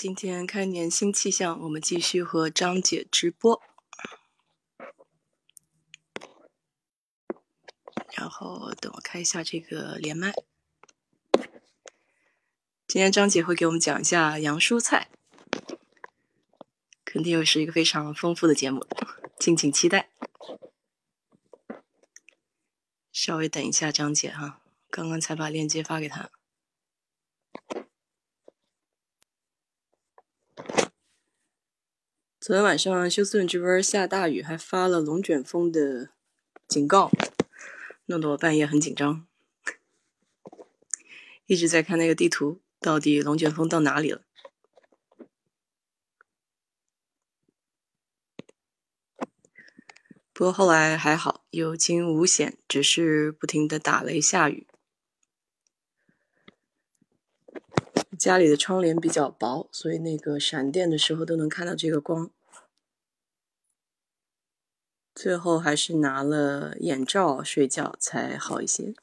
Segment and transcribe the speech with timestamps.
[0.00, 3.60] 今天开年新气象，我们继续和张姐直播。
[8.12, 10.32] 然后等我开一下这个连麦。
[12.86, 15.10] 今天张姐会给我们讲一下洋蔬菜，
[17.04, 18.86] 肯定又是一个非常丰富的节目，
[19.36, 20.10] 敬请期待。
[23.10, 26.30] 稍微等一下，张姐哈，刚刚才把链接发给她。
[32.40, 36.10] 昨天晚上休斯顿这边下大雨，还发了龙卷风的
[36.66, 37.10] 警告，
[38.06, 39.26] 弄得我半夜很紧张，
[41.44, 44.22] 一直在看那个地图，到底龙卷风到哪里了？
[50.32, 54.67] 不过后来还好，有惊无险，只是不停的打雷下雨。
[58.18, 62.30] 家里的窗帘比较薄，所以那个闪电的时候都能看到这个光。
[65.14, 68.94] 最后还是拿了眼罩睡觉才好一些。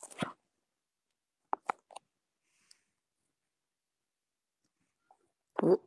[5.55, 5.79] 哦，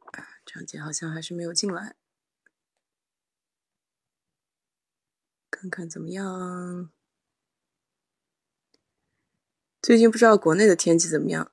[0.44, 1.96] 张姐好像还是没有进来，
[5.50, 6.90] 看看怎么样。
[9.80, 11.50] 最近不知道国内的天气怎么样，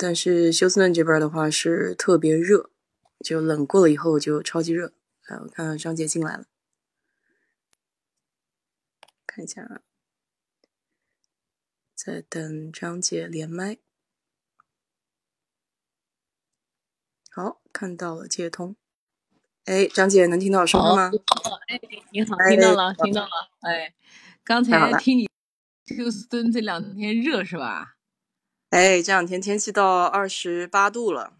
[0.00, 2.70] 但是休斯顿这边的话是特别热，
[3.18, 4.92] 就冷过了以后就超级热。
[5.26, 6.46] 来，我看张姐进来了。
[9.26, 9.82] 看一下啊，
[11.96, 13.78] 在等张姐连麦。
[17.30, 18.76] 好，看到了接通。
[19.64, 21.10] 哎，张姐能听到我说话吗？
[21.66, 21.80] 哎，
[22.12, 23.50] 你好，听到了，听到了。
[23.62, 23.92] 哎，
[24.44, 25.28] 刚才听你
[25.84, 27.97] 休斯顿这两天热是吧？
[28.70, 31.32] 哎，这两天天气到二十八度了。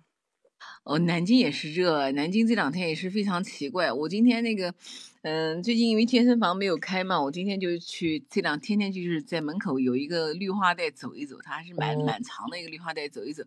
[0.84, 3.92] 哦，南京也是热，南京这两天也是非常奇怪。
[3.92, 4.74] 我今天那个。
[5.22, 13.42] 嗯，最近因为健身房没有开嘛，我今天就去这两天天就是在门口有一个绿化带走一走，它还是蛮蛮长的一个绿化带走一走。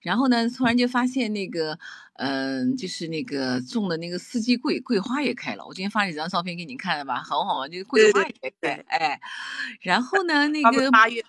[0.00, 1.76] 然后呢，突然就发现那个，
[2.14, 5.66] 嗯，就是那个种的那个四季桂桂花也开了。
[5.66, 9.20] 我今天发了几张照片给你看了吧，很好玩，就是桂花也开，哎。
[9.80, 11.22] 然后呢， 那个八月。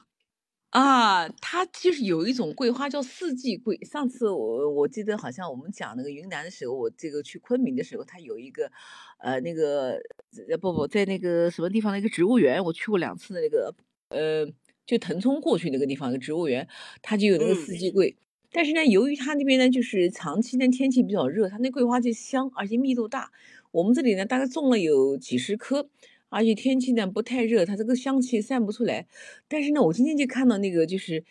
[0.69, 3.75] 啊，它就是有一种桂花叫四季桂。
[3.77, 8.71] 上次我我记得好像我们讲那个云南的时候，我这个去昆明的时候，它有一个，
[9.17, 9.99] 呃，那个
[10.47, 13.73] 呃不不在那个什么地方的一个植物园，我去过两次的那个，
[14.09, 14.45] 呃，
[14.85, 16.67] 就腾冲过去那个地方一个植物园，
[17.01, 18.15] 它就有那个四季桂。
[18.51, 23.31] 但是呢，由于它那边呢就是长期呢天气比较热，它那桂花就香，而且密度大。
[23.71, 25.89] 我们这里呢大概种了有几十棵。
[26.29, 29.07] 而且天气呢不太热，它这个香气散不出来。
[29.47, 31.23] 但是呢，我今天就看到那个就是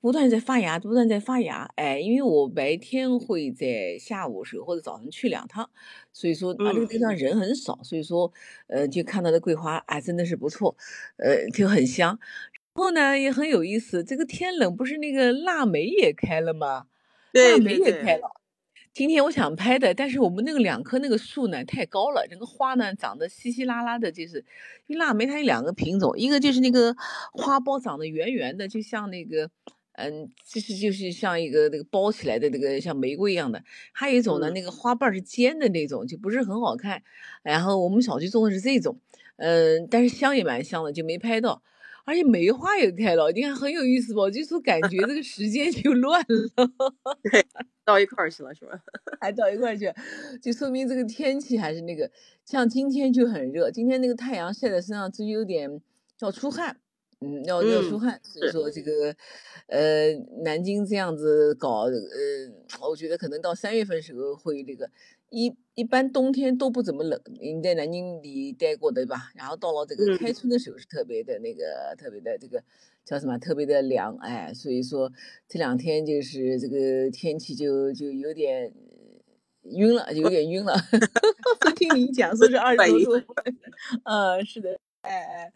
[0.00, 1.70] 不断在发芽，不断在发芽。
[1.76, 5.70] 哎，因为我白天会在下午时候或者早上去两趟，
[6.12, 8.32] 所以说啊这个地方人很少，所以说
[8.66, 10.76] 呃就看到的桂花啊真的是不错，
[11.18, 12.18] 呃就很香。
[12.74, 16.86] 然后呢也很有意思，这个天冷不是那个腊梅也开了吗？
[17.32, 18.40] 腊梅也开了。
[18.96, 24.42] 今天我想拍的，但是我们那个两棵那个树呢太高了，整个花呢长得稀稀拉拉的，就是
[24.86, 26.96] 因为腊梅它有两个品种，一个就是那个
[27.34, 29.50] 花苞长得圆圆的，就像那个
[29.96, 33.62] 嗯，就是就是像一个那个包起来的那个像玫瑰一样的，
[33.92, 37.02] 还有一种呢那个花瓣是尖的那种，就不是很好看。
[37.42, 38.98] 然后我们小区种的是这种，
[39.36, 41.62] 嗯，但是香也蛮香的，就没拍到。
[42.06, 44.30] 而且梅花也开了，你看很有意思吧？
[44.30, 46.70] 就是感觉这个时间就乱了，
[47.84, 48.80] 到一块儿去了是吧？
[49.20, 49.92] 还到一块儿去，
[50.40, 52.10] 就说明这个天气还是那个，
[52.44, 55.80] 像今天就很热，今天那个太阳晒在身上，就有点
[56.20, 56.78] 要出汗。
[57.20, 59.16] 嗯，要要出汗，所以说这个，
[59.68, 60.12] 呃，
[60.44, 64.90] 南京这样子搞，呃，我觉得可能到三月份时候会那个，
[65.30, 69.30] 一一般冬天都不怎么冷，你在南京里待过的吧？
[69.34, 72.62] 然后到了这个开春的时候是特别的那个，特别的这个
[73.02, 73.38] 叫什么？
[73.38, 75.10] 特别的凉，哎，所以说
[75.48, 78.70] 这两天就是这个天气就就有点
[79.62, 80.74] 晕了，有点晕了。
[81.74, 83.34] 听你讲说是二十多度，
[84.04, 85.52] 嗯，是的，哎哎，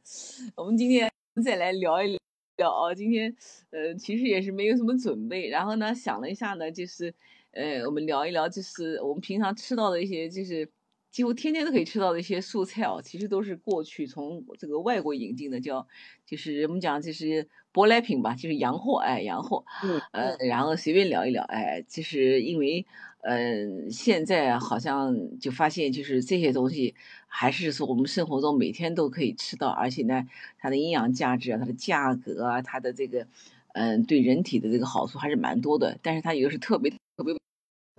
[0.57, 1.13] 我们今天。
[1.45, 2.19] 再来聊一
[2.57, 3.35] 聊啊，今天
[3.71, 7.15] 呃其实也是没有什么准备，然后呢想了一下呢，就是
[7.53, 10.69] 呃我们聊一聊，就是我们平常吃到的一些，就是
[11.11, 15.87] 几乎天天都可以吃到的一些素菜哦，其实都是过去从这个外国引进的，叫
[16.27, 22.85] 就是我们讲就是舶来品吧，就是洋货，哎洋货，嗯呃然后随便聊一聊，哎就是因为。
[23.23, 26.95] 嗯，现在好像就发现，就是这些东西
[27.33, 30.27] 还是说我们生活中每天都可以吃到，而且呢，
[30.59, 33.29] 它的营养价值啊，它的价格啊，它的这个，
[33.73, 35.97] 嗯，对人体的这个好处还是蛮多的。
[36.03, 37.35] 但是它有的是特别特别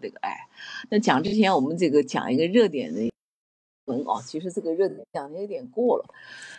[0.02, 0.50] 这个哎，
[0.90, 3.10] 那讲之前我们这个讲一个热点的
[3.86, 6.14] 文啊，其实这个热点讲的有点过了。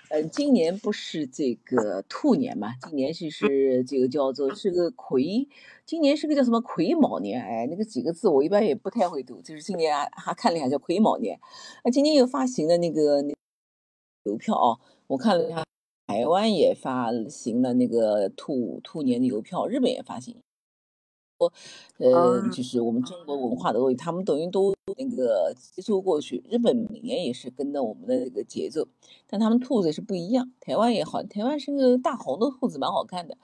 [0.08, 2.74] 嗯，今年不是这个兔年嘛？
[2.82, 5.46] 今年是是这个叫做是个癸，
[5.92, 7.38] 今年是个叫什么癸卯年？
[7.38, 11.38] 哎，那个几个字我一般也不太会读，就是今年还看了一下叫癸卯年。
[11.84, 13.34] 那今年又发行了那个那
[14.22, 14.78] 邮票啊，
[15.08, 15.62] 我看了一下，
[16.06, 20.34] 台湾也发行了那个兔兔年的邮票，日本也发行。
[21.98, 26.42] 呃，就是我们中国文化的东西，他们等于都那个接触过去。
[26.48, 28.88] 日本每年也是跟着我们的这个节奏，
[29.26, 30.50] 但他们兔子是不一样。
[30.58, 33.36] 台湾也好，台湾是个大红的兔子，蛮好看的。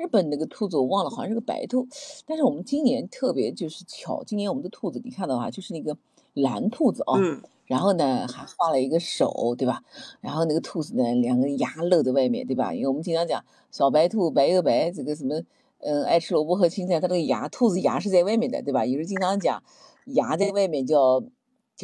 [0.00, 1.86] 日本那个兔子我忘了，好像是个白兔。
[2.26, 5.94] 但是我们今年特别就是巧，今年我们的兔子你看到啊，就是那个
[6.32, 7.18] 蓝兔子啊，
[7.66, 9.82] 然后呢还画了一个手，对吧？
[10.22, 12.72] 然后那个兔子呢，两个牙露在外面，对吧？
[12.72, 15.42] 因为我们经常讲小白兔白又白，这个什么。
[15.82, 18.84] 嗯，爱吃萝卜和青菜，它这个牙，兔子牙是在外面的，对吧？
[18.84, 19.62] 有人经常讲，
[20.04, 21.22] 牙在外面叫，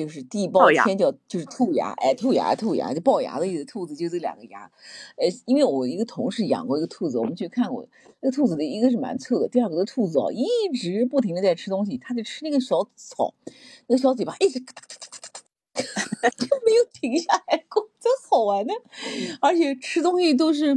[0.05, 3.65] 就是地包天叫，就是兔牙，哎，兔牙，兔牙，就龅牙的意思。
[3.65, 4.71] 兔子就这两个牙，
[5.17, 7.89] 呃，因为我一个同事养过一个兔子，我们去看过，
[8.21, 10.47] 那个兔子的一个是蛮臭的，第二个的兔子哦，一
[10.77, 13.33] 直不停的在吃东西，它就吃那个小草，
[13.87, 14.97] 那个小嘴巴一直咔咔
[15.83, 18.75] 咔咔咔，就没有停下来过，真好玩呢，
[19.41, 20.75] 而且吃东西都是，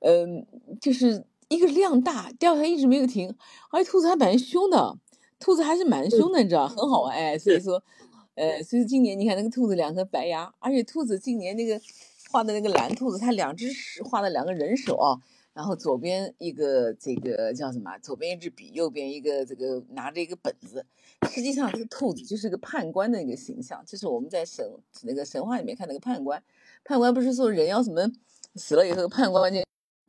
[0.00, 0.46] 嗯，
[0.80, 1.24] 就是。
[1.50, 3.34] 一个量大，第二它一直没有停，
[3.70, 4.98] 而且兔子还蛮凶的，
[5.40, 7.38] 兔子还是蛮凶的，你知道，很好玩哎。
[7.38, 7.82] 所以说，
[8.38, 11.80] 呃，所以今年你看那个兔子两颗白牙，而且兔子今年那个
[12.30, 15.18] 画的那个蓝兔子，它两只手画了两个人手啊，
[15.52, 17.98] 然后左边一个这个叫什么？
[17.98, 20.86] 左边一支笔，右边一个这个拿着一个本子。
[21.30, 24.64] 实际上这个兔子就是个判官的一个形象，就是我们在神
[25.02, 26.40] 那个神话里面看那个判官，
[26.84, 28.08] 判官不是说人要什么
[28.54, 29.60] 死了以后判官就。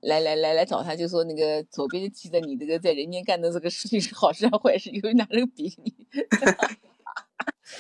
[0.02, 5.94] 来来来来找他，就说那个左边记得你这个在人间干的这个事情是好事还是坏事，有拿那个笔你，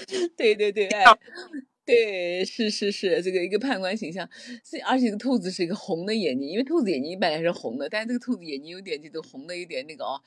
[0.38, 1.06] 对对对，哎。
[1.86, 4.30] 对，是是是，这个一个判官形象，
[4.64, 10.22] 是而且这个兔子是一个红的眼睛，因为兔子眼睛一般来是红的，但是这个兔子眼睛有点这个红的，有点那个哦，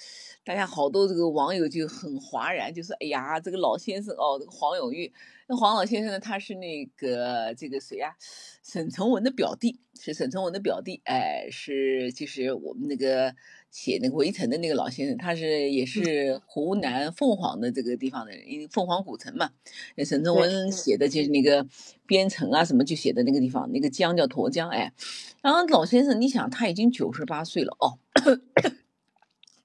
[0.44, 5.12] 大家好多这个网友就很哗然，就说哎呀，这个老先生哦，这个黄永玉，
[5.46, 8.16] 那黄老先生呢，他是那个这个谁呀，
[8.64, 13.36] 沈从文的表弟，是沈从文的表弟，哎，是就是我们那个。
[13.72, 19.50] 写那个围城的那个老先生，他是也是湖南凤凰的这个地方的人，因为凤凰古城嘛。
[20.04, 21.66] 沈从文写的就是那个
[22.06, 24.92] 边城啊什么，就写的那个地方，那个江叫沱江，哎。
[25.40, 27.98] 然后老先生，你想他已经九十八岁了哦，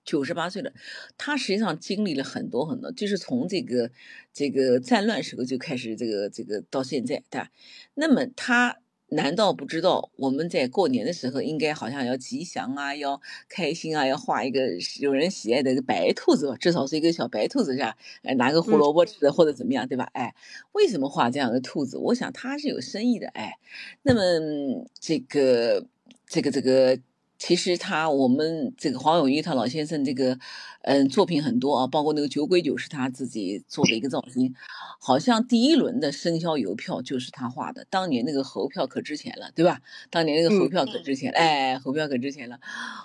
[0.05, 0.71] 九十八岁了，
[1.17, 3.91] 他实际上经历了很多很多，就是从这个
[4.31, 7.51] 这个战乱时候就开始这个这个到现在，对吧？
[7.93, 8.77] 那么他。
[9.09, 14.67] 难道不知道我们在过年的时候应该好像要吉祥啊，要开心啊，要画一个
[14.99, 17.95] 有人喜爱的一个白兔子，至少是一个小白兔子是吧？
[18.23, 20.09] 哎，拿个胡萝卜吃的或者怎么样，对吧？
[20.13, 20.35] 哎，
[20.73, 21.97] 为什么画这样的兔子？
[21.97, 23.57] 我想它是有深意的，哎，
[24.03, 25.85] 那么这个
[26.27, 26.99] 这个这个。
[27.37, 30.39] 其实他，我们这个黄永玉他老先生这个，
[30.81, 34.55] 嗯，作品很多啊，包括那个酒鬼酒是他自己做的一个造型，
[34.99, 37.85] 好像第一轮的生肖邮票就是他画的。
[37.91, 39.81] 当年那个猴票可值钱了，对吧？
[40.09, 42.59] 当年那个猴票可值钱，哎，猴票可值钱了，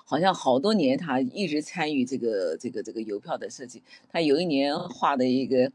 [0.07, 3.83] 好像好多年他一直参与这个这个这个邮票的设计。
[4.11, 5.71] 他有一年画的一个，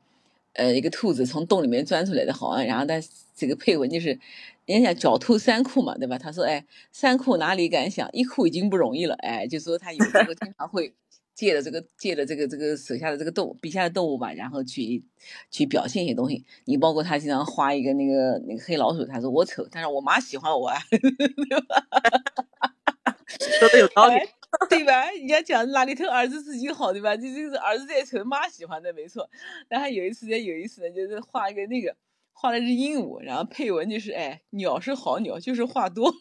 [0.54, 2.96] 呃，一个兔子从洞里面钻出来的，好像，然后他
[3.36, 4.20] 这个配文就是。
[4.68, 6.18] 人家狡兔三窟嘛，对吧？
[6.18, 10.94] 他说：“哎，三窟哪里敢想，一窟已经不容易了。”哎，就说他有时候经常会
[11.34, 15.02] 借着这个借着这个这个手下的这个动笔下的动物吧，然后去
[15.50, 16.44] 去表现一些东西。
[16.66, 20.78] 你包括他经常画一个那个那个黑老鼠，他说我丑，但是我妈喜欢我啊，
[23.60, 24.16] 说的有道理，
[24.70, 25.10] 对吧？
[25.12, 27.16] 人家讲哪里头儿子自己好，对吧？
[27.16, 29.30] 这就是儿子在丑，妈喜欢的没错。
[29.70, 31.96] 然后有一次呢，有意思的，就是画一个那个。
[32.40, 36.08] 画了只鹦鹉，然后配文就是：哎，鸟是好鸟，就是话多，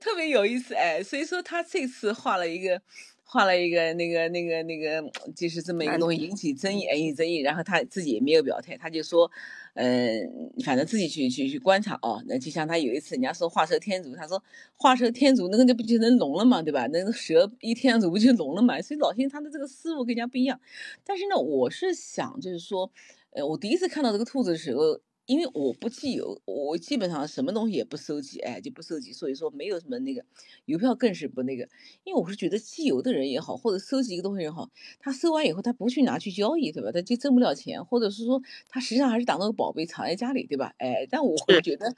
[0.00, 1.00] 特别有意思哎。
[1.00, 2.82] 所以说他这次画了一个，
[3.22, 7.38] 画了一个那个那个那个，就是这么一个东西引起争议，引起争议。
[7.38, 9.30] 然后他自己也没有表态，他就说：
[9.74, 12.20] 嗯，反正自己去去去观察哦。
[12.26, 14.42] 那就像他有一次人家说画蛇添足，他说
[14.74, 16.88] 画蛇添足那个那不就能聋了嘛，对吧？
[16.88, 18.82] 那个蛇一添足不就聋了嘛？
[18.82, 20.60] 所以老先生他的这个思路跟人家不一样。
[21.04, 22.90] 但是呢，我是想就是说。
[23.32, 30.24] 呃，我第一次看到这个兔子的时候，因为我不寄邮，我基本上什么东西也不收集，哎，就不收集，所以说没有什么那个
[30.64, 31.68] 邮票更是不那个，
[32.02, 34.68] 因为我是觉得寄邮的人也好，或者收集一个东西也好，
[34.98, 36.90] 他收完以后他不去拿去交易，对吧？
[36.92, 40.74] 他就挣不了钱，或者是说他实际上还是当个宝贝藏在家里，对吧？
[40.78, 41.94] 哎，但我会觉得，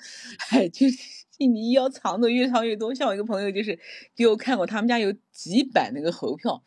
[0.50, 0.98] 哎，就是
[1.38, 2.94] 你要藏的越藏越多。
[2.94, 3.78] 像我一个朋友就是
[4.14, 6.62] 给我看过，他们家有几百那个猴票。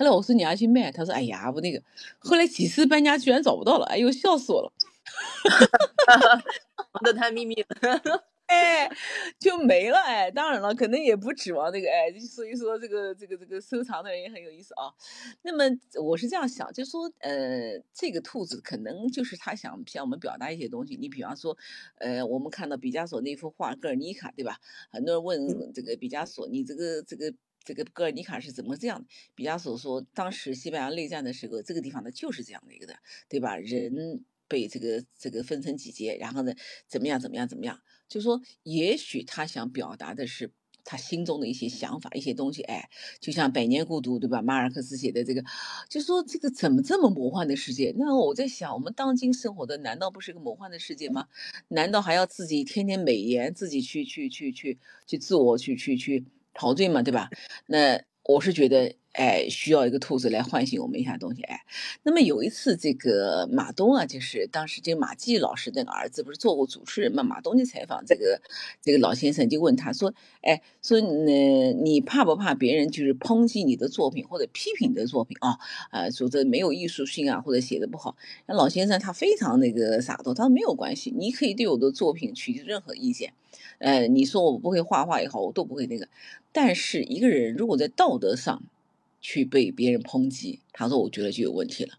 [0.00, 1.82] 后来我说你要去卖，他说哎呀不那个，
[2.18, 4.72] 后来几次搬家居然找不到了，哎呦笑死我了。
[6.92, 7.68] 藏的太秘密了。
[8.46, 8.90] 哎，
[9.38, 10.30] 就没了哎。
[10.30, 12.10] 当然了，可能也不指望那个哎。
[12.18, 14.90] 所以说，这个这个这个收藏的人也很有意思啊。
[15.42, 15.64] 那么
[16.02, 20.96] 我是这样想，就说呃，这个兔子可能就是他想向我们表达一些东西。
[20.96, 21.56] 你比方说，
[21.98, 24.56] 呃，我们看到毕加索那幅画《格尔尼卡》，对吧？
[24.90, 27.32] 很多人问这个毕加索，你这个这个
[27.64, 29.06] 这个格尔尼卡是怎么这样的？
[29.34, 32.96] 毕加索说，当时西班牙内战的时候，这个地方呢就是这样的一个的，
[33.28, 33.56] 对吧？
[33.56, 36.54] 人被这个这个分成几节，然后呢
[36.88, 37.80] 怎么样怎么样怎么样。
[38.08, 40.52] 就说，也许他想表达的是
[40.82, 42.62] 他心中的一些想法、一些东西。
[42.62, 42.90] 哎，
[43.20, 44.42] 就像《百年孤独》，对吧？
[44.42, 45.44] 马尔克斯写的这个，
[45.88, 47.94] 就说这个怎么这么魔幻的世界？
[47.96, 51.28] 那我在想，我们当今生活的难道不是个魔幻的世界吗？
[51.68, 57.02] 难道还要自己天天美颜，自己去去去去去自我去去去陶醉嘛？
[57.02, 57.28] 对吧？
[57.66, 58.99] 那我是觉得。
[59.12, 61.42] 哎，需要一个兔子来唤醒我们一下东西。
[61.42, 61.64] 哎，
[62.04, 67.22] 那么有一次，这个马东啊，就是当时这个马季老师那个儿子，不是做过主持人嘛？
[67.24, 68.40] 马东就采访这个
[68.80, 75.58] 这个老先生，就问他说：“哎，说呢，你怕不怕别人就是抨击你的作品或者批评你的作品啊？
[75.90, 83.32] 啊，说这没有艺术性啊，或者写的不好？”那老先生他非常那个洒脱，他说：“没有关系，你可以对我的作品提任何意见。
[83.78, 86.06] 呃，你说我不会画画也好，我都不会那个。
[86.52, 88.62] 但是一个人如果在道德上，
[89.20, 91.94] 去被别人抨击，他说：“我觉得就有问题了。”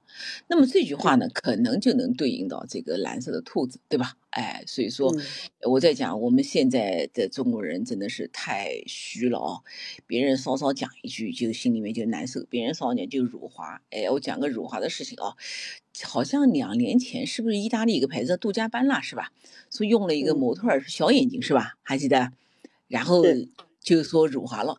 [0.48, 4.18] 那么这句话呢，可能就能对应到这个蓝色的兔子，对吧？
[4.32, 5.16] 哎，所以说
[5.62, 9.63] 我在讲，我们现在的中国人真的是太虚了哦。
[10.08, 13.82] 别人稍稍讲一句，就心里面就难受；别人稍稍讲就辱华。
[13.92, 15.36] 哎，我讲个辱华的事情啊，
[16.04, 19.32] 好像两年前是不是意大利一个牌子叫杜嘉班纳是吧？
[19.70, 21.75] 说用了一个模特儿小眼睛是吧？
[21.84, 22.32] 还记得？
[22.88, 23.24] 然后。
[23.81, 24.77] 就说辱华了，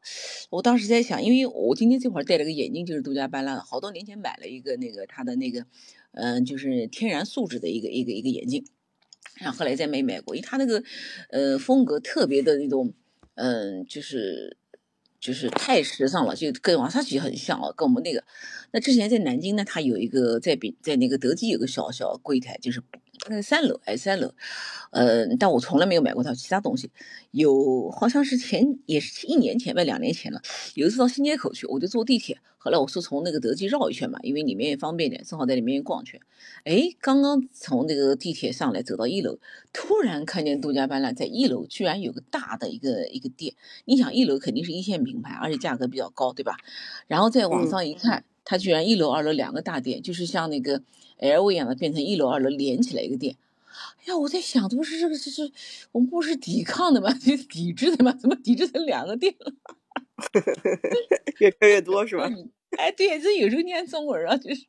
[0.48, 5.66] 我当时在想，因为我今天这会儿戴了个眼镜，就是杜嘉班纳的，好多年前买了一个那个他的那个，
[6.12, 8.64] 嗯，就是天然素质的一个一个一个眼镜，
[9.34, 10.84] 然后后来再没买过，因为他那个，
[11.30, 12.92] 呃，风格特别的那种，
[13.34, 14.56] 嗯，就是
[15.18, 18.22] 就是太时尚了，就跟瓦萨奇很像啊，跟我们那个，
[18.70, 22.80] 那之前在南京呢，他有一个在比在那个德基有个小小柜台，就是。
[23.28, 24.34] 那个三楼哎，三楼，
[24.90, 26.90] 呃，但我从来没有买过它其他东西。
[27.30, 30.42] 有好像是前也是一年前吧，两年前了。
[30.74, 32.38] 有一次到新街口去，我就坐地铁。
[32.58, 36.20] 后来我说从那个德基绕一圈嘛，因为里面也方便点，正好在里面逛圈。
[36.64, 39.38] 哎，刚刚从那个地铁上来，走到一楼，
[39.72, 43.54] 突然看见杜家班纳在一楼，居然有个大的一个一个店。
[43.84, 46.56] 你想一楼肯定是一线品牌，而且价格比较高，对吧？
[47.06, 50.82] 然后在网上一看，它居然一楼二楼两个大店，就是像那个。
[51.22, 53.36] L 一样的变成一楼二楼连起来一个店，
[53.98, 55.50] 哎呀，我在想，这不是这个，这是
[55.92, 57.12] 我们不是抵抗的吗？
[57.12, 58.12] 这 是抵制的吗？
[58.20, 59.52] 怎么抵制成两个店了？
[61.40, 62.28] 越开越多是吧？
[62.76, 64.66] 哎，对，这有时候念中文啊，就是，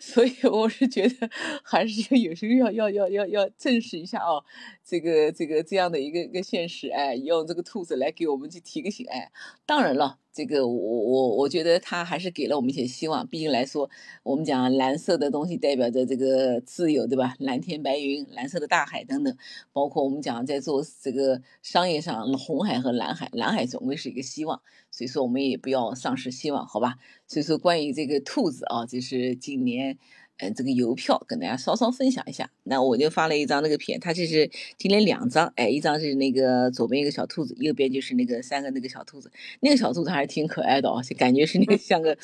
[0.00, 1.30] 所以我是觉得
[1.62, 4.42] 还是有时候要要要要要正视一下啊，
[4.86, 9.32] 这个这个这样的一个一个现实，哎，用这个兔子来给我们去提个醒，哎，
[9.66, 10.18] 当然了。
[10.32, 13.26] 这个我我我觉得他还是给了我们一些希望。
[13.26, 13.88] 毕竟来说，
[14.22, 17.34] 我们讲蓝色的东西代表着这个自由，对吧？
[17.38, 19.34] 蓝天白云、蓝色的大海等等，
[19.72, 24.60] 包括我们讲在做这个商业上，红海和蓝海，蓝海总归是一个希望。
[24.90, 26.96] 所以说，我们也不要丧失希望，好吧？
[27.26, 29.96] 所以说，关于这个兔子啊，就是今年。
[30.38, 32.50] 嗯，这个邮票跟大家稍稍分享一下。
[32.64, 39.30] 那我就发了一张那个片，它这是今天两张，哎，一张是那个左边一个小兔子，右边就是那个三个那个小兔子。
[39.60, 42.16] 那个小兔子还是挺可爱的哦，就感觉是那个像个，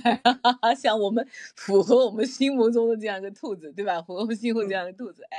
[0.80, 4.00] 像我们符合我们心目中的这样一个兔子，对吧？
[4.00, 5.36] 符合我们心目这样的兔子，哎。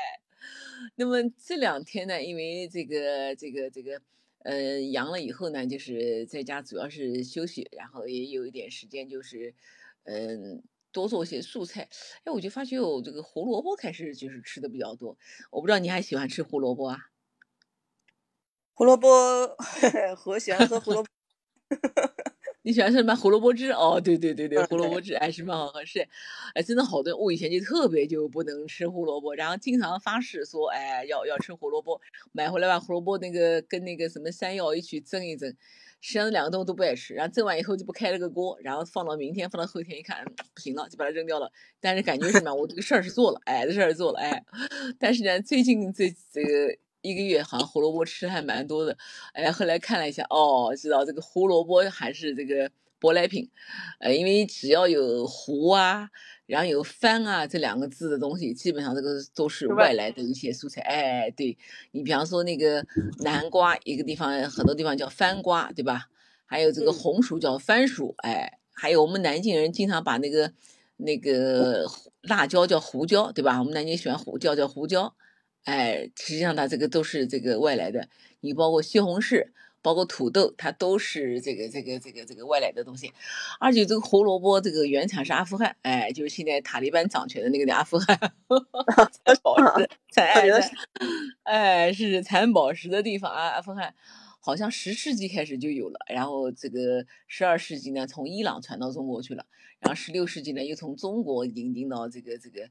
[0.95, 3.99] 那么这两天呢，因为这个这个这个，
[4.43, 9.55] 呃，阳了以后呢，就是在家主要是休息，然后也有一点时间，就是，
[10.03, 10.61] 嗯。
[10.93, 11.89] 多做些素菜，
[12.23, 15.17] 哎，我就发觉我这个胡萝卜开始就是吃的比较多。
[15.51, 16.97] 我不知道你还喜欢吃胡萝卜啊？
[18.75, 19.07] 胡萝卜
[20.15, 21.09] 和咸和胡萝卜，
[22.63, 23.15] 你喜欢吃什么？
[23.15, 23.71] 胡萝卜汁？
[23.71, 26.07] 哦，对对对对，胡萝卜汁还是蛮好喝是。
[26.53, 31.99] 哎，真的好多，我以前就特别就不能吃胡萝卜，然后经常发誓说，哎，要要吃胡萝卜，
[32.31, 35.55] 买回来把胡萝卜那个跟那个什么山药一起蒸一蒸。
[36.03, 40.21] 实际上两个东西都不爱吃，然后蒸完以后就不开了个锅，然后放到明天，放到后天一看
[40.53, 41.49] 不行了，就把它扔掉了。
[41.79, 42.53] 但是感觉什么？
[42.53, 44.43] 我这个事儿是做了，哎，这事儿做了，哎。
[44.99, 48.97] 但是呢，最近这这个一个月好像胡萝卜吃还蛮多的，
[49.31, 52.69] 哎，后来看了一下，哦，知道这个胡萝卜还是这个
[52.99, 53.49] 舶来品，
[54.01, 56.09] 呃，因为只要有胡啊。
[56.45, 60.81] 然后有番啊这两个字的东西，基本上这个都是外来的一些蔬菜。
[60.81, 61.57] 哎，对
[61.91, 62.85] 你比方说那个
[63.19, 66.07] 南瓜，一个地方很多地方叫番瓜，对吧？
[66.45, 70.53] 还有这个嗯红薯叫番薯，哎，还有我们南京人经常把那个
[70.97, 71.85] 那个
[72.21, 73.59] 辣椒叫胡椒，对吧？
[73.59, 75.15] 我们南京喜欢胡椒叫胡椒，
[75.63, 78.09] 哎，实际上它这个都是这个外来的。
[78.41, 79.47] 你包括西红柿，
[79.83, 83.13] 包括土豆，它都是这个这个这个这个外来的东西。
[83.59, 88.17] 而且这个胡萝卜这个原产是阿富汗，哎，就是现在塔利班掌权的那个阿富汗，
[89.23, 90.71] 产宝石， 产哎原来产
[91.43, 93.93] 哎是产宝石的地方啊，阿富汗。
[94.45, 99.45] 好像十世纪开始就有了，然后这个十二世纪呢，从伊朗传到中国去了，
[99.79, 102.67] 然后十六世纪呢，又从中国引进到这个这个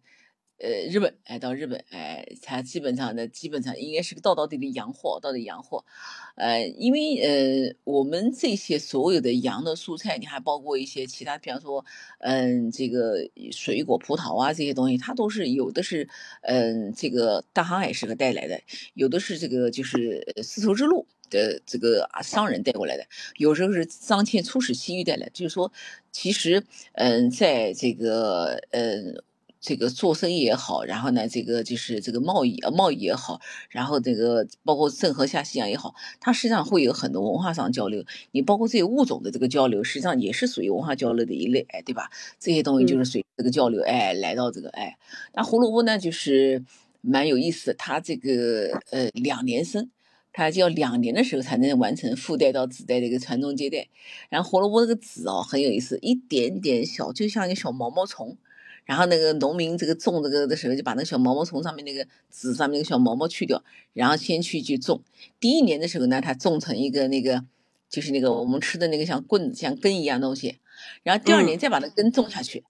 [0.62, 5.84] 呃日本，哎，到日本，哎，它基本上呢，基本上应该是个道道地的洋货，道地洋货，
[6.36, 11.84] 呃，因为呃，我们这些所有的洋的蔬菜，你还包括一些其他，比方说，
[12.20, 16.08] 嗯，这个水果、葡萄啊这些东西，它都是有的是，
[16.42, 18.60] 嗯，这个大航海时刻带来的，
[18.94, 23.04] 有的是这个就是丝绸之路的这个商人带过来的，
[23.36, 25.72] 有时候是张骞出使西域带来，就是说，
[26.12, 29.24] 其实，嗯，在这个，嗯。
[29.62, 33.40] 这个做生意也好，然后呢，这个就是这个贸易啊贸易也好，
[33.70, 38.04] 然后这个包括郑和下西洋也好，它实际上会有很多文化上交流。
[38.32, 42.10] 你包括这些物种的这个交流，实际上也是属于文化交流的一类，哎，对吧？
[42.40, 44.98] 这些东西就是随这个交流，哎，来到这个哎，
[45.32, 46.64] 那胡萝卜呢，就是
[47.00, 49.90] 蛮有意思的，它这个呃两年生。
[50.34, 53.86] 它就要两年的时候才能完成父代到子代的一个传宗接代，
[54.30, 58.38] 然后胡萝卜这个籽哦很有意思，一点点小，就像一个小毛毛虫，
[58.84, 63.62] 然后那个农民这个种这个的时候，就把那个小毛毛虫上面那个籽上面那个小毛毛去掉，
[63.92, 65.02] 然后先去去种。
[65.38, 67.44] 第一年的时候呢，它种成一个那个
[67.88, 70.58] 就是那个我们吃的那个像棍子像根一样东西，
[71.02, 72.64] 然后第二年再把那根种下去，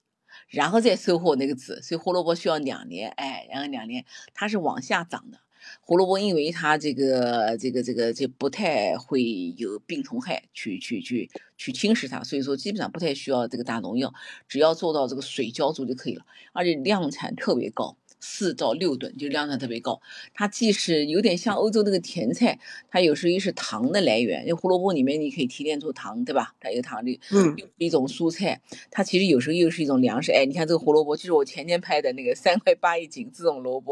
[0.49, 1.81] 然后再收获那个籽。
[1.81, 5.39] 所以胡萝卜需要两年，哎，然后两年它是往下长的。
[5.81, 14.13] 胡萝卜因为它这个这个这个这不太会有病虫害去去去去侵蚀它，所以说基本上不太需要这个打农药，
[14.47, 17.97] 只要做到这个水浇足就可以了，而且量产特别高。
[18.23, 20.01] 四到六吨，就量产特别高。
[20.33, 22.57] 它既是有点像欧洲那个甜菜，
[22.89, 24.47] 它有时候又是糖的来源。
[24.47, 26.55] 就胡萝卜里面你可以提炼出糖，对吧？
[26.61, 30.31] 它有糖的，嗯，又是一种蔬菜，它其实有时候又是一种粮食。
[30.31, 33.91] 哎，你看这个胡萝卜，就是我前天拍的那个三块八一斤这种萝卜，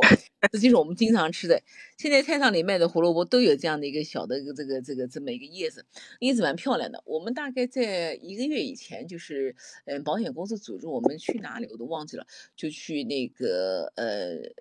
[0.52, 1.62] 这就是我们经常吃的。
[2.02, 5.86] 现在菜场里卖的胡萝卜都有这样的一个小的这个这个这么一个叶子，
[6.20, 7.04] 叶子蛮漂亮的。
[7.06, 14.52] 我们大概在一个月以前，就是嗯，保险公司组织我们去哪里我都忘记了，就去那个呃。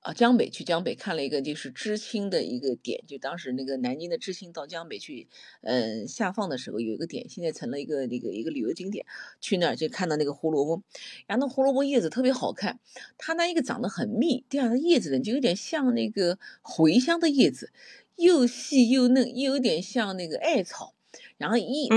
[0.00, 5.28] 啊，江北去江北看了一个就是知青的一个点，就当时那个南京的知青到江北去，
[5.62, 9.04] 嗯，下放的时候有一个点，现在成了一个那个一个旅游景点，
[9.40, 10.82] 去那儿就看到那个胡萝卜，
[11.26, 12.78] 然后那胡萝卜叶子特别好看，
[13.18, 17.72] 它那一个长得很密，第二它叶子呢就有点像那个茴香的叶子，
[18.16, 20.94] 又细又嫩，又有点像那个艾草，
[21.36, 21.88] 然后一。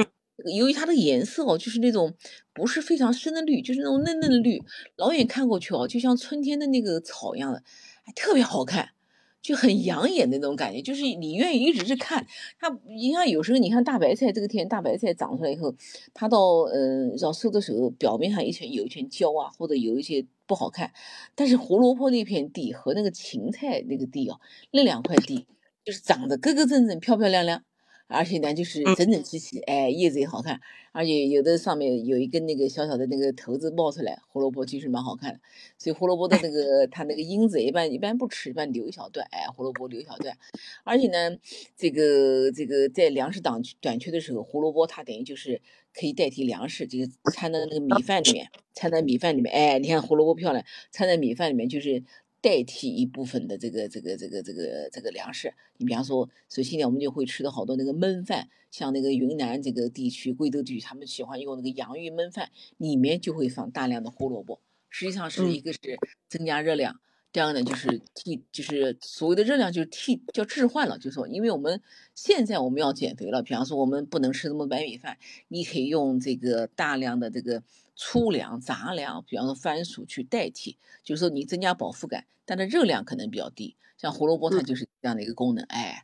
[0.55, 2.15] 由于它的颜色哦，就是那种
[2.51, 4.59] 不是非常深的绿，就是那种嫩嫩的绿，
[4.95, 7.63] 老远看过去哦，就像春天的那个草一样的，
[8.03, 8.89] 还特别好看，
[9.41, 10.81] 就很养眼那种感觉。
[10.81, 12.25] 就是你愿意一直去看
[12.59, 12.69] 它。
[12.87, 15.73] 你看有时候你看大白菜这个天，大白菜长出来以后，
[16.13, 20.91] 它到嗯要收的时候，表面上一圈有一圈焦啊，或者有一些不好看。
[21.35, 24.39] 但是胡萝卜那片地和那个芹菜那个地哦，
[24.71, 25.45] 那两块地
[25.83, 27.63] 就是长得格格正正、漂漂亮亮。
[28.11, 30.59] 而且呢，就是整整齐齐，哎，叶子也好看，
[30.91, 35.39] 而且有的上面有一根那个小小的那个头子冒出来，胡萝卜其实蛮好看的。
[35.77, 40.37] 所以胡萝卜的那个它那个缨子一般一般不吃，一般留一小段，哎，胡萝卜留一小段。
[40.83, 41.37] 而且呢，
[41.77, 45.61] 这个这个在粮食短短缺的时候，胡萝卜它等于就是
[45.93, 52.03] 可以代替粮食，就是掺在那个米饭里面，掺在米饭里面，哎，你看胡萝卜漂亮，掺在米饭里面就是。
[52.41, 65.79] 代替一部分的这个这个这个这个这个粮食，你比方说，所以现在，我们就会吃到好多那个焖饭，像那个云南这个地区、贵州地区，他们喜欢用那个洋芋焖饭，里面就会放大量的胡萝卜，实际上是一个是
[66.27, 66.99] 增加热量，
[67.31, 71.79] 第二呢就是替就是所谓的热量就是替叫置换了，就是说因为我们
[72.15, 77.61] 现在我们要减肥了，比方说我们不能吃那么白米饭，你可以用这个大量的这个。
[78.03, 83.75] 粗粮、杂粮，比方说番薯去代替，就是说你增加饱腹感，但它热量可能比较低。
[83.95, 85.63] 像胡萝卜，它就是这样的一个功能。
[85.65, 86.03] 哎，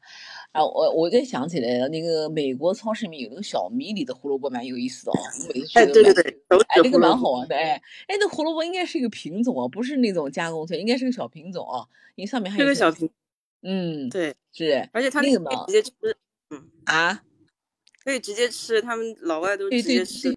[0.51, 5.15] 啊，我我再想起来了，那个美国超市里面有那个小米里的胡萝卜，蛮有意思的哦。
[5.17, 6.23] 我每次去哎，对对对，
[6.67, 7.55] 哎，那个蛮好玩的。
[7.55, 11.87] 哎，哎，那胡萝卜应该是一个品种啊，不是那种加工菜，应该是个小品种啊。
[12.13, 13.09] 你上面还有个小品，
[13.63, 15.91] 嗯，对，是，而且它那个嘛，直接吃，
[16.51, 17.23] 嗯啊，
[18.03, 20.36] 可以直接吃，他们老外都直接吃。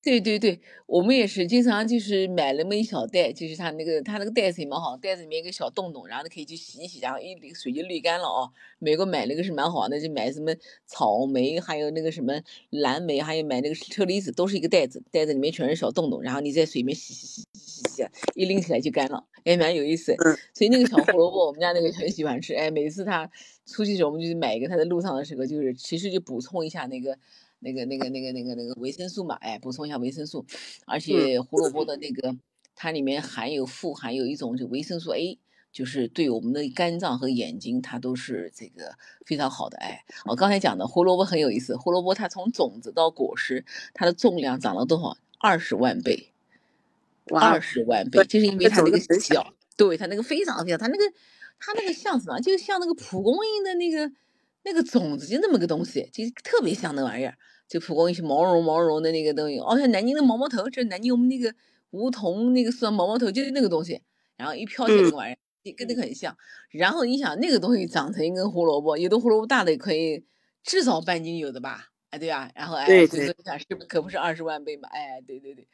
[0.00, 8.50] 对对对，我们也是经常就是买那么一小袋，就是它那个它那个袋子也蛮好，袋子里面一个小洞洞，然后可以去洗一洗，然后一水就滤干了哦。
[8.78, 10.54] 美国买那个是蛮好的，就买什么
[10.86, 20.14] 草莓，还有那个什么蓝莓，还有买那个车厘子，都是一个袋子，袋子里面全是小洞洞，然后你在水里面洗洗洗洗洗洗，一拎起来就干了，也蛮有意思。
[20.54, 23.28] 所以那个小胡萝卜，我们家那个很喜欢吃，哎，每次他
[23.66, 27.18] 出去的时候，我们就买一个，他在路上的时候，就是其实就补充一下那个。
[27.60, 30.46] 那个、那个、那个、那个、那个维生素嘛，哎，补充一下维生素，
[30.86, 32.36] 而且胡萝卜的那个，
[32.76, 35.38] 它里面含有富含有一种就维生素 A，
[35.72, 38.94] 就是对我们的肝脏和眼睛，它都是这个
[39.26, 39.76] 非常好的。
[39.78, 45.16] 哎，我刚才讲的胡萝卜很有意思，胡萝卜它从种子到果实，它的重量涨了多少？
[45.40, 46.32] 二十万倍，
[47.30, 51.04] 二十万倍，就是因为它那个小，对它那个非常非常，它那个
[51.58, 52.40] 它那个像什么？
[52.40, 54.12] 就像那个蒲公英的那个。
[54.68, 57.34] 那个种子就那么个东西，就特别像那玩意儿，
[57.66, 59.58] 就蒲公英是毛茸毛茸的那个东西。
[59.58, 61.54] 哦，像南京的毛毛头，就是南京我们那个
[61.90, 64.02] 梧桐那个算毛毛头，就是那个东西。
[64.36, 66.36] 然后一飘起来那个玩意儿，跟那个很像。
[66.70, 70.24] 然后你想那个东西长成一根胡萝卜，有的胡萝卜大的可以
[70.62, 71.86] 至少半斤有的吧？
[72.10, 72.50] 哎，对啊？
[72.54, 74.88] 然后哎，所以说你想是不可不是二十万倍嘛？
[74.92, 75.66] 哎，对对对。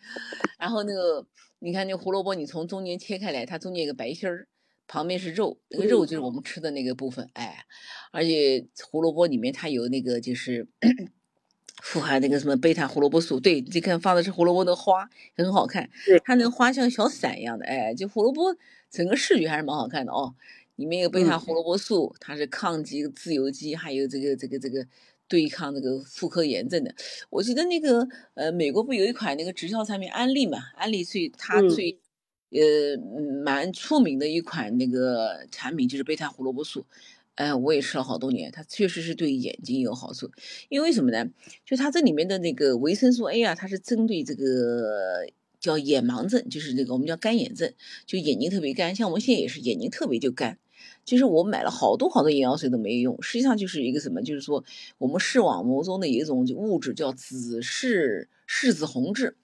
[0.58, 1.26] 然后那个
[1.58, 4.48] 你看那胡萝卜，你从中间切开来，它中间有个白心儿。
[4.86, 7.64] 旁边是肉，那个肉就是我们吃的那个部分，哎，
[8.12, 10.66] 而且胡萝卜里面它有那个就是
[11.82, 15.90] 富含那个什么贝塔胡萝卜素，对，你看放的是胡萝卜的花，很好看，
[16.24, 18.56] 它那个花像小伞一样的，哎，就胡萝卜
[18.90, 20.34] 整个视觉还是蛮好看的哦。
[20.76, 24.86] 里面有贝塔胡萝卜素，它是抗击自由基，还有这个这个这个
[25.28, 26.94] 对抗这个妇科炎症的。
[27.30, 31.98] 我记得那个呃，美国不有一款那个直销产品安利嘛，安利最它最。
[32.54, 32.96] 呃，
[33.44, 36.86] 蛮出名的一款那个产品就是贝塔胡萝卜素，
[37.34, 40.30] 哎，我也吃了好多年，它确实是对眼睛有好处。
[40.68, 41.28] 因为什么呢？
[41.66, 45.26] 就它这里面的那个维生素 A 啊，它是针对这个
[45.58, 47.72] 叫眼盲症，就是这个我们叫干眼症，
[48.06, 48.94] 就眼睛特别干。
[48.94, 50.58] 像我们现在也是眼睛特别就干。
[51.04, 54.22] 其实我买了好多好多眼药水都没用，实际上就是一个什么？
[54.22, 54.64] 就是说
[54.98, 59.36] 我们视网膜中的一种物质叫紫视视紫红质。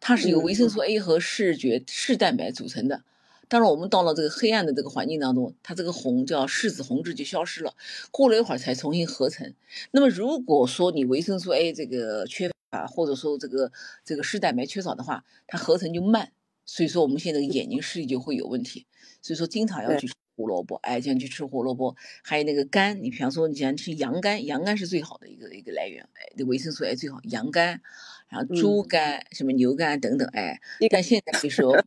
[0.00, 3.04] 它是由维生素 A 和视觉视蛋白组成的。
[3.48, 7.74] 当然，我们到了这个黑暗的这个环境当中，它这个红叫视紫红质就消失了。
[8.12, 9.52] 过了一会儿才重新合成。
[9.90, 13.72] 那么，如果说你维生素 A 这个缺乏，或者说这个
[14.04, 16.30] 这个视蛋白缺少的话，它合成就慢。
[16.64, 18.86] 所以说，我们现在眼睛视力就会有问题。
[19.20, 21.94] 所以说，经常要去吃胡萝卜，哎，这样去吃胡萝卜。
[22.22, 27.82] 还有那个肝，你比方说，你像吃羊肝，羊肝是最好的一个一个来源，哎，这维生素 A 最好，羊肝。
[28.30, 31.84] 然后猪肝、什么牛肝等等，哎，但现在就说，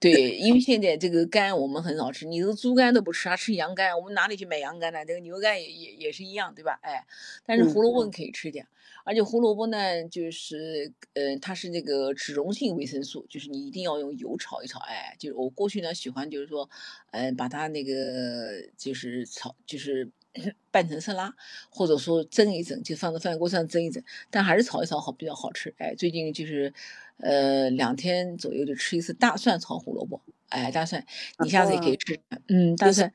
[0.00, 5.04] 对，因为现在这个肝我们很少吃，你这个猪肝都不吃，还吃羊肝，我们哪里去买羊肝呢？
[5.06, 6.78] 这个牛肝也也也是一样，对吧？
[6.82, 7.06] 哎，
[7.46, 8.66] 但是胡萝卜可以吃点，
[9.08, 16.68] 而且胡萝卜呢，就是，呃，它是那个脂溶性维生素，就是你一定要用油炒一炒，哎，就是我过去呢喜欢就是说，
[17.12, 20.10] 嗯，把它那个就是炒，就是。
[20.70, 21.34] 拌成色拉，
[21.68, 25.74] 或者说蒸一蒸，就放在饭锅上蒸一蒸，但还是炒一炒好比较好吃。
[25.78, 26.72] 哎，最近就是，
[27.16, 30.20] 呃，两天左右就吃一次大蒜炒胡萝卜。
[30.50, 31.04] 哎，大蒜，
[31.42, 32.20] 你下次也可以吃。
[32.46, 33.12] 嗯，大蒜，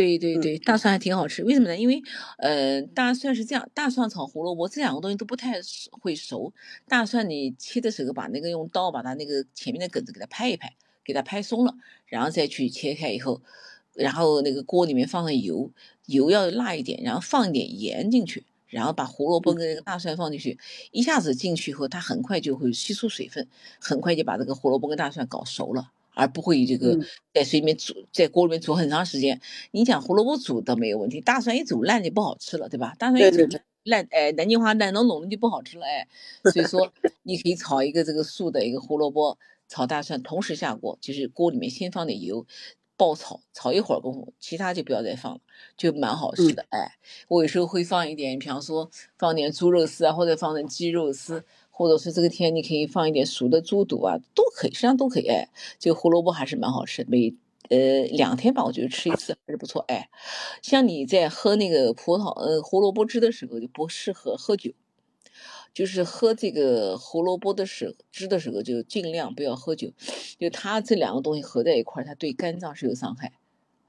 [0.00, 1.44] 对对对，大蒜还挺好吃。
[1.44, 1.76] 为什么呢？
[1.76, 2.02] 因为，
[2.38, 5.60] 呃，大蒜是这样，大蒜炒胡萝卜这两个东西都不太
[5.90, 6.52] 会熟。
[6.88, 11.74] 大蒜你切的时候，把那个用刀把它那个前面的梗子给它拍一拍，给它拍松了，
[12.06, 13.42] 然后再去切开以后。
[13.92, 15.70] 然后那个锅里面放上油，
[16.06, 20.58] 油要辣一点，然后放一点盐进去，然后把胡萝卜跟那个大蒜放进去，
[20.92, 23.46] 一下子进去以后，它很快就会吸出水分，
[23.80, 26.98] 很快就把这个胡萝卜跟大蒜搞熟了，而不会这个
[27.32, 29.40] 在水里面煮，在锅里面煮很长时间。
[29.70, 32.94] 你讲胡萝卜煮倒没有问题，大蒜一煮烂就不好吃了，对吧？
[32.98, 36.06] 大蒜一煮烂，哎，南京话烂浓浓的就不好吃了，哎。
[36.52, 36.92] 所以说，
[37.22, 42.46] 你可以炒一个这个素的一个胡萝卜炒大蒜，同时下锅，就是锅里面先放点油。
[42.96, 45.40] 爆炒炒一会儿功夫，其他就不要再放了，
[45.74, 46.66] 就蛮好吃的。
[46.68, 51.42] 哎，我有时候会放一点，比方说放点猪肉丝啊，或者放点鸡肉丝，
[51.80, 55.26] 或者是这个天你可以放一点熟的猪肚啊，都可以，实际上都可以。
[55.28, 57.34] 哎，这个胡萝卜还是蛮好吃，每
[57.70, 59.82] 呃两天吧，我觉得吃一次还是不错。
[59.88, 60.10] 哎，
[60.60, 64.72] 像你在喝那个葡萄呃胡萝卜汁的时候，就不适合喝酒。
[65.72, 69.90] 就是喝这个胡萝卜的时汁的时候，就尽量不要喝酒，
[70.38, 73.32] 就它这两个东西合在一块儿，它对肝脏是有伤害。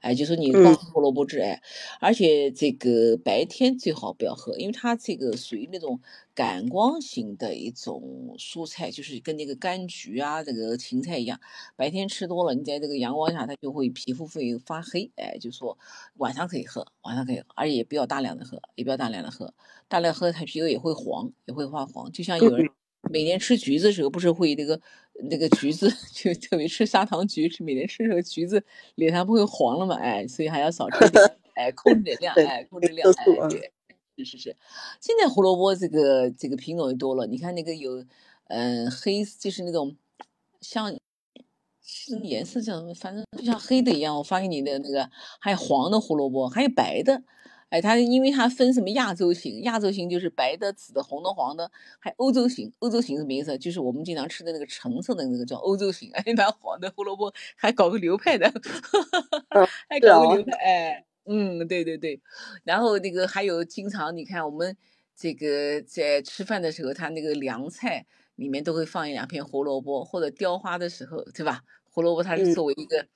[0.02, 1.62] 哎，就说你光喝胡萝卜汁，哎，
[2.00, 6.00] 而且这个白天最好不要喝，因为它这个属于那种
[6.34, 11.40] 感光型的一种蔬菜，就是跟那个柑橘啊、这个芹菜一样，
[11.76, 15.10] 白天吃多了，你在这个阳光下，它就会皮肤会发黑。
[15.14, 15.78] 哎，就说
[16.16, 19.54] 晚上可以喝，晚上可以，而且也不要大量的喝，也不要大量的喝，
[19.86, 22.10] 大量喝它皮肤也会黄，也会发黄。
[22.10, 22.68] 就像有人
[23.10, 24.80] 每年吃橘子的时候，不是会那个
[25.28, 29.96] 那个橘子， 就特别吃砂糖橘，吃每年吃这个橘子，脸上不会黄了嘛？
[29.96, 33.72] 哎，所以还要少吃点，哎，控制点量，哎，控制量，哎，对，
[34.18, 34.56] 是是是。
[35.00, 38.04] 现在胡萝卜这个这个品种也多了，你看那个有，
[38.48, 39.96] 嗯，黑就是那种
[40.60, 40.96] 像。
[41.84, 42.94] 是颜色像什么？
[42.94, 44.16] 反正就像黑的一样。
[44.16, 45.10] 我发给你的那个，
[45.40, 47.22] 还有黄的胡萝卜，还有白的。
[47.72, 52.70] 哎，它因为它分什么亚洲型，亚洲型就是白的、紫的、红的、黄的，还欧洲型。
[52.80, 53.56] 欧洲型什么意思？
[53.56, 56.10] 就是我们经常吃的那个橙色的那个叫欧洲型。
[56.14, 58.46] 哎，那黄的胡萝卜还搞个流派的，
[59.88, 60.52] 还搞个流派。
[60.58, 62.20] 哎，嗯，对对对。
[62.64, 64.76] 然后那个还有经常你看我们
[65.16, 68.06] 这个在吃饭的时候，它那个凉菜。
[68.36, 71.62] 里面都会放一两片胡萝卜，或者雕花的时候，对吧？
[71.90, 73.06] 胡萝卜它是作为一个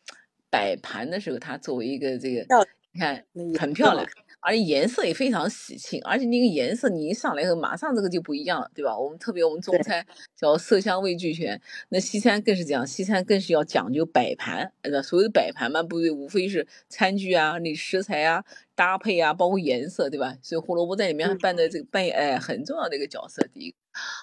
[0.51, 2.47] 摆盘的时候，它作为一个这个，
[2.93, 3.25] 你看
[3.59, 4.07] 很漂亮。
[4.47, 8.97] 而且颜色也非常喜庆，而且那个颜色你一上来以后，马上这个就不一样了，对吧？
[8.97, 10.07] 我们特别我们中餐
[10.37, 15.03] 叫色香味俱全，那西餐更是这样，西餐更是要讲究摆盘，对吧？
[15.03, 18.45] 所谓的摆盘嘛，不对，无非是餐具啊、那食材啊、
[18.77, 20.37] 搭配啊，包括颜色，对吧？
[20.41, 23.45] 所以胡萝卜在里面扮的这个扮演哎很重要的一个角色。
[23.53, 23.77] 第一个，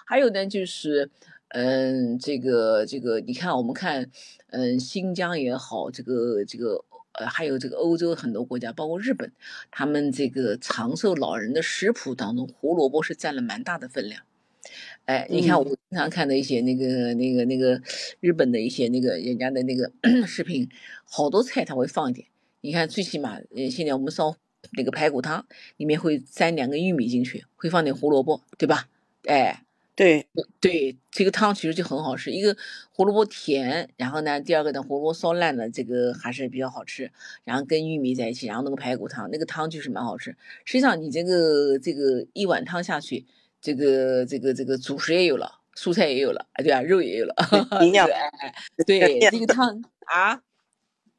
[0.07, 1.11] 还有呢就是，
[1.49, 4.09] 嗯，这个这个，你看我们看，
[4.51, 6.85] 嗯，新疆也好，这个这个。
[7.13, 9.31] 呃，还有这个欧洲很多国家，包括日本，
[9.71, 14.23] 他们这个长寿老人的食谱当中，胡萝卜是占了蛮大的分量。
[15.05, 17.81] 哎，你看我经常看的一些那个、那个、那个
[18.19, 19.91] 日本的一些那个人家的那个
[20.25, 20.69] 视频，
[21.03, 22.27] 好多菜他会放一点。
[22.61, 24.35] 你看，最起码呃，现在我们烧
[24.77, 25.45] 那个排骨汤，
[25.77, 28.87] 里面会沾两个玉米进去，会放点胡萝卜，对吧？
[29.25, 29.62] 哎。
[29.95, 30.25] 对
[30.59, 32.31] 对，这个汤其实就很好吃。
[32.31, 32.57] 一个
[32.91, 37.11] 胡萝卜甜，然后呢，第二个呢，胡萝卜烧烂了，这个还是比较好吃。
[37.43, 40.35] 然后跟玉米在一起，然后那个排骨汤，那个汤就是蛮好吃。
[40.65, 43.27] 实际上，你这个这个一碗汤下去，
[43.61, 47.35] 这个这个这个主食也有了，蔬菜也有了，哎，对啊，肉也有了，
[47.83, 48.07] 营 养，
[48.87, 50.41] 对，这个汤啊，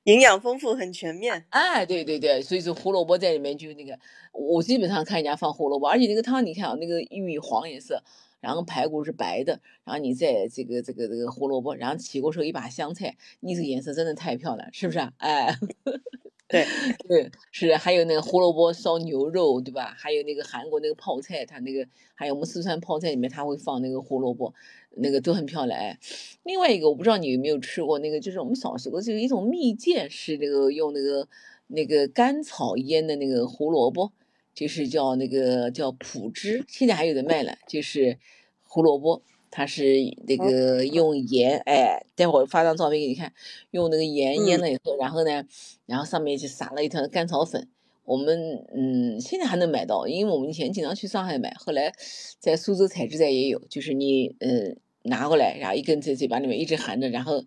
[0.03, 1.47] 营养丰富，很全面。
[1.51, 3.97] 哎，对对对，所以说胡萝卜在里面就那个，
[4.33, 8.03] 我基本上看人家放胡萝卜，而且那个汤你看啊，那个玉米黄颜色。
[8.45, 15.11] 然后排骨是白的，然后你再这个这个这个胡萝卜，然后起锅时候一把香菜，你这个颜色真的太漂亮，是不是啊？
[15.17, 15.57] 哎，
[16.47, 16.67] 对
[17.09, 19.95] 对是，还有那个胡萝卜烧牛肉，对吧？
[19.97, 24.53] 还有那个韩国那个泡菜，它那个还有我们四川泡菜里面，它会放那个胡萝卜，
[24.97, 25.81] 那个都很漂亮。
[25.81, 25.99] 哎，
[26.43, 31.27] 另外一个我不知道你有没有吃过那个，就是我们小时候就有一种蜜饯，是那个用那个
[31.69, 34.13] 那个甘草腌的那个胡萝卜。
[34.55, 38.19] 就是叫那个叫普汁，现在还有的卖了，就是
[38.63, 43.33] 胡萝卜，它是那个用盐，哎，待会儿发张照片给你看，
[43.73, 45.45] 用那个盐腌了以后，然后呢，
[45.87, 47.69] 然后上面就撒了一条甘草粉。
[48.07, 51.91] 我们嗯，现在还能买到，因为我们以前经常去上海买，后来
[52.39, 57.43] 在苏州采脂寨也有，就是你嗯拿过来，然后一根在嘴巴里面一直含着，然后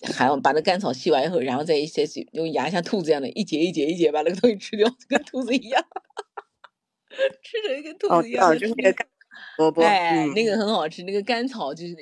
[0.00, 5.84] 含把那甘草吸完以后，然后再一些用牙像兔子一样的一节一节一节把那个东西吃掉，跟兔子一样。
[7.42, 9.06] 吃着跟兔子一样，就是那个甘
[9.58, 11.02] 萝卜，哎，那个很好吃。
[11.02, 11.94] 那个甘草就是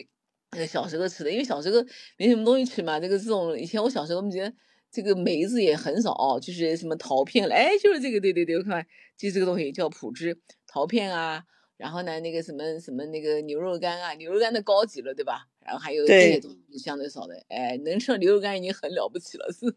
[0.52, 1.84] 那个小时候吃的，因为小时候
[2.16, 2.98] 没什么东西吃嘛。
[2.98, 4.52] 这个这种以前我小时候我们觉得
[4.90, 11.44] 这个梅子也很少，就是什么桃片，哎，就是这个，对对对，我看就这个东西叫普汁桃片啊。
[11.76, 15.46] 然后呢，那个什么什么那个牛肉干啊，牛肉干的高级了，对吧？
[15.70, 19.72] 然后还有这些东西相对少的，哎，能吃牛肉干已经很了不起了，是。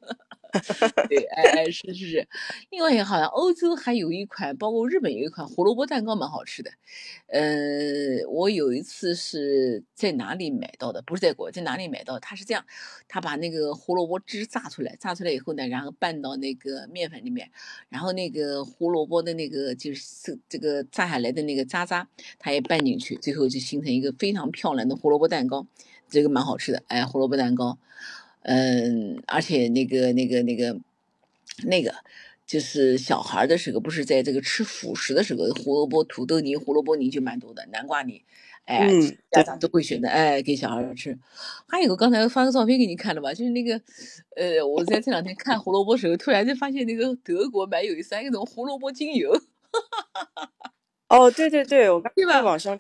[1.10, 2.28] 对，哎哎，是是是。
[2.70, 6.72] 另外，好像欧洲还有一款，包括日本有一款胡萝卜蛋糕蛮好吃的。
[7.28, 11.02] 呃，我有一次是在哪里买到的？
[11.04, 12.20] 不是在国，在哪里买到？
[12.20, 12.64] 他是这样，
[13.08, 17.50] 他把那个胡萝卜汁榨出来，榨出来以后呢，然后拌到那个面粉里面，
[17.90, 25.66] 然后那个胡萝卜的那个就是这个榨下来的那个渣渣，它也拌进去，最后就形成一个非常漂亮的胡萝卜蛋糕，
[26.14, 26.84] 这个蛮好吃的。
[26.88, 27.80] 哎，胡萝卜蛋糕。
[28.44, 30.78] 嗯，而且那个、那个、那个、
[31.64, 31.96] 那个，
[32.46, 38.22] 就是小孩的时候，不是在这个吃辅食的时候，胡萝卜、土豆泥、胡萝卜泥就蛮多的，南瓜泥，
[38.66, 38.88] 哎，
[39.32, 41.18] 家长都会选择，哎，给小孩吃。
[41.68, 43.82] 还有个刚才发个照片给你看了吧，就是那个，
[44.36, 49.32] 呃，我在这两天看胡萝卜时候，突然就发现那个德国买有意思，一种胡萝卜精油。
[51.14, 52.42] 哦，对对对，我刚在？
[52.42, 52.76] 网上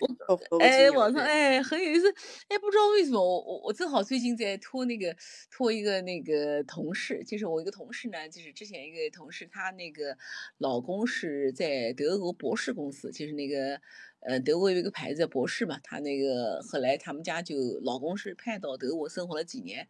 [0.60, 2.12] 哎，网上哎很有意思，
[2.48, 5.16] 哎，不知道为什么我我我正好最近在托那个
[5.52, 10.18] 托一个那个同事，就是我一个同事呢，就是之前一个同事，她那个
[10.58, 13.80] 老公是在德国博士公司，就是那个
[14.22, 19.88] 呃德国有一个牌子博士嘛，她那个后来他们家就老公是派到德国生活了几年，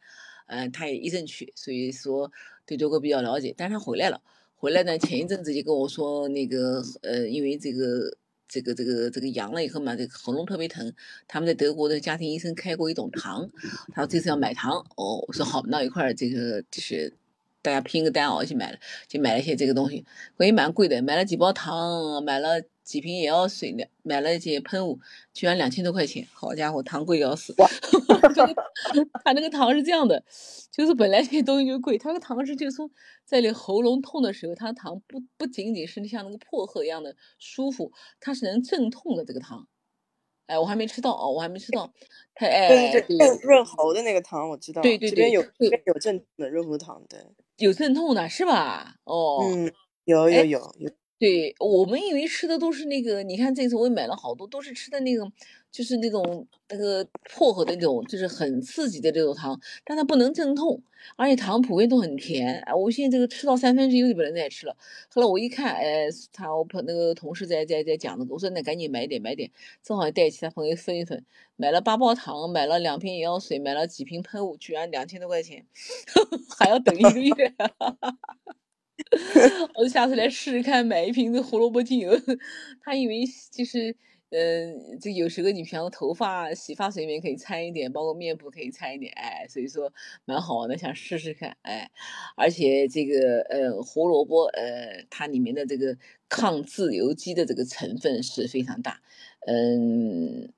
[0.48, 2.30] 嗯，他也一阵去，所以说
[2.66, 4.22] 对德国比较了解，但是他回来了，
[4.58, 8.18] 回来呢前一阵子就跟我说那个呃因为这个。
[8.54, 10.94] 这个这个这个阳了以后嘛，这个喉咙特别疼，
[11.28, 13.50] 他们在德国的家庭医生开过一种糖，
[13.92, 17.12] 他说这次要买糖，哦，我说好，那一块儿这个就是
[17.64, 20.06] 大家拼个单哦，去买了，就买了一些这个东西，
[20.38, 25.00] 关键蛮贵的，买了几包糖，买了几瓶眼药水两，买了一些喷雾，
[25.34, 27.56] 居然两千多块钱，好家伙，糖贵要死。
[29.24, 30.24] 他那个糖是这样的，
[30.72, 32.90] 就是本来这些东西就贵，他那个糖是就是说
[33.26, 39.68] 在你喉咙痛的时候，它糖不不仅仅是像那个薄荷一样的舒服，它是能镇痛的这个糖。
[40.48, 41.94] 哎，我还没吃到哦，我还没吃到。
[42.36, 47.20] 它哎，对对，润润喉的那个糖我知道，对对对，这边有这边有镇痛的润喉糖，对，
[47.58, 48.96] 有镇痛的是吧？
[49.06, 49.72] 哦，嗯，
[50.04, 50.92] 有有有有。
[51.24, 55.26] 对我们以为吃的都是那个，你看这次我也买了好多，都是吃的那个，
[55.72, 57.08] 就是那种那个
[57.38, 60.84] 薄荷的那种，就是很刺激的这种糖，但它不能镇痛，
[61.16, 62.60] 而且糖普遍都很甜。
[62.64, 64.76] 哎，我现在这个吃到三分之一就不能再吃了。
[65.10, 69.50] 后来我一看，哎，他我朋那个同事在在在讲那个，我说那赶紧买点买点，
[69.82, 71.24] 正好带其他朋友分一分，
[71.56, 75.66] 买了八包糖，买了两瓶眼药水，买了几瓶喷雾，居然两千多块钱，
[76.60, 77.54] 还要等一个月。
[79.76, 82.12] 我就下次来试试看，买一瓶子胡萝卜精油。
[82.82, 83.96] 他以为就是，
[84.30, 89.92] 嗯，这有时候你平常头发洗发水里面可以掺一点，包括面部可以掺一点，哎，所以说
[90.26, 91.90] 蛮好玩的，想试试看，哎，
[92.38, 95.98] 而且这个呃胡萝卜，呃，它里面的这个
[96.30, 99.02] 抗自由基的这个成分是非常大，
[99.48, 100.54] 嗯。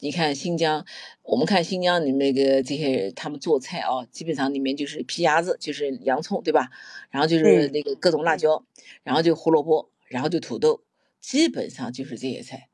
[0.00, 0.84] 你看新疆，
[1.22, 6.68] 我们看新疆，你那个这些他们做菜啊，基本上里面就是皮鸭子，就是洋葱，对吧？
[7.10, 8.64] 然后就是那个各种辣椒，
[9.04, 10.82] 然后就胡萝卜，然后就土豆，
[11.20, 12.70] 基本上就是这些菜，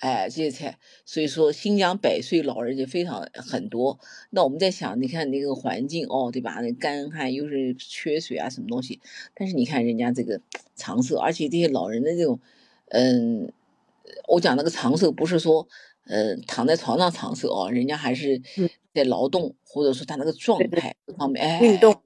[0.00, 0.78] 哎，这些菜。
[1.06, 3.98] 所以说新疆百岁老人就非常很多。
[4.28, 6.60] 那我们在想，你看那个环境哦，对吧？
[6.60, 9.00] 那干旱又是缺水啊，什么东西？
[9.34, 10.42] 但是你看人家这个
[10.76, 12.38] 长寿，而且这些老人的这种，
[12.90, 13.50] 嗯，
[14.28, 15.66] 我讲那个长寿不是说。
[16.08, 18.40] 呃，躺在床上长寿哦，人家还是
[18.92, 22.02] 在劳动，或者说他那个状态各方面，哎，运动。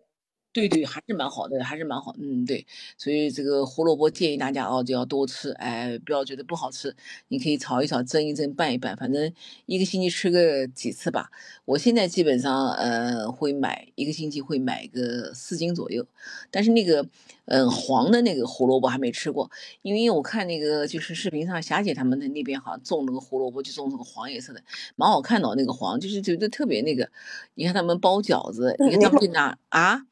[0.53, 2.15] 对对，还是蛮好的，还是蛮好。
[2.19, 2.67] 嗯，对，
[2.99, 6.95] 所以这个胡萝卜建议大家哦，就要多吃，哎，不要觉得不好吃。
[7.29, 9.33] 你可以炒一炒，蒸一蒸，拌一拌，反正
[9.65, 11.31] 一个星期吃个几次吧。
[11.65, 16.07] 我现在基本上呃会买一个星期会买个四斤左右，
[16.51, 17.09] 但是那个
[17.47, 24.63] 嗯黄的那个胡萝卜还没吃过，因为我看那个就是视频上霞姐他们的那边好像种那个胡萝卜就种这个黄颜色的，
[24.97, 27.09] 蛮好看的那个黄，就是觉得特别那个。
[27.55, 30.05] 你看他们包饺子，你看他们就拿啊。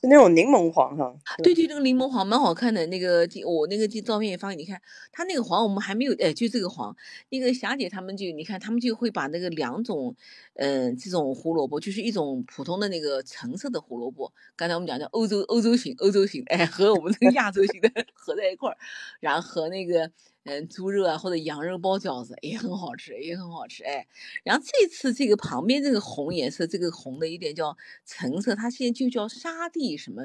[0.00, 2.86] 是那种柠檬黄哈，对对，那个柠檬黄蛮好看的。
[2.86, 4.80] 那个我那个照片也发给你看，
[5.10, 6.94] 它那个黄我们还没有，哎，就这个黄。
[7.30, 10.14] 那个霞姐他们就你看，他们就会把那个两种，
[10.54, 18.76] 嗯，这种胡萝卜，就是一种普通的那个橙色的胡萝卜，刚才我们讲的欧洲欧洲型欧洲型，哎，和我们这个亚洲型的 合在一块儿，
[19.18, 20.12] 然后和那个。
[20.48, 24.06] 嗯，猪肉啊或者羊肉包饺子也很好吃，也很好吃哎。
[24.42, 30.22] 然后这次这个旁边这个红颜色，这个红的一点叫橙色，它现在就叫沙地什么，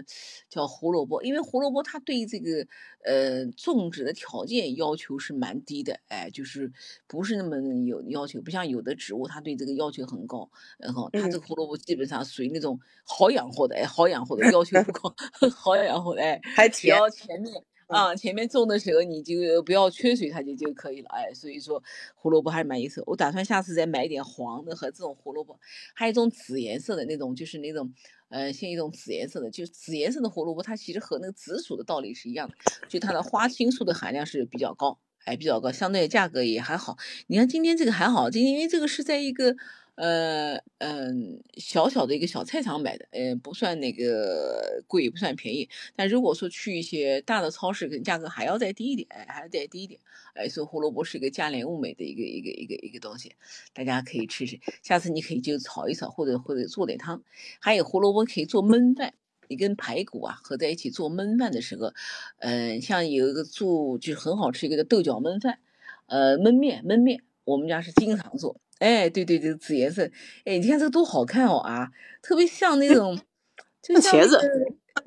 [0.49, 1.21] 叫胡萝卜。
[1.23, 2.65] 因为胡萝卜它对这个
[3.03, 6.71] 呃种植的条件要求是蛮低的，哎，就是
[7.05, 10.49] 不是那么有要求，不像有的植物它对这个要求很高。
[10.79, 15.13] 然后它这个胡萝卜基本上属于那种好养活的，哎，好养活的，要求不高，
[15.53, 16.97] 好养活的，哎，还甜。
[17.11, 17.53] 前面。
[17.87, 21.09] 啊，前面种的时候你就不要缺水，它就就可以了。
[21.09, 21.83] 哎，所以说
[22.15, 23.03] 胡萝卜还是蛮有意思。
[23.05, 25.59] 我打算下次再买一点黄的和这种胡萝卜，
[25.93, 27.93] 还有一种紫颜色的那种，就是那种，
[28.29, 32.55] 呃，像一种紫颜色的，就紫颜色的胡萝卜，它其实和那个紫薯的道理是一样的，
[32.87, 36.97] 就它的花青素的含量是比较高，哎，比较高，相对价格也还好。
[37.27, 39.55] 你看今天这个还好，今天因为这个是在一个。
[39.95, 45.69] 呃嗯，小小的一个小菜场买的，嗯，不算那个贵，也不算便宜。
[45.95, 49.99] 但如果说去一些大的超市，可能价格还要再低一点，还要再低一点。
[50.33, 53.33] 哎，所以胡萝卜是一个价廉物美的一个一个一个一个东西，
[53.71, 54.59] 大家可以吃吃。
[54.81, 57.21] 下次你可以就炒一炒，或者或者做点汤。
[57.59, 59.13] 还有胡萝卜可以做焖饭，
[59.47, 61.93] 你跟排骨啊合在一起做焖饭的时候，
[62.39, 65.59] 嗯，像有一个做就是很好吃一个叫豆角焖饭，
[66.07, 68.59] 呃，焖面焖面，我们家是经常做。
[68.83, 70.03] 哎，对对对，紫颜色，
[70.43, 71.89] 哎，你看这个多好看哦啊，
[72.21, 73.17] 特别像那种，
[73.81, 74.37] 就像茄子，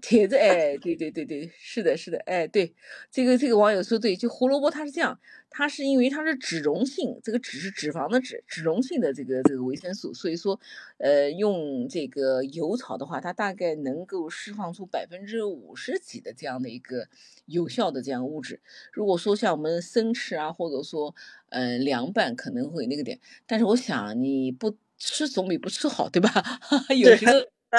[0.06, 2.72] 茄子， 哎，对对对对，是的，是的，哎，对，
[3.10, 5.18] 这个这个网友说对，就胡萝卜它是这样，
[5.50, 10.60] 它是因为它是脂溶性，这个脂是脂肪的脂，脂溶性的这个这个维生素，所以说，
[10.98, 17.08] 呃，用这个油炒的话，它大概能够释放出百分之五十几的这样的一个
[17.46, 18.60] 有效的这样物质。
[18.92, 21.14] 如果说像我们生吃啊，或者说。
[21.50, 26.28] 嗯，凉拌可能会那个点，但是我想你不吃总比不吃好，对吧？
[26.98, 27.32] 有时候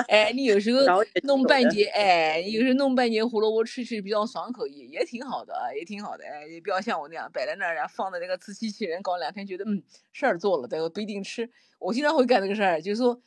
[0.07, 0.81] 哎，你有时候
[1.23, 6.25] 弄半截，哎，有时候弄半截胡萝卜吃吃比较爽口，也也挺好的啊，也挺好的。
[6.25, 9.81] 哎，也不要像我那样摆在那儿，然后放在那个自欺欺人，搞两天觉得嗯
[10.11, 11.49] 事儿做了，但我不一定吃。
[11.79, 13.21] 我经常会干这个事儿，就是说，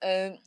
[0.00, 0.38] 嗯、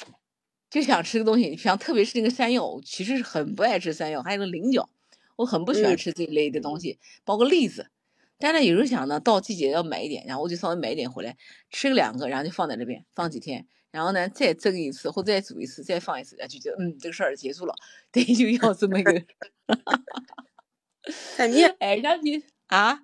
[0.70, 4.90] 就想吃个东西，像特别是那个山药，我其实是很不爱吃山药，还有个菱角，
[5.36, 7.88] 我很不喜欢嗯吃这一类的东西，包括栗子。
[8.40, 11.38] 但是有时候想呢，到季节要买一点，然后我就稍微买一点回来，
[11.70, 17.76] 吃个两个，然后就放在那边放几天，然后呢再蒸一次或再煮一次，再放一次，然后就觉得嗯这个事儿结束了，
[18.12, 19.12] 对，就要这么一个，
[21.36, 23.04] 太面哎，然后你啊，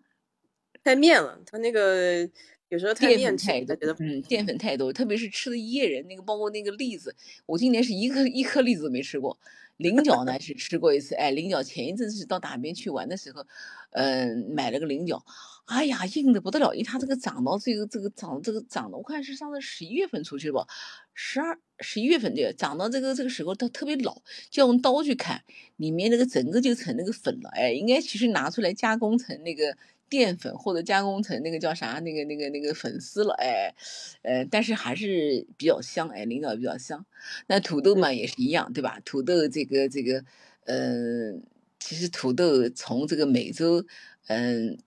[0.84, 2.30] 太面了，他那个
[2.70, 7.16] 有时候太淀面太多嗯，淀粉太多，特别是吃的薏仁，那个包括那个栗子，
[7.46, 9.38] 我今年是一颗一颗栗子都没吃过。
[9.78, 13.46] 菱角呢是吃过一次，哎，菱角前一阵是到大边去玩的时候，
[13.92, 15.24] 嗯、买了个菱角，
[15.66, 20.66] 哎呀，硬的不得了，因为它这个长到这个这个长这个长的，我看是上次十一月份出去的吧，
[21.14, 25.44] 十二十一月份对，长到这个这个时候它特别老，就用刀去砍，
[25.78, 29.78] 里面那个整个就成那个粉了，哎，应该其实拿出来加工成那个
[30.10, 33.74] 淀粉或者加工成那个叫啥那个那个那个粉丝了，哎，
[34.22, 37.06] 呃，但是还是比较香，哎，菱角比较香。
[37.48, 39.00] 那土豆嘛也是一样，对吧？
[39.04, 40.24] 土豆这个这个，
[40.66, 41.44] 嗯、
[41.80, 43.86] 其实土豆从这个美洲，
[44.28, 44.78] 嗯、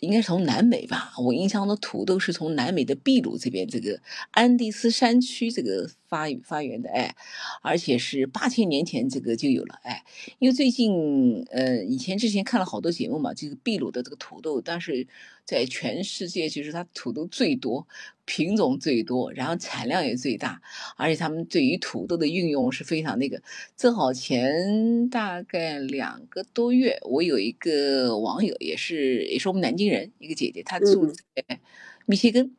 [0.00, 4.00] 应该是从南美吧，我印象中土豆是从南美的秘鲁这边这个
[4.30, 7.14] 安第斯山区这个发发源的，哎，
[7.62, 10.04] 而且是八千年前这个就有了，哎，
[10.38, 15.06] 因为最近呃以前之前看了好多节目嘛，就是秘鲁的这个土豆，但是
[15.44, 17.86] 在全世界就是它土豆最多，
[18.24, 20.60] 品种最多，然后产量也最大，
[20.96, 23.42] 而且他们对于土豆的运用是非常那个。
[23.76, 31.60] 正好前大概两个多月，我有一个网友也是也是我们南京人，一个姐姐，她住嗯在
[32.06, 32.50] 密歇根。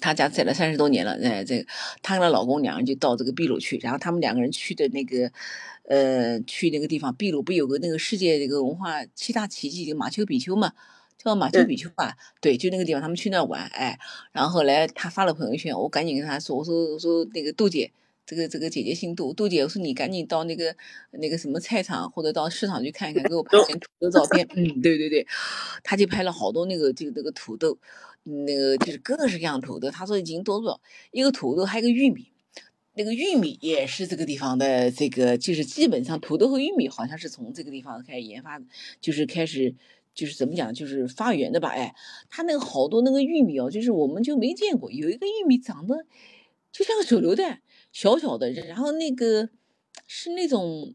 [0.00, 1.66] 她家在了三十多年了，哎，这个
[2.02, 5.30] 她跟她老公两人就到这个秘鲁去，然后他们两个人去的那个，
[5.84, 10.72] 呃，去那个地方，秘鲁不有个那个世界这个文化七大奇迹，这个马丘比丘嘛，
[11.16, 13.98] 叫马丘比丘吧，对，就那个地方，他们去那儿玩，哎，
[14.32, 17.90] 然后后来她发了朋友圈，我赶紧跟她说，我说我说那个杜姐，
[18.26, 20.74] 这个这个姐姐姓杜，杜姐，我说你赶紧到那个
[21.12, 24.46] 那个什么菜场或者到市场去看一看，给我拍点土豆照片。
[24.56, 25.26] 嗯，对对对，
[25.82, 27.78] 她就拍了好多那个这个那个土豆，
[28.24, 29.90] 那个就是各式各样的土豆。
[29.90, 30.80] 他说已经多少
[31.12, 32.32] 一个土豆，还有个玉米。
[32.96, 38.64] 那个玉米也是这个地方的，这个就是基本上土豆和玉米好像是从这个地方开始研发的，
[39.00, 39.74] 就是开始
[40.14, 41.70] 就是怎么讲，就是发源的吧？
[41.70, 41.92] 哎，
[42.30, 46.06] 他那个好多那个玉米哦，就是我们就没见过，有一个玉米长得
[46.70, 49.48] 就像个手榴弹，小小的，然后那个
[50.06, 50.94] 是那种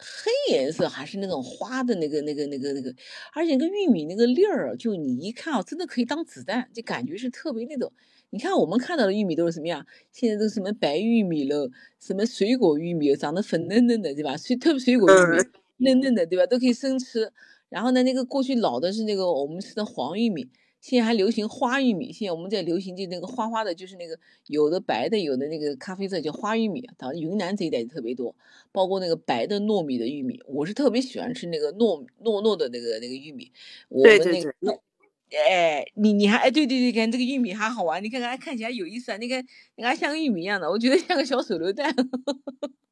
[0.00, 2.94] 黑颜色还是那种花的那个那个那个那个，
[3.34, 7.92] 而且那个玉米那个粒儿，就你一看啊，真的可以当子弹，就感觉是特别那种。
[8.30, 9.84] 你看我们看到的玉米都是什么样？
[10.12, 14.36] 现在都是什么白玉米了，什么水果玉米，长得粉嫩嫩的，对吧？
[14.36, 16.46] 水特别水果玉米嗯，嫩嫩的，对吧？
[16.46, 17.32] 都可以生吃。
[17.68, 20.48] 然后呢，那个过去老的是那个我们吃的黄玉米，
[20.80, 22.12] 现在还流行花玉米。
[22.12, 26.88] 现在我们在流行就那个花花的，就是那个有的白的，有的那个咖啡色叫花玉米。
[26.96, 28.34] 当然云南这一带特别多，
[28.72, 33.52] 包括那个白的糯米的玉米，我是特别喜欢吃那个糯糯糯的那个那个玉米。
[33.88, 39.44] 我们那个对，哎，你你还哎，对对对，看这个玉米还好玩，你看看看起来有意思啊，你看
[39.76, 41.94] 你看像个玉米一样的，我觉得像个小手榴弹。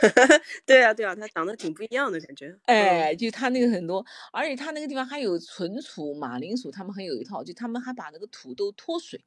[0.66, 2.48] 对啊对啊，它长得挺不一样的感觉。
[2.66, 9.24] 嗯，哎，就它那个很多，而且它那个地方还有存储马铃薯，他们很有一套，就他们还把那个土豆脱水，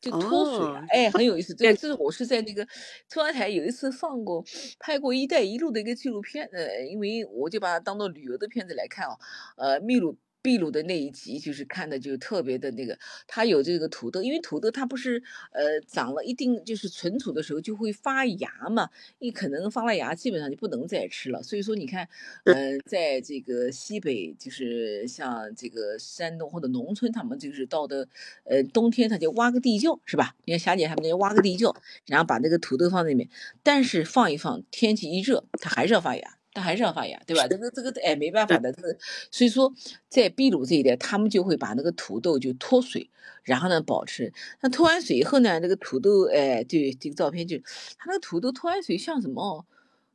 [0.00, 1.54] 就脱水啊，哦，哎，很有意思。
[1.54, 2.66] 这这是我是在那个
[3.08, 4.44] 中央台有一次放过
[4.78, 9.18] 拍过“一带一路”的一个纪录片，呃，因为我就把它当做旅游的片子来看哦，
[9.56, 10.16] 呃，秘鲁。
[10.46, 15.20] 秘鲁的那一集就是看的就特别的那个，它有这个土豆，因为土豆它不是
[15.50, 18.88] 呃长了一定就是存储的时候就会发芽嘛，
[19.18, 22.08] 你可能发了芽基本上就不能再吃了，所以说你看，
[22.44, 28.06] 呃，在这个西北就是像这个山东或者农村，他们就是到的
[28.44, 30.36] 呃冬天他就挖个地窖是吧？
[30.44, 31.74] 你看霞姐他们那挖个地窖，
[32.06, 33.28] 然后把那个土豆放在里面，
[33.64, 36.38] 但是放一放，天气一热，它还是要发芽。
[36.56, 37.46] 它还是要发芽，对吧？
[37.46, 38.96] 这个这个哎，没办法的，这个
[39.30, 39.70] 所以说
[40.08, 43.10] 在秘鲁这一带，他们就会把那个土豆就脱水，
[43.44, 44.32] 然后呢保持。
[44.62, 47.58] 那脱完水以后呢，那个土豆哎，对这个照片就，
[47.98, 49.66] 它那个土豆脱完水像什么哦？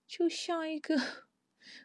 [0.08, 1.00] 就像一个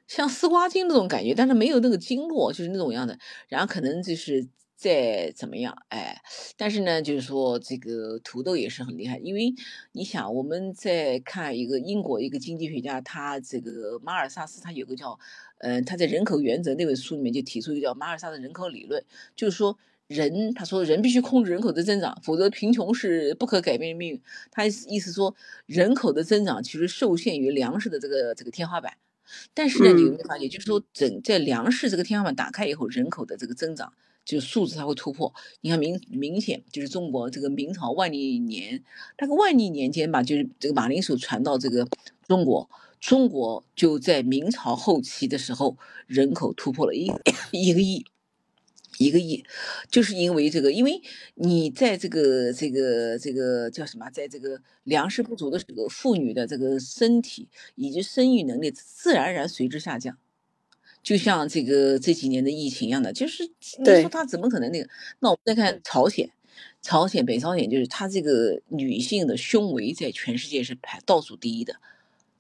[0.09, 3.19] 像丝瓜茎那种感觉，但是没有那个筋络，就是那种样的。
[3.49, 6.21] 然后可能就是再怎么样，哎，
[6.57, 9.55] 但是呢，就是说这个土豆也是很厉害，因为
[9.93, 15.19] 你想我们在看一个英国一个经济学家，他这个马尔萨斯，他有个叫，
[15.59, 19.03] 呃，他在人口原则那本书里面就提出一个叫马尔萨斯人口理论，
[19.35, 24.23] 就是说人他说人必须控制人口的增长，否则贫穷是不可改变的命运。
[24.51, 28.99] 他意思说人口的增长其实受限于粮食的这个这个天花板。
[29.55, 33.93] 但是呢，你有没有发现，就是说整在粮食这个天花板打开以后，人口的这个增长
[34.27, 35.33] 就数字它会突破。
[35.63, 38.85] 你看明明显就是中国这个明朝万历年，
[39.17, 41.89] 大概万历年间吧，就是这个马铃薯传到这个
[42.29, 42.69] 中国，
[43.01, 47.11] 中国就在明朝后期的时候，人口突破了一
[47.53, 48.05] 一个亿。
[48.99, 49.45] 一个亿，
[49.91, 51.03] 就是因为这个，因为
[51.35, 60.17] 你在这个这个这个叫什么，在这个粮食不足的时候，妇女的这个身体以及生育能力自然而然随之下降，
[61.07, 63.45] 就像这个这几年的疫情一样的，就是
[63.79, 64.89] 你说他怎么可能那个？
[65.21, 66.29] 那我们再看朝鲜，
[66.83, 71.77] 朝鲜北朝鲜就是它这个女性的胸围在全世界是排倒数第一的，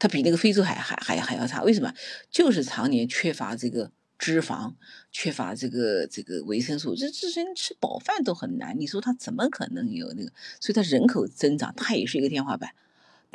[0.01, 1.95] 它比那个非洲还还还还要差，为什么？
[2.29, 3.93] 就是常年缺乏这个。
[4.19, 4.73] 脂肪
[5.13, 8.75] 缺乏这个这个维生素，这这些人吃饱饭都很难。
[8.81, 10.33] 你说他怎么可能有那个？
[10.59, 12.71] 所以他人口增长，它也是一个天花板。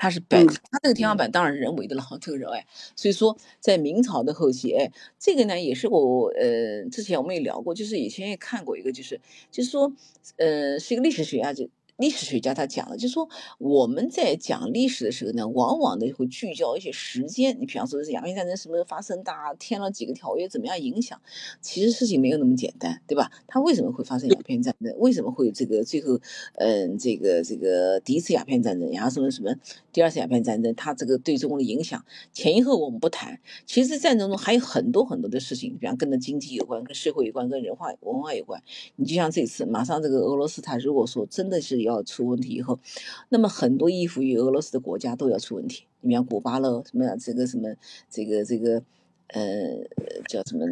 [0.01, 2.65] 它是本，它这个天花板当然人为的了，这个人哎。
[2.95, 9.21] 所以说，在明朝的后期，哎，这个呢也是我呃之前我们也聊过，就是以前也看过一个，就是
[9.51, 9.93] 就是说，
[10.37, 11.69] 呃，是一个历史学家就。
[12.01, 13.29] 历史学家他讲了，就是说
[13.59, 17.55] 我们在讲历史的时候呢，往往的会聚焦一些时间。
[17.61, 21.21] 你比方说是鸦片战争什么时候发生的，签了几个条约，怎么样影响？
[21.61, 23.31] 其实事情没有那么简单，对吧？
[23.47, 24.93] 它为什么会发生鸦片战争？
[24.97, 26.19] 为什么会这个最后，
[26.55, 29.53] 嗯，这个这个第一次鸦片战争，然后什么什么
[29.93, 33.39] 第二次鸦片战争，它这个对中国的影响前因后果我们不谈。
[33.65, 38.61] 其实战争中还有很多很多的事情，比方跟着经济有关，跟社会有关，跟人化文化有关。
[38.95, 42.79] 你就像这次，马上这个俄罗斯，他如果说真的是要要出问题以后，
[43.29, 45.85] 那么很多依附于俄罗斯的国家都要出问题。
[46.01, 47.75] 你像古巴了，什么这个什么
[48.09, 48.83] 这个这个
[49.27, 49.41] 呃
[50.27, 50.65] 叫什么？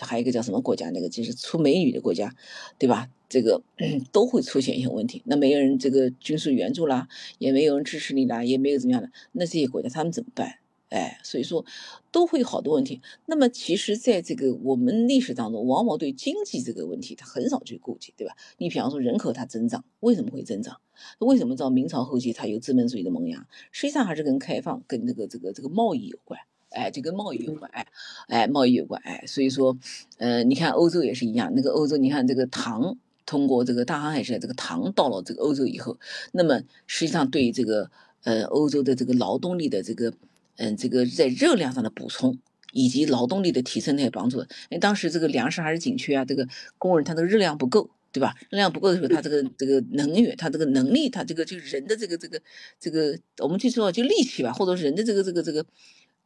[0.00, 0.90] 还有一个叫什么国家？
[0.90, 2.34] 那个就是出美女的国家，
[2.78, 3.08] 对吧？
[3.28, 3.62] 这个
[4.12, 5.22] 都会出现一些问题。
[5.24, 9.10] 那没有人这个军事援助啦，也没有人支持你啦，也没有怎么样的。
[9.32, 10.56] 那这些国家他们怎么办？
[10.88, 11.64] 哎，所以说
[12.12, 13.00] 都会有好多问题。
[13.26, 18.36] 那么其实，在这个我们历史当中，往往对经济这个问题，他很少去顾及，对吧？
[18.58, 20.80] 你比方说人口它增长，为什么会增长？
[21.18, 23.48] 为什么到明朝后期它有资本主义的萌芽？
[23.72, 26.38] 实际上还是跟开放、跟这个这个这个贸易有关。
[26.70, 27.68] 哎，就跟贸易有关。
[27.72, 27.86] 哎，
[28.28, 29.02] 哎，贸易有关。
[29.04, 29.76] 哎，所以说，
[30.18, 31.52] 呃，你看欧洲也是一样。
[31.56, 35.98] 那个欧洲，你看这个糖通过这个大航海时代，这个糖到了这个欧洲以后，
[36.30, 37.90] 那么实际上对这个
[38.22, 40.14] 呃欧洲的这个劳动力的这个。
[40.56, 42.38] 嗯，这个在热量上的补充
[42.72, 46.46] 以及劳动力的提升那些帮助，因为当时这个粮食还是紧缺啊，这个
[46.78, 48.34] 工人他的热量不够，对吧？
[48.50, 52.40] 热量不够的时候，他这个这个能源，他这个能力，他这个就人的这个这个
[52.80, 55.64] 这个，我们就说就力气吧，或者是人的这个这个这个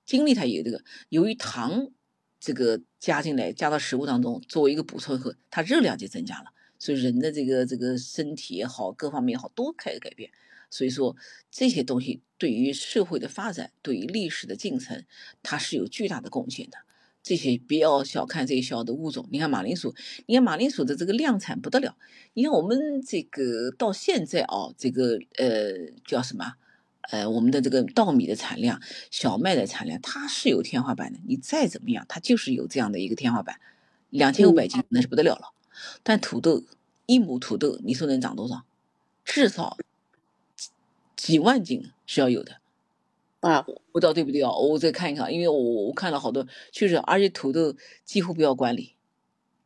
[0.06, 0.82] 精力，他有这个。
[1.08, 1.88] 由于糖
[2.38, 6.46] 这个加进来，加到食物当中作为一个补充后，它热量就增加了，
[6.78, 10.30] 所以人的这个这个身体也好，各方面也好，都开始改变。
[10.70, 11.16] 所以说
[11.50, 15.04] 这些东西对于社会的发展，对于历史的进程，
[15.42, 16.78] 它是有巨大的贡献的。
[17.22, 19.28] 这些不要小看这些小的物种。
[19.30, 19.94] 你看马铃薯，
[20.24, 21.96] 你看马铃薯的这个量产不得了。
[22.32, 26.54] 你看我们这个到现在啊，这个呃叫什么？
[27.10, 31.18] 呃，我们的这个稻米的产量、小麦的产量，它是有天花板的。
[31.26, 33.60] 你再怎么样，它就是有这样的一个天花板，
[34.08, 35.52] 两千五百斤那是不得了了。
[36.02, 36.62] 但土豆
[37.06, 38.64] 一亩土豆，你说能长多少？
[39.24, 39.76] 至少。
[41.20, 42.56] 几万斤是要有的，
[43.40, 43.60] 啊，
[43.92, 44.50] 不知道对不对啊？
[44.50, 48.94] 我再看一看，因为我我看了好多，确实，而且土豆几乎不要管理，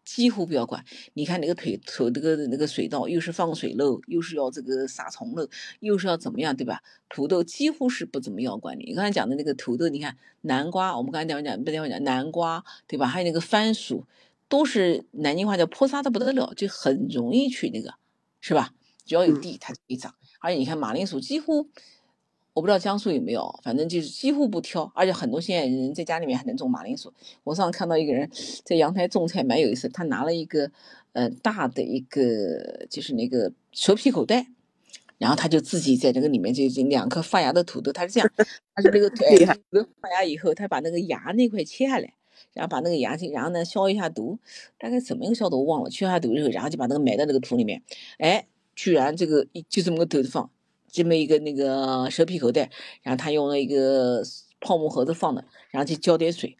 [0.04, 0.84] 几乎不要管。
[1.12, 5.48] 你看那个腿土那个那个水稻，又是放水漏，又是要这个撒虫漏，
[5.78, 6.82] 又是要怎么样，对吧？
[7.08, 8.86] 土豆几乎是不怎么要管理。
[8.86, 13.06] 你刚才讲的那个土豆，你看南瓜，我们刚才讲讲不讲讲南瓜，对吧？
[13.06, 14.04] 还有那个番薯，
[14.48, 17.94] 都是南京话叫泼沙的不得了，就很容易去那个，
[18.40, 18.74] 是吧？
[19.04, 20.12] 只要有地，它就可以长。
[20.44, 21.66] 而且你看马铃薯几乎，
[22.52, 24.92] 我不知道江苏有没有，反正就是几乎不挑。
[24.94, 27.10] 而且很多现在人在家里面还能种马铃薯。
[27.44, 28.30] 我上次看到一个人
[28.62, 29.88] 在阳台种菜，蛮有意思。
[29.88, 30.70] 他拿了一个
[31.14, 34.46] 呃大的一个就是那个蛇皮口袋，
[35.16, 37.90] 然后他就自己在这个里面就就两颗发芽的土豆。
[37.90, 38.30] 他是这样，
[38.76, 39.16] 他是那个 土
[39.70, 42.12] 豆发芽以后，他把那个芽那块切下来，
[42.52, 44.38] 然后把那个芽去，然后呢消一下毒，
[44.78, 47.82] 大概怎么一个消毒我忘了，去下毒之后，然后就把那个埋在那个土里面，
[48.18, 48.46] 哎。
[48.74, 50.50] 居然这个就这么个头子放，
[50.90, 52.70] 这么一个那个蛇皮口袋，
[53.02, 54.22] 然后他用了一个
[54.60, 56.56] 泡沫盒子放的，然后去浇点水，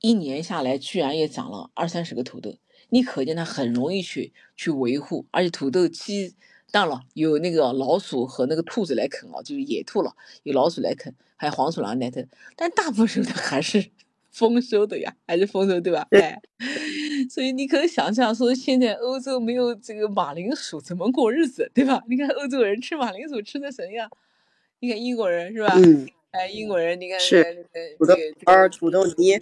[0.00, 2.56] 一年下来居然也长了二三十个土豆。
[2.92, 6.34] 你可见它很容易去去维护，而且土豆期
[6.72, 13.90] 当然了有那个老鼠和那个兔子来啃啊，就是野兔了，有老鼠来啃，还有黄鼠狼来啃，但大部分时候它还是
[14.30, 16.06] 丰收的呀，还是丰收对吧？
[16.12, 16.40] 哎，
[17.30, 22.02] 所以你可以想象说，现在欧洲没有这个马铃薯怎么过日子，对吧？
[22.08, 24.08] 你看欧洲人吃马铃薯吃的什么样？
[24.80, 25.74] 你看英国人是吧？
[25.76, 27.66] 嗯，哎，英国人，你看是
[27.98, 29.38] 这个土豆泥，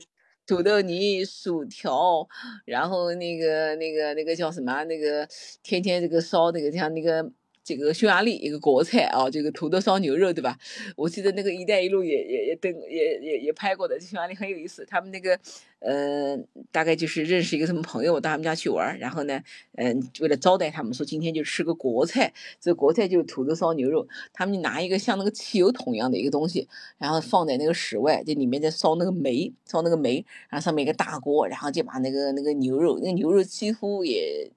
[0.47, 2.26] 土豆泥、薯条，
[2.64, 4.82] 然后那个那个那个叫什么啊？
[4.84, 5.28] 那个
[5.62, 7.30] 天天这个烧那个像那个
[7.69, 10.59] 这个匈牙利一个国菜啊，这个土豆烧牛肉，对吧？
[10.97, 14.87] 我记得那个“一带一路也”也也登也也也拍过的，匈牙利很有意思。
[14.87, 15.39] 他们那个
[15.81, 16.35] 呃，
[16.73, 19.43] 大概就是认识一个什么朋友，到他们家去玩，然后呢，
[19.75, 24.09] 嗯、为了招待他们，说今天就吃个国菜，这个国菜就是土豆烧牛肉。
[24.33, 26.66] 他们就拿一个像那个汽油桶一样的一个东西，
[26.97, 34.51] 然后放在那个室外，这里面在烧那个煤，烧那个煤，然后上面一个大锅，然后就把那个那个牛肉，那个牛肉几乎也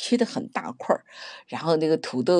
[0.00, 1.04] 切的很大块儿，
[1.48, 2.34] 然后那个土豆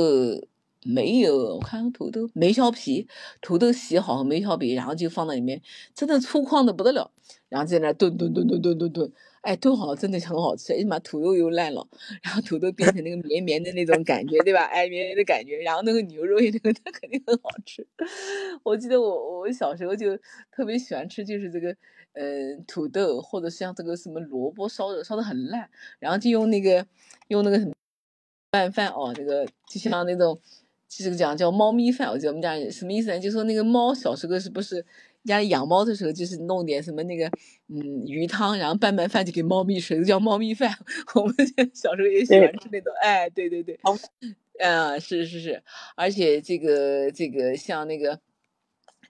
[0.84, 3.09] 没有，我看土豆没削皮，
[3.40, 5.61] 土豆洗好没削皮，然后就放在里面，
[5.94, 7.11] 真的粗犷的不得了，
[7.48, 9.12] 然后在那炖炖炖炖炖炖炖，
[9.47, 11.86] 哎，炖好了真的很好吃，哎呀妈，土豆又烂了，
[12.20, 14.64] 然后土豆变成那个绵绵的那种感觉，对吧？
[14.64, 17.86] 哎，绵绵的感觉，然后那个牛肉也 那个，它肯定很好吃。
[18.64, 20.18] 我记得我我小时候就
[20.51, 21.68] 特别喜欢吃，就是这个
[22.14, 25.70] 呃土豆，或者像这个什么萝卜烧的烧的很烂，
[26.01, 26.84] 然后就用那个
[27.28, 27.72] 用那个什么
[28.51, 30.36] 拌饭哦，这个就像那种
[30.88, 33.20] 这个讲叫猫咪饭，我记得我们家什么意思呢？
[33.20, 34.84] 就说那个猫小时候是不是
[35.27, 37.27] 家里养猫的时候，就是弄点什么那个
[37.68, 40.72] 嗯鱼汤，然后拌拌饭就给猫咪吃，叫猫咪饭。
[41.16, 41.35] 我们
[41.74, 43.79] 小时候也喜欢吃那种，哎，对对对，
[44.22, 44.35] 嗯
[44.66, 45.62] 啊，是是是，
[45.97, 48.20] 而且这个这个像那个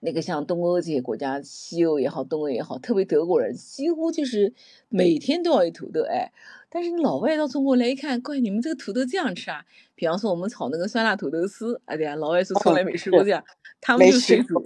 [0.01, 4.53] 那个像东欧这些国家，西欧也好，东欧也好，特别德国人，几乎就是
[4.89, 6.31] 每天都要有土豆，哎。
[6.69, 9.63] 但是你老外到中国来一看，怪你们这个土豆这样吃啊？
[9.95, 13.41] 比方说我们炒那个酸辣土豆丝，哎对呀，老外是从来没吃过这样，
[13.79, 14.61] 他们就水煮，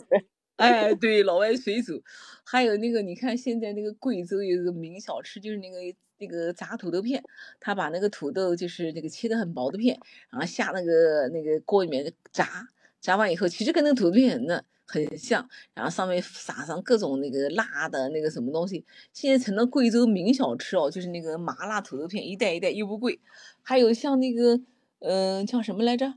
[0.62, 2.02] 哎， 对，老外水煮，
[2.44, 5.78] 还有那个你看现在那个贵州有一个名小吃，就是那个
[6.20, 7.24] 那个炸土豆片，
[7.60, 10.00] 他把那个土豆就是那个切的很薄的片，
[10.30, 12.68] 然后下那个那个锅里面炸，
[13.00, 23.20] 炸完以后其实跟那个土豆片很嫩很像，然后上面撒上各种那个辣的那个什么东西，现在成了贵州名小吃哦，就是那个麻辣土豆片，一袋一袋又不贵，
[23.64, 24.58] 还有像那个
[25.00, 26.14] 嗯、呃叫什么来着？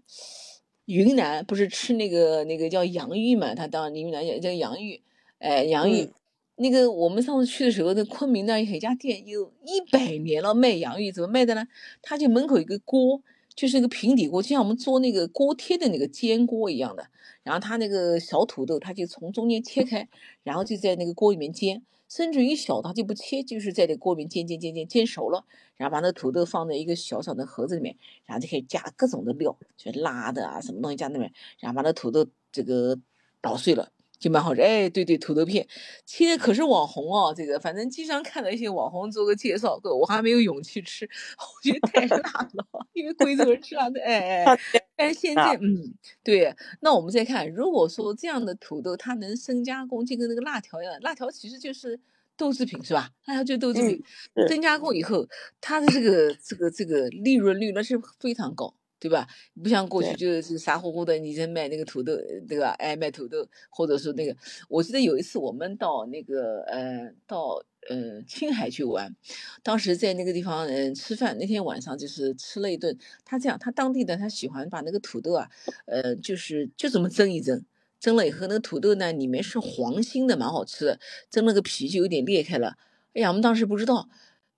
[0.86, 3.54] 云南不是吃那个那个叫洋芋嘛？
[3.54, 5.02] 他当云南叫叫洋芋，
[5.38, 6.02] 哎，洋芋。
[6.02, 6.12] 嗯
[6.56, 11.66] 那个我们上次去的时候，那昆明那儿有一家店，有一百年了卖洋芋，怎么卖的呢？
[12.00, 13.20] 他就门口有一个锅，
[13.56, 17.08] 就是那个平底锅，就像我们做那个锅贴的那个煎锅一样的。
[17.42, 20.08] 然后他那个小土豆，他就从中间切开，
[20.44, 21.82] 然后就在那个锅里面煎，
[22.14, 25.44] 甚至于小的他就不切，就是在这锅里面煎煎煎煎煎熟了，
[25.74, 32.96] 然后把那土豆放在一个小小的盒子里面，然后就可以加各种的料，就辣的啊什么东西加那里面，然后把那土豆这个
[33.40, 33.90] 捣碎了。
[34.24, 35.68] 就蛮好吃，哎，对对，土豆片，
[36.06, 41.06] 现在可是网红哦，这个反正经常看到一些网红做个介绍，可我还没有勇气吃，
[41.36, 44.58] 我觉得太辣了，因为贵州人吃辣的，哎哎，
[44.96, 52.00] 但是现在，嗯，对，那我们再看，如果说这样的土豆它能深加工，就跟那个辣条一样，辣条其实就是
[52.34, 53.10] 豆制品是吧？
[53.26, 54.02] 辣条就是豆制品，
[54.36, 55.28] 是深加工以后，
[55.60, 58.74] 它的这个这个这个利润率那是非常高。
[59.00, 59.28] 对吧？
[59.62, 62.16] 不像过去就是傻乎乎的，你在卖那个土豆，
[62.48, 62.70] 对吧？
[62.78, 64.34] 哎，卖土豆，或者说那个，
[64.68, 69.14] 我记得有一次我们到那个呃到呃青海去玩，
[69.62, 72.96] 当时在那个地方嗯、呃吃饭，那天晚上就是吃了一顿。
[73.26, 75.50] 他这样，他当地的他喜欢把那个土豆啊，
[75.84, 77.62] 呃，就是就这么蒸一蒸，
[78.00, 80.98] 蒸了以后那个土豆呢里面是黄心的，蛮好吃的，
[81.30, 82.78] 蒸了个皮就有点裂开了。
[83.12, 84.08] 哎呀，我们当时不知道。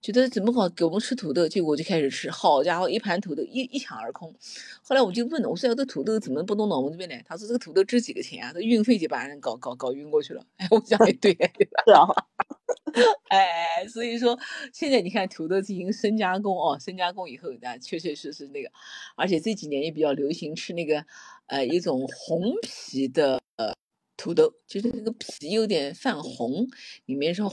[0.07, 4.33] 觉得怎么搞给我们吃土豆，结果我就开始吃，好家伙，一盘土豆一一抢而空。
[4.81, 7.21] 后来我就问了，我说这土豆怎么不弄到我们这边来？
[7.27, 8.53] 他说这个土豆值几个钱啊？
[8.53, 10.47] 这运费就把人搞搞搞晕过去了。
[10.59, 11.83] 哎，我想也对，对吧？
[11.87, 12.07] 是啊，
[13.31, 14.39] 哎，所以说
[14.73, 18.71] 现在你看土豆进行深加工哦，深加工以后那，确确实实那个，
[19.17, 21.05] 而且这几年也比较流行吃那个
[21.47, 23.75] 呃一种红皮的呃
[24.17, 26.69] 土豆，就是那个皮有点泛红，
[27.07, 27.51] 里面是嗯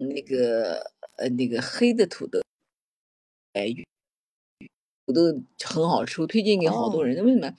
[0.00, 0.80] 那个
[1.16, 2.40] 呃那个黑的土豆，
[3.52, 3.72] 哎，
[5.06, 5.22] 土豆
[5.64, 7.24] 很好吃，我推荐给好多哦，人。
[7.24, 7.54] 为什么？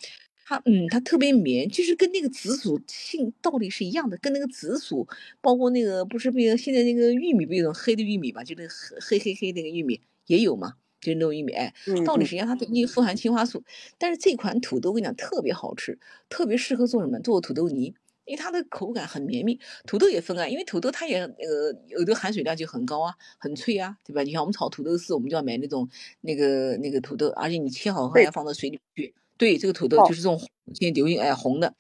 [0.45, 5.07] 它嗯，它特别绵，就是跟那个紫薯性道理是一样的，跟那个紫薯，
[5.41, 11.72] 包括那个不是那个现在那个玉米不有种黑的玉米嘛，就那个黑黑黑黑那个玉米也有嘛，就是那种玉米，哎，
[12.03, 13.63] 道理是一样，它因为富含青花素。
[13.99, 17.20] 但是这款土豆我跟你讲特别好吃，特别适合做什么？
[17.20, 17.93] 做土豆泥。
[18.30, 24.21] 因为它的口感很绵密，土豆也分啊，因为土豆它也呃有的含水量就很高啊，很脆啊，对吧？
[24.21, 25.89] 你看我们炒土豆丝，我们就要买那种
[26.21, 29.15] 那个那个土豆，而且你切好后要放到水里去。
[29.36, 31.73] 对，这个土豆就是这种黄现在流行哎红的。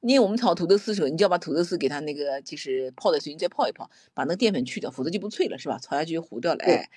[0.00, 5.78] 因为我们炒土豆丝的时候，你就要把土豆丝给它那个就是泡在水里再泡一泡，把那个淀粉去掉，否则就不脆了，是吧？
[5.78, 6.90] 炒下去就糊掉了，哎。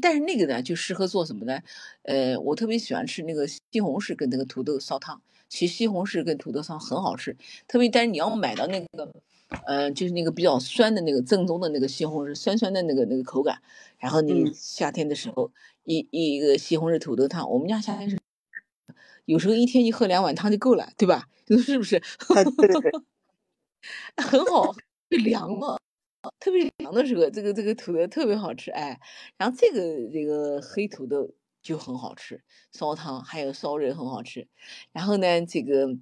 [0.00, 1.60] 但是那个呢，就适合做什么呢？
[2.02, 5.20] 呃，我特别喜欢吃那个西红柿跟那个土豆烧汤。
[5.52, 7.36] 其实西红柿跟土豆汤很好吃，
[7.68, 9.12] 特别但是你要买到那个，
[9.66, 13.60] 呃，就是那个比较酸的那个正宗的那个西红柿，酸酸的那个那个口感。
[13.98, 15.52] 然后你夏天的时候，
[15.84, 18.18] 一一个西红柿土豆汤，我们家夏天是
[19.26, 21.28] 有时候一天一喝两碗汤就够了，对吧？
[21.62, 22.00] 是不是？
[22.28, 22.90] 对对对，
[24.24, 24.72] 很好，
[25.10, 25.76] 凉嘛。
[26.40, 28.98] 特别凉的时候，这个这个土豆特别好吃，哎，
[29.36, 31.30] 然后这个这个黑土豆
[31.62, 32.42] 就很好吃，
[32.72, 34.46] 烧汤还有烧肉很好吃。
[34.92, 35.96] 然后呢，这个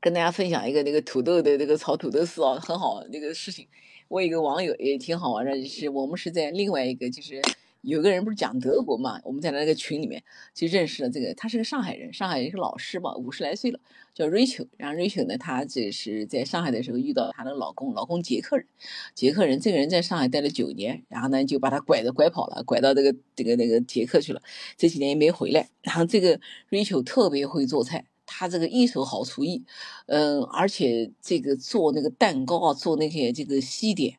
[0.00, 3.66] 跟大家分享一个那个土豆的那个炒土豆丝啊，很好那个事情。
[4.08, 7.42] 我有个网友也挺好玩的，就是我们是在另外一个就是。
[7.86, 9.20] 有个人不是讲德国嘛？
[9.22, 10.20] 我们在那个群里面
[10.52, 13.78] 就认识了这个，他是个上海人，上海人是老师嘛，五十来岁了，
[14.12, 14.66] 叫 Rachel。
[14.76, 18.66] 然后 Rachel 呢，她这是在上海的时候遇到她的老公，老公捷克人，
[19.14, 24.42] 捷克人这个人在上海待了九年，然后呢就把他拐着拐跑了，拐到这个这个那个捷克去了，
[24.76, 25.68] 这几年也没回来。
[25.82, 29.62] 然后这个 Rachel 特别会做菜，她这个一手好厨艺，
[30.06, 34.18] 嗯，而且这个做那个蛋糕啊，做那些这个西点。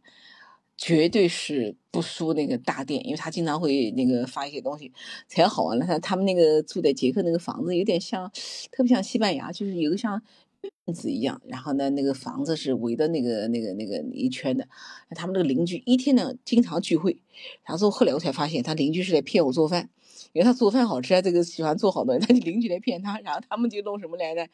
[0.78, 4.94] 绝对是不输那个大店，因为他经常会那个发一些东西，
[5.28, 5.86] 才好玩了。
[5.86, 8.32] 他他们那个住在捷克那个房子有点像，
[8.72, 10.22] 特别像西班牙，就是有个像
[10.62, 11.42] 院子一样。
[11.48, 14.68] 然后呢，那个房子是围的那个那个那个一圈的。
[15.16, 17.20] 他们那个邻居一天呢经常聚会。
[17.64, 19.90] 然后后来我才发现，他邻居是在骗我做饭，
[20.34, 23.20] 因为他做饭好吃啊，这个喜欢做好多，他就邻居来骗他。
[23.22, 24.48] 然后他们就弄什么来着？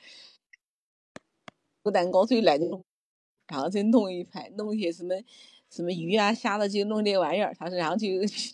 [1.83, 2.81] 做蛋糕最来就，
[3.49, 5.13] 然后再弄一排，弄一些什么。
[5.73, 8.07] 什么鱼啊虾的就弄这玩意儿，他说然后就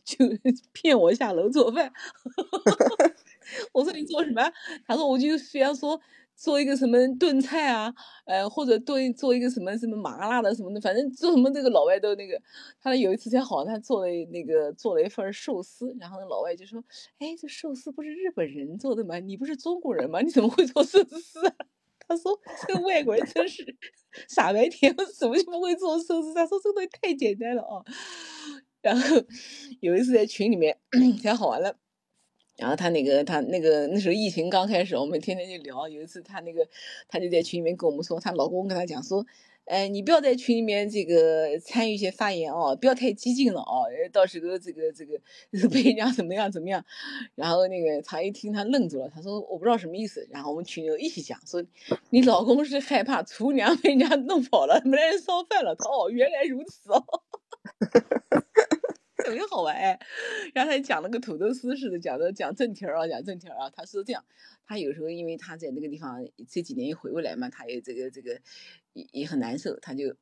[0.05, 0.25] 就
[0.73, 1.91] 骗我下楼做饭。
[3.73, 4.41] 我说你做什么？
[4.87, 5.99] 他说我就虽然说
[6.35, 7.93] 做一个什么炖菜啊，
[8.25, 12.39] 呃或者炖做一个什么什么麻辣的什么的，反正做什么这个老外都那个。
[12.81, 16.81] 他有一次才好，他做了那个做了一份寿司，然后那老外就说
[17.19, 19.19] ：“哎，这寿司不是日本人做的吗？
[19.19, 20.21] 你不是中国人吗？
[20.21, 21.41] 你怎么会做寿司？”
[22.09, 22.37] 他说
[22.67, 23.63] ：“这个外国人真是。”
[24.27, 26.33] 傻白甜，怎么就不会做寿司？
[26.33, 27.85] 他说这个东西太简单了哦。
[28.81, 29.17] 然后
[29.79, 30.77] 有一次在群里面
[31.21, 31.77] 太好玩了，
[32.57, 35.87] 然后他那个他那个那时候疫情刚开始，我们天天就聊。
[35.87, 36.67] 有一次他那个
[37.07, 39.25] 他就在群里面跟我们说，他老公跟他讲说。
[39.69, 45.19] 哎，你不要在群里面这个参与一些发言哦，不要太激进了哦，到时候这个这个
[45.69, 46.83] 被人家怎么样怎么样。
[47.35, 50.27] 然后那个他一听他愣住了，他说我不知道什么意思。
[50.31, 51.63] 然后我们群友一起讲说，
[52.09, 55.73] 你老公是害怕厨娘被人家弄跑了，没人烧饭了。
[55.73, 57.03] 哦，原来如此哦。
[59.29, 59.99] 特别好玩，
[60.55, 63.69] 然后他讲了个土豆丝似的，讲的讲正题儿啊，讲正题儿啊。
[63.69, 64.25] 他说这样，
[64.65, 66.17] 他有时候因为他在那个地方
[66.49, 68.41] 这几年一回过来嘛，他也这个这个
[68.93, 70.15] 也也很难受，他就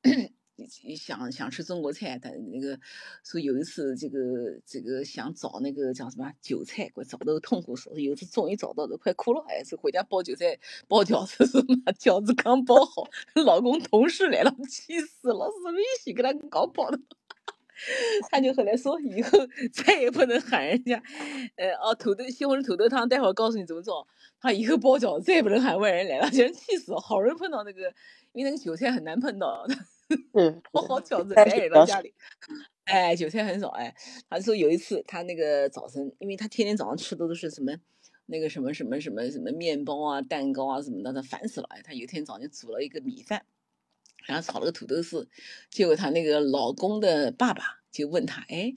[0.98, 2.20] 想想吃中国菜。
[2.20, 2.78] 他那个
[3.24, 7.90] 说有一次这个这个想找那个叫什么韭菜，我找到痛苦死。
[8.02, 11.46] 有一次终于找到了，快哭了，哎，是回家包韭菜包饺子？
[11.98, 13.08] 饺子刚包好，
[13.46, 17.00] 老公同事来了，气死了，是危险给他搞跑了。
[18.30, 19.40] 他就后来说，以后
[19.72, 21.02] 再也不能喊人家，
[21.56, 24.08] 呃，哦，土豆西红柿土豆汤，待会儿告诉你怎么做。
[24.40, 27.00] 他以后包饺子再也不能喊外人来了，简直气死了。
[27.00, 27.92] 好人碰到那个，
[28.34, 29.66] 因为那个韭菜很难碰到，
[30.34, 32.14] 嗯，包好饺子来人到家里，
[32.86, 33.94] 哎，韭菜很少，哎。
[34.30, 37.74] 他说有一次他那个早晨，因为他天天早上吃的都是什么
[38.28, 41.68] 那个什么什么什么什么面包啊、蛋糕啊什么的，他烦死了。
[41.72, 43.44] 哎，他有一天早上就煮了一个米饭。
[44.28, 45.28] 然后炒了个土豆丝，
[45.72, 48.74] 结果她那个老公的爸爸就问她，哎，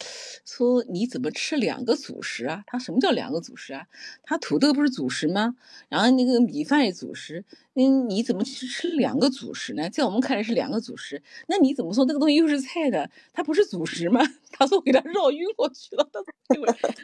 [0.47, 2.63] 说你怎么吃两个主食啊？
[2.67, 3.87] 她什么叫两个主食啊？
[4.23, 5.55] 她土豆不是主食吗？
[5.91, 7.45] 然后那个米饭也主食，
[7.75, 9.91] 嗯，你怎么去吃两个主食呢？
[9.91, 13.11] 在我们看来是两个主食，那你怎么说那个东西又是菜的？
[13.33, 14.21] 它不是主食吗？
[14.53, 16.09] 她说我给她绕晕过去了，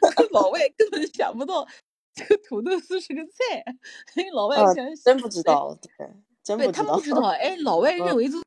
[0.01, 1.67] 他说老外根本想不到
[2.15, 3.65] 这个土豆丝是个菜，
[4.35, 4.65] 老外
[5.05, 6.07] 真不知道，对。
[6.59, 8.43] 对他们不知道， 哎，老外认为这是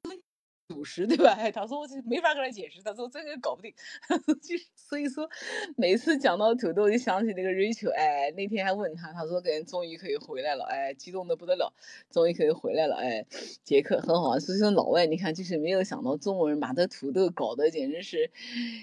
[0.69, 1.31] 主食，对吧？
[1.31, 3.73] 哎，他说我这没法跟他解释，他说这个搞不定，
[4.39, 5.27] 就是所以说
[5.75, 11.73] 每次讲到土豆，就想起那个 Rachel，哎，那天还问他，他说感觉终于可以回来了，哎，激动的不得了，
[12.11, 13.25] 终于可以回来了，哎，
[13.63, 18.29] 杰克很好，所以说老外你看就是没有想到中国人把这土豆搞得简直是，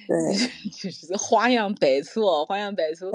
[0.09, 0.37] 对，
[0.75, 3.13] 就是花样百出哦，花样百出。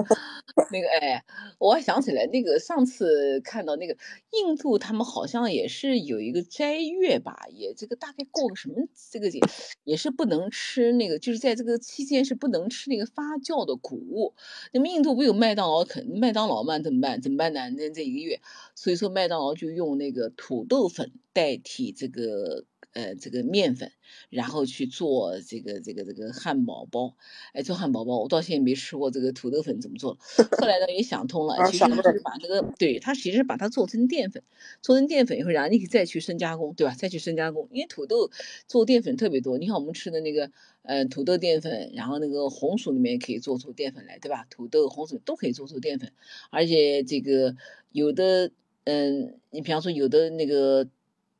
[0.70, 1.22] 那个哎，
[1.58, 3.94] 我还想起来，那个上次看到那个
[4.30, 8.76] 印度，他们好像也是有一个斋月吧，也这个大概过个什么
[9.10, 9.40] 这个也
[9.84, 14.34] 也是不能吃那个，就是在这个期间是不能吃那个发酵的谷物。
[14.72, 17.20] 那么印度不有麦当劳，肯麦当劳嘛，怎么办？
[17.20, 17.68] 怎么办呢？
[17.70, 18.40] 那这一个月，
[18.76, 22.64] 所以说麦当劳就用那个土豆粉代替这个。
[22.92, 23.90] 呃，这个面粉，
[24.28, 27.16] 然后去做这个这个这个汉堡包，
[27.54, 30.18] 哎，做汉堡包，我到现在没吃过这个土豆粉怎么做。
[30.58, 34.42] 后来呢，也想通了， 其实是把这个，对，它其实把它做成淀粉，
[34.82, 36.94] 做成淀粉以后，然后你可以再去深加工，对吧？
[36.94, 38.30] 再去深加工，因为土豆
[38.68, 39.56] 做淀粉特别多。
[39.56, 40.50] 你看我们吃的那个，
[40.82, 44.46] 呃，土豆淀粉，然后那个红薯里面可以做出淀粉来，对吧？
[44.50, 46.12] 土豆、红薯都可以做出淀粉，
[46.50, 47.56] 而且这个
[47.90, 48.50] 有的，
[48.84, 50.88] 嗯，你比方说有的那个。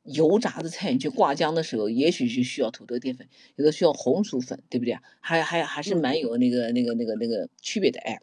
[0.03, 4.97] 油炸的菜，你去挂浆的时候，也许是需要土豆淀粉，有的需要红薯粉，对不对？
[5.19, 8.21] 还还还是蛮有那个那个那个那个区别的哎。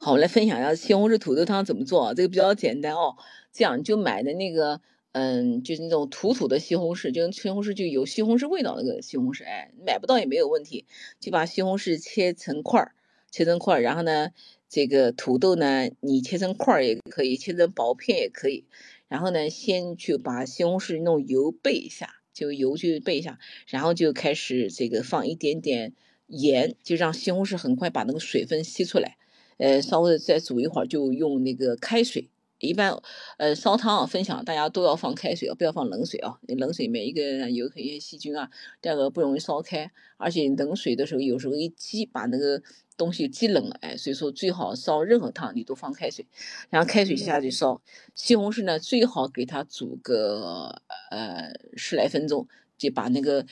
[0.00, 2.14] 好，我来分享一下西红柿土豆汤怎么做啊？
[2.14, 3.16] 这个比较简单哦。
[3.52, 4.80] 这样就买的那个，
[5.12, 10.84] 嗯，就是那种土土的西红柿，就西红柿就有西红柿味道那个西红柿，哎，买不到也没有问题，
[11.18, 12.92] 就把西红柿切成块儿，
[13.30, 14.30] 切成块儿，然后呢，
[14.68, 18.66] 这个土豆呢，你切成块儿也可以，切成薄片也可以。
[19.08, 23.38] 然后呢，先去把西红柿弄油备一下，就油去备一下，
[23.68, 25.94] 然后就开始这个放一点点
[26.26, 29.16] 盐，就让西红柿很快把那个水分吸出来。
[29.58, 32.30] 呃，稍微再煮一会儿，就用那个开水。
[32.58, 33.00] 一般，
[33.38, 36.38] 呃，烧汤啊，分享大家都要放开水啊，不要放冷水啊。
[36.48, 38.50] 冷水里面一个有一些细菌啊，
[38.80, 42.62] 第二个不容易烧开，而且冷水的时候有时候一激把那个。
[42.96, 46.26] 东西积冷了，哎，所以说最好烧任何汤你都放开水，
[46.70, 47.80] 然后开水下去烧。
[48.14, 53.44] 西红柿呢，最好给它煮个呃十来分钟，就把那个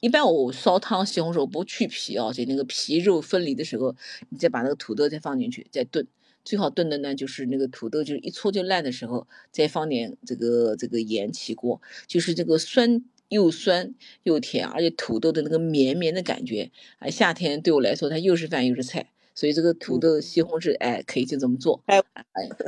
[0.00, 3.96] 一般我烧汤西红柿我不去皮啊，就那个皮肉分离的时候，
[4.28, 6.06] 你再把那个土豆再放进去再炖。
[6.44, 13.02] 最好炖的呢就是那个土豆就是一搓就烂的时候，再放点这个这个盐起锅，就是这个酸。
[13.34, 16.70] 又酸又甜，而且土豆的那个绵绵的感觉，
[17.00, 21.82] 哎，夏天对我来说它又是饭又是菜，所以这个土豆西红柿，哎，可以就这么做。
[21.86, 22.00] 哎，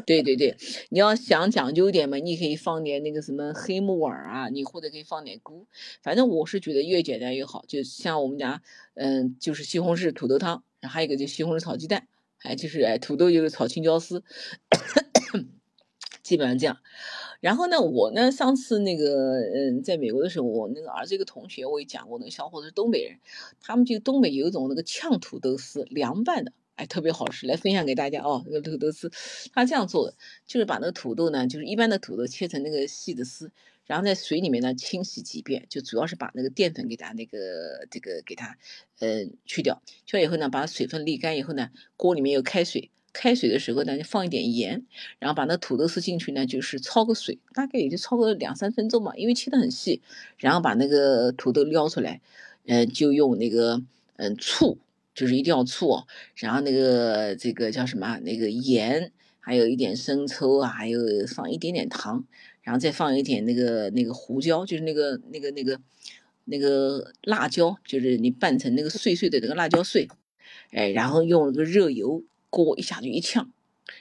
[0.04, 0.56] 对对对，
[0.88, 5.66] 你要想讲究一点嘛，你可以放点那个什么黑木耳啊，你或者可以放点菇，
[6.02, 7.64] 反正我是觉得越简单越好。
[7.68, 8.60] 就像我们家，
[8.94, 12.08] 嗯，就是西红柿土豆汤，然后还有一个就西红柿炒鸡蛋，
[12.38, 14.24] 哎，就是哎土豆就是炒青椒丝，
[16.24, 16.78] 基本上这样。
[17.40, 23.18] 然后呢，我呢上次那个嗯，在美国的时候，我那个儿子一个同学，我也讲过，那个小伙子是东北人，
[23.60, 28.42] 他们就东北有一种那个炝土豆丝，凉拌的，哎，特别好吃，来分享给大家哦。
[28.46, 29.10] 那个土豆丝，
[29.52, 30.14] 他这样做的，
[30.46, 33.50] 就是把那个土豆呢，就是一般的土豆切成那个细的丝，
[33.84, 38.56] 然后在水里面呢清洗几遍，就主要是把那个淀粉给它那个这个给它
[38.98, 42.90] 呃去掉，去掉以后呢，把水分沥干以后呢，锅里面有开水。
[43.18, 44.84] 开水的时候呢，就放一点盐，
[45.18, 50.02] 然后把那土豆丝进去呢，就是焯个水，大概也就焯个两三分钟嘛，因为切得很细。
[50.36, 52.20] 然后把那个土豆撩出来，
[52.66, 53.82] 嗯，就用那个
[54.16, 54.78] 嗯醋，
[55.14, 56.04] 就是一定要醋，
[56.34, 58.18] 然后那个这个叫什么？
[58.20, 59.10] 那个盐，
[59.40, 62.24] 还有一点生抽啊，还有放一点点糖，
[62.62, 65.80] 然后再放一点那个那个胡椒，就是那个那个那个
[66.44, 70.06] 那个辣椒，就是你拌成那个碎碎的那个辣椒碎，
[70.70, 72.22] 哎，然后用那个热油。
[72.50, 73.50] 锅一下就一呛，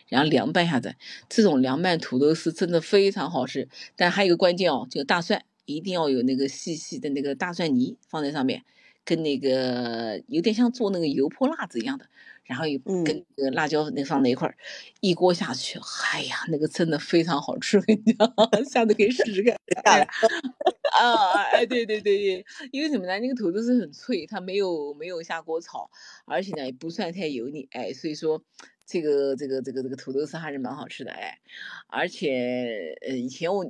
[0.08, 0.96] 然后凉拌一下子，
[1.30, 3.68] 这种凉拌土豆丝真的非常好吃。
[3.96, 8.64] 但还有一个关键哦，就大蒜一定要有那个细细的那个大蒜泥放在上面，
[9.04, 12.08] 跟那个有点像做那个油泼辣子一样的，
[12.46, 14.56] 然后又跟那个辣椒那放在一块儿，
[15.02, 15.80] 一锅下去，
[16.14, 18.28] 哎呀，那个真的非常好吃，跟你讲，
[18.66, 19.58] 下次可以试试看。
[20.96, 23.20] 啊，哎，对对对对，因为什么呢？
[23.20, 25.90] 那个土豆丝很脆，它没有没有下锅炒，
[26.26, 28.42] 而且呢也不算太油腻，哎，所以说
[28.86, 31.40] 这个这个这个这个土豆丝还是蛮好吃的，哎，
[31.88, 33.70] 而且呃以前我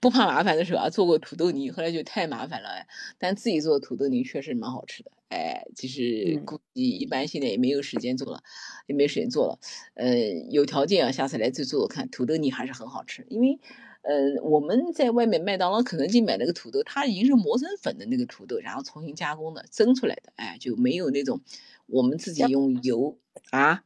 [0.00, 2.86] 不怕麻烦的时候啊做过土豆泥，后来就太麻烦了，哎，
[3.18, 8.42] 但自己做的土豆泥确实蛮好吃的，哎，其实估计一般现在也没有时间做了，
[8.86, 9.58] 也没时间做了，
[9.94, 10.16] 呃，
[10.50, 13.58] 有条件啊，下次来再做做看，土豆泥还是很好吃，因为。
[14.06, 21.40] 呃，我们在外面麦当劳、肯德基买那个土豆，它已经是磨成粉的那个土豆，然后重新加工的蒸出来的，哎，就没有那种
[21.86, 23.16] 我们自己用油
[23.48, 23.82] 啊，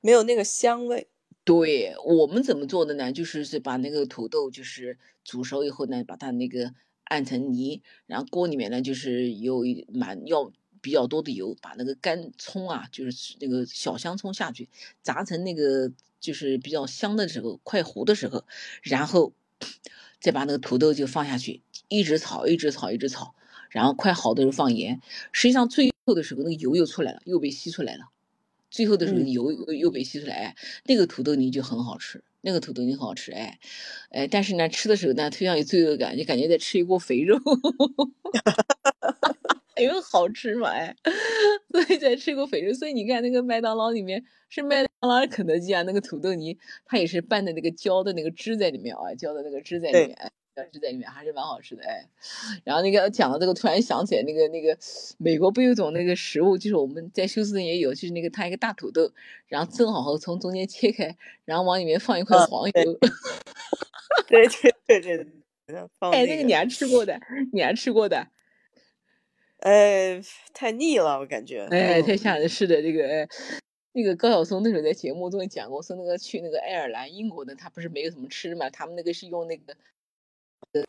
[0.00, 1.08] 没有那个香味。
[1.44, 3.12] 对我们怎么做的呢？
[3.12, 6.72] 就是是把那个土豆就是煮熟以后呢，把它那个
[7.04, 9.62] 按成泥，然后锅里面呢就是有
[9.92, 10.50] 蛮要
[10.80, 14.68] 比较多的油，把那个干葱啊，就是那个小香葱下去
[15.02, 18.44] 炸成那个就是比较香的时候，快糊的时候，
[18.82, 19.32] 然后。
[20.20, 23.34] 再把那个土豆就放下去，一直炒，一直炒，一直炒，
[23.70, 25.00] 然后快好的时候放盐。
[25.32, 28.10] 实际上最后的时候，那个油又出来了，又被吸出来了。
[28.70, 33.58] 最后的时候嗯油又又被吸出来，哎，那个土豆泥就很好吃，那个土豆泥很好吃，哎，
[34.10, 37.40] 哎，但是呢，吃的时候呢，特别像有罪恶感，就感觉在吃一锅肥肉，
[39.80, 40.94] 因为好吃嘛，哎，
[41.72, 42.72] 所以在吃一锅肥肉。
[42.72, 52.06] 所以你看那个麦当劳里面是麦当劳肯德基啊，那个土豆泥它也是拌的那个浇的那个汁在里面啊，浇的那个汁在里面，哎，椒汁在里面还是蛮好吃的，哎。
[52.64, 54.76] 然后那个讲到这个，突然想起来那个那个
[55.18, 59.12] 美国不有一种那个食物，就是我们在休斯顿也有，就是那个它一个大土豆，
[59.46, 62.72] 然后正好和从中间切开，然后往里面放一块黄油，
[64.28, 65.16] 对对对对
[65.66, 67.18] 对，放哎，那个你还吃过的，
[67.52, 68.26] 你还吃过的，
[69.60, 70.20] 呃，
[70.52, 71.66] 太腻了，我感觉。
[71.70, 73.28] 哎，嗯太吓人，是的，这个哎。
[73.92, 79.74] 那个高晓松那时候在节目中讲过，说那个去那个爱尔兰、英国的，他不是没有什么吃嘛，他们那个是用那个
[80.72, 80.82] 呃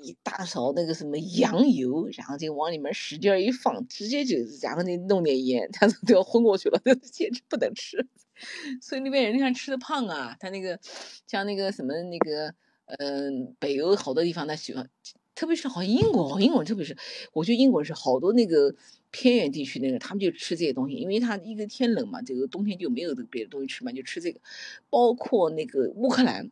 [0.00, 8.06] 一大勺那个什么羊油，然后就往里面使劲儿一放，直接就然后那弄点盐， 他都要昏过去了，简直不能吃。
[8.80, 10.78] 所以那边人你看吃的胖啊，他那个
[11.26, 12.54] 像那个什么那个
[12.98, 14.88] 嗯、北欧好多地方他喜欢，
[15.36, 16.96] 特别是好像英国，英国特别是
[17.32, 18.74] 我觉得英国是好多那个
[19.12, 24.40] 偏远地区那个他们就吃这些东西，因为他一个天冷嘛，这个冬天就没有别的东西吃嘛，就吃这个，
[24.90, 26.50] 包括那个乌克兰。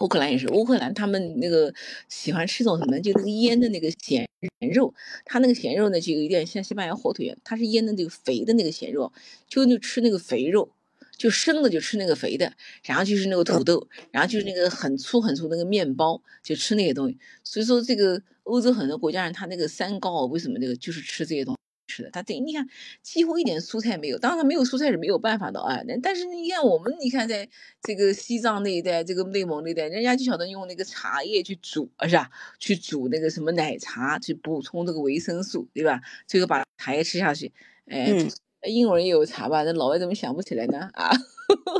[0.00, 1.72] 乌克兰也是，乌克兰他们那个
[2.06, 4.28] 喜欢吃种什么，就那个腌的那个咸
[4.74, 4.92] 肉，
[5.24, 9.10] 它那个咸肉呢就有点像西班牙火腿，它是腌的那个肥的那个咸肉，
[9.48, 10.68] 就就吃那个肥肉，
[11.16, 12.52] 就生的就吃那个肥的，
[12.84, 17.18] 然后就是那个土豆，然后就是那个很粗很粗那个面包，就吃那些东西。
[17.42, 21.56] 所以说这个欧洲很多国家人他那个三高啊，为什么这个就是吃这些东西？
[21.88, 22.68] 吃的，他等于你看
[23.00, 25.80] 几乎一点蔬菜没有，当然他没有蔬菜是没有办法的啊。
[25.86, 27.48] 那但是你看我们，你看在
[27.80, 32.28] 这个西藏那一带，这个内蒙那一带，人家就晓得用那个茶叶去煮，是吧？
[32.58, 36.00] 去煮那个什么奶茶，去补充这个维生素，对吧？
[36.26, 37.52] 最后把茶叶吃下去，
[37.86, 38.30] 哎，嗯
[38.62, 39.62] 英国人也有茶吧？
[39.64, 40.88] 那老外怎么想不起来呢？
[40.94, 41.10] 啊，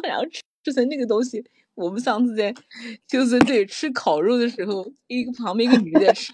[0.05, 1.45] 然后吃吃成那个东西。
[1.75, 2.55] 我们上次在
[3.09, 6.33] 休斯顿吃烤肉的时候，一个旁边一个女的在吃。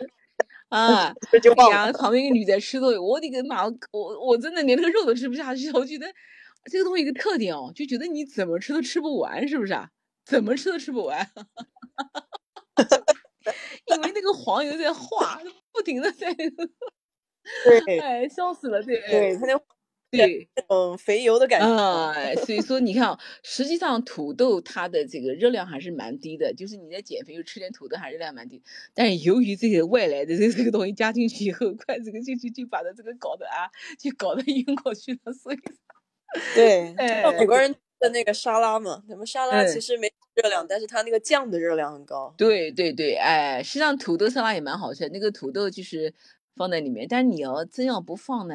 [0.68, 1.92] 啊， 这就忘呀，了。
[1.92, 3.64] 旁边一个女在吃东西，我的个妈！
[3.92, 5.70] 我我真的连那个肉都吃不下去。
[5.72, 6.06] 我觉得
[6.70, 9.90] 这个东西一个特点哦，就觉得你怎么吃都吃不完，是不是啊？
[10.24, 11.28] 怎么吃都吃不完，
[13.86, 15.40] 因为那个黄油在化，
[15.72, 16.32] 不停的在，
[17.64, 19.60] 对哎，笑死了，对，对，他那
[20.12, 20.48] 对。
[20.54, 21.66] 那种肥油的感觉。
[21.66, 22.12] 啊、
[22.44, 28.62] 所以说你看啊，实际上土豆它的这个热量还是蛮低的，就是你在减肥又吃点土豆，还是热量蛮低。
[28.94, 33.66] 但是由于这个外来的这这个东西加进去以后，快这个就就就把它这个搞得啊，
[33.98, 35.32] 就搞得晕过去了。
[35.32, 35.58] 所以，
[36.54, 36.94] 对，
[37.38, 42.34] 美国人的那个沙拉嘛，他们沙拉哎其实没热量，但是它那个酱的热量很高。
[42.36, 46.12] 对对对，哎，实际上土豆沙拉也蛮好吃的，那个土豆就是
[46.54, 48.54] 放在里面，但是你要真要不放呢，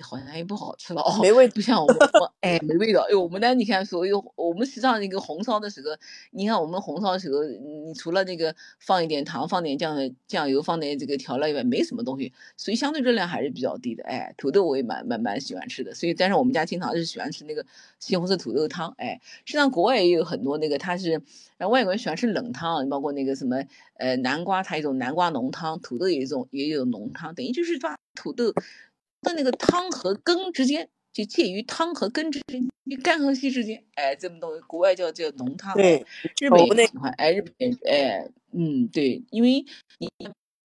[0.00, 1.18] 好像也不好吃了哦。
[1.20, 3.04] 没味不像我们，我哎，没味道。
[3.10, 5.88] 哎，我们呢，你看，所有我们实际上那个红烧的时候，
[6.30, 14.04] 你看我们红烧的时候，你除了那个放一点糖、放点酱酱油、放点这个调料以外，没什么东西，所以相对热量还是比较低的。
[14.04, 17.64] 哎，土豆我也蛮蛮蛮喜欢吃的，所以但是我们家经常是喜欢吃那个
[17.98, 18.94] 西红柿土豆汤。
[18.96, 21.20] 哎，实际上国外也有很多那个，它是
[21.58, 23.56] 呃外国人喜欢吃冷汤，包括那个什么
[23.98, 36.06] 呃南瓜，它一种南瓜浓汤，土豆也一种也有浓汤，等于就是把土豆的那个汤和根之间，就介于汤和根之间，就干和稀之间，哎，这么东西国外叫叫浓汤，对哎，
[36.40, 39.64] 日本喜欢，哎，日本也哎，嗯，对，因为
[39.98, 40.08] 你。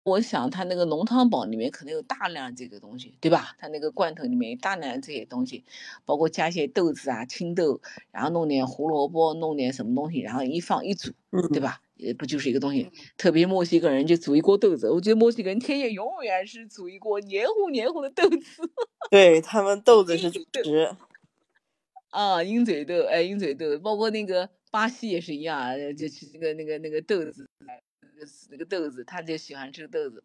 [0.07, 3.57] 我想他那个浓汤宝里面可能有大量这个东西，对吧？
[3.59, 5.65] 他那个罐头里面有大量这些东西，
[6.05, 7.81] 包括加一些豆子啊、青豆，
[8.13, 11.11] 然后弄点胡萝卜，弄点什么东西，然后一放一煮，
[11.51, 11.81] 对嗯，吧？
[11.97, 12.91] 也不就是一个东西。
[13.17, 18.39] 特别墨西哥人就煮一锅豆子，我觉得墨西哥人天天永远是煮一锅黏糊黏糊的豆子。
[19.11, 20.97] 对他们豆子是主对食。
[22.11, 30.23] 啊，鹰嘴豆，哎，鹰嘴豆，包括那个巴西也是一样啊，就是那个那个那个豆子，哎那个那个豆子，他就喜欢吃豆子，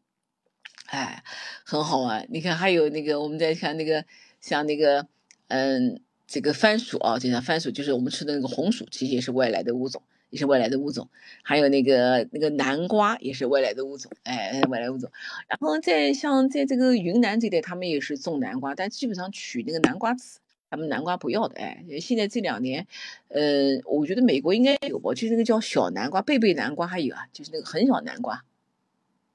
[0.86, 1.24] 哎，
[1.66, 2.28] 很好玩。
[2.30, 4.06] 你看，还有那个，我们再看那个，
[4.40, 5.08] 像那个，
[5.48, 11.10] 嗯，这个番薯啊，就像番薯，就是我们吃的那个红薯，其实也是外来的物种，也是外来的物种。
[11.44, 15.12] 还有那个那个南瓜也是外来的物种，哎，外来物种。
[15.48, 20.40] 然后在像在这个云南这带，他们也是种南瓜，但基本上取那个南瓜籽。
[20.72, 22.86] 他们南瓜不要的，哎，现在这两年，
[23.30, 23.42] 呃，
[23.86, 28.44] 我觉得美国应该有吧，就是那个叫小南瓜，贝贝南瓜还有啊，就是那个很小南瓜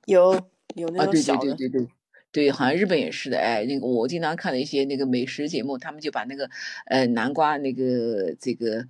[0.07, 0.33] 有
[0.77, 1.89] 有那啊，对对种小的，对对对，
[2.31, 6.49] 对，好像日本也是的，哎，那个我经常看的一些那个美食节目，他们就把那个
[6.87, 8.87] 呃南瓜那个这个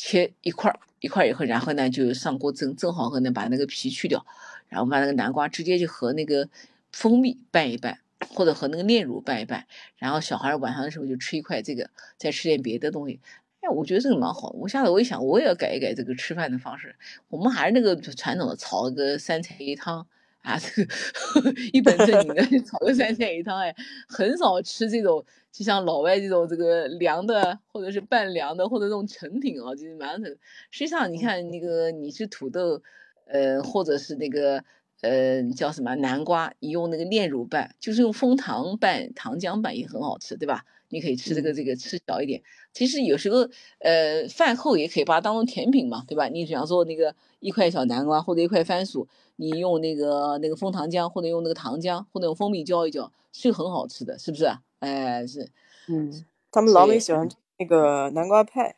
[0.00, 4.24] 切一块儿一块儿以后，然后呢就上锅蒸，蒸好后呢把那个皮去掉，
[4.68, 6.48] 然后把那个南瓜直接就和那个
[6.92, 7.98] 蜂蜜拌一拌，
[8.30, 13.18] 或者和那个炼乳拌一拌，然后小孩晚上的时候就吃一块这个，再吃点别的东西。
[13.60, 14.50] 哎，我觉得这个蛮好。
[14.50, 16.94] 我下次我一想，我也要改一改这个吃饭的方式。
[17.28, 20.06] 我们还是那个传统的炒个三菜一汤
[20.48, 23.58] 啊，这个一本正经的炒个三菜一汤。
[23.58, 23.74] 哎，
[24.08, 30.24] 很少吃这种，就像老外这种这个凉的，或者是半凉的，或者这种成品啊，就是馒头。
[30.70, 32.82] 实际上，你看那个你是土豆，
[33.26, 34.64] 呃，或者是那个。
[35.00, 36.52] 呃，叫什么南瓜？
[36.58, 40.64] 你用那个炼乳拌，就是用枫糖拌、糖浆拌也很好吃，对吧？
[40.90, 42.42] 你可以吃这个这个吃少一点。
[42.72, 46.28] 其实有时候，呃，饭后也可以把它当做甜品嘛，对吧？
[46.28, 54.50] 你比方说那个一块小南瓜或者一块番薯，你用那个那个枫糖浆或者用那个糖浆或者用蜂蜜浇一浇，是很好吃的，是不是？
[54.80, 55.50] 哎，是。
[55.88, 57.28] 嗯，他们老美喜欢
[57.58, 58.76] 那个南瓜派。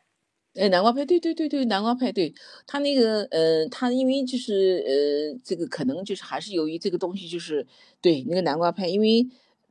[0.55, 2.33] 哎，南瓜派，对对对对，南瓜派，对
[2.67, 7.65] 他那个，呃，他因为就是呃，这个可能就是还是由于这个东西就是
[8.01, 9.25] 对那个南瓜派，因为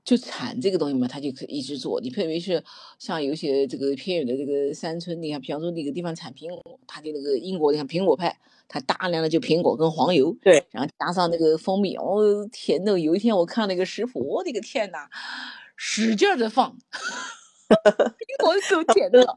[0.04, 2.00] 就产这个东西嘛，他就可以一直做。
[2.00, 2.62] 你特别是
[2.98, 8.36] 像有些这个偏远的这个山村，你看，比方说那个地方产苹果，他的那个英国，你看苹果派，
[8.66, 12.98] 他大量的就苹果跟黄油，对，然后加上那个蜂蜜，哦，甜的。
[12.98, 15.08] 有一天我看那个食谱，我的个天呐，
[15.76, 16.76] 使劲的放，
[17.68, 19.36] 苹果是甜的，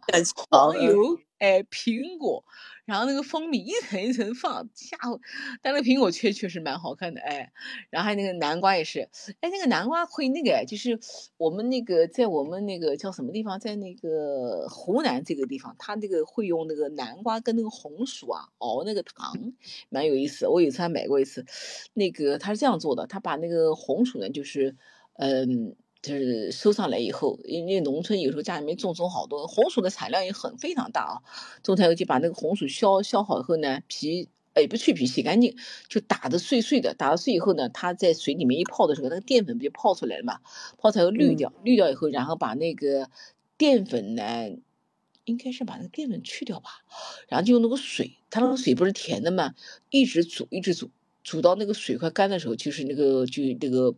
[0.49, 1.19] 黄油。
[1.39, 2.41] 哎，苹果，
[2.85, 5.19] 然后那个蜂蜜一层一层放，吓唬！
[5.61, 7.51] 但那个苹果确确实蛮好看的，哎，
[7.89, 9.09] 然后还有那个南瓜也是，
[9.41, 10.99] 哎，那个南瓜会那个，就是
[11.37, 19.33] 我们那个在我们那个叫什么地方，在那个湖南这个地方，他那个会用那个南瓜跟那个红薯啊熬那个糖，
[19.89, 20.47] 蛮有意思。
[20.47, 21.45] 我有一次还买过一次，
[21.93, 24.75] 那个他是这样做的，他把那个红薯呢，就是
[25.13, 25.75] 嗯。
[26.03, 31.15] 就是收上来以后，因为农村有时候家里面种种好多红薯的产量也很非常大啊。
[31.63, 35.55] 种出来就把那个红薯削削好以后呢，皮哎不去皮洗干净，
[35.87, 36.93] 就打的碎碎的。
[36.93, 40.41] 打的碎以后呢，它在水里面一泡的时候，那个淀粉不就泡出来了嘛？
[40.77, 43.09] 泡出来后滤掉，滤掉以后，然后把那个
[43.57, 44.23] 淀粉呢，
[45.23, 46.69] 应该是把那个淀粉去掉吧，
[47.29, 49.53] 然后就用那个水，它那个水不是甜的嘛，
[49.89, 50.91] 一直煮一直煮，
[51.23, 53.95] 煮到那个水快干的时候，就是那个就那个。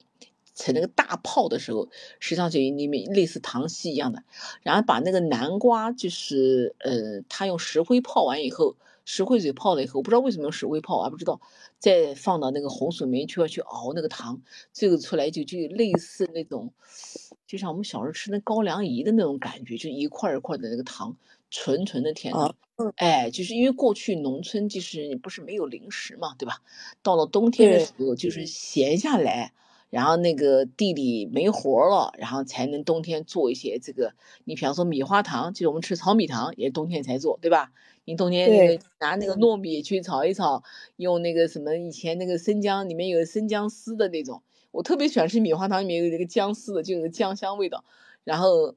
[0.56, 1.90] 成那个大泡的时候，
[2.20, 4.24] 实际上就里面类似糖稀一样的，
[4.64, 11.42] 然后把那个南瓜，就是呃，他用石灰泡完以后，石灰水泡了以后，我不知道为什么用石灰泡，我还不知道，
[11.78, 14.42] 再放到那个红薯里去要去熬那个糖，
[14.72, 16.72] 最后出来就就类似那种，
[17.46, 21.18] 就像我们小时候吃那高粱饴的那种感觉，就一块一块的那个糖，
[21.52, 22.56] 纯纯的甜糖。
[22.96, 26.62] 哎，就是因为过去农村就是不是没有零食嘛，对吧？
[27.04, 29.54] 到了冬天的时候就是闲下来。
[29.90, 34.14] 然后那个地里没活了，然后才能冬天做一些这个。
[34.44, 37.72] 你比方说米花糖，就是我们吃炒米糖，也是冬天才做，对吧？
[38.06, 40.64] 你冬天那个拿那个糯米去炒一炒，
[40.98, 47.84] 用那个什么以前那个生姜里面有生姜丝的那种，我特别喜欢吃米花糖里面有那个姜丝的，就有姜香味道。
[48.24, 48.76] 然后。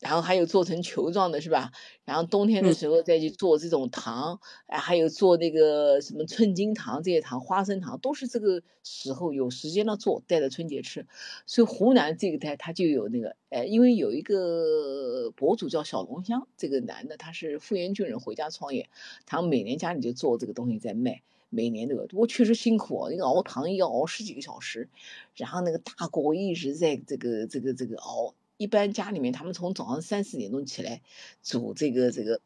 [0.00, 1.72] 然后还有做成球状的，是吧？
[2.04, 11.06] 然后冬天的时候再去做这种糖，哎，还有做那个什么寸金糖这些糖，花生糖都是这个时候有时间了做，带着春节吃。
[11.44, 18.88] 所以湖南这个台他就有那个，哎，因为有一个博主叫小龙香，这个男的他是富源军人回家创业，
[19.26, 24.88] 他每年家里就做这个东西在卖，每年这个不过确实辛苦哦，那个熬糖要熬十几个小时，
[25.34, 28.34] 然后那个大锅一直在这个这个这个熬。
[28.60, 31.00] 一般家里面，他们从早上三四点钟起来
[31.42, 32.42] 煮这个这个，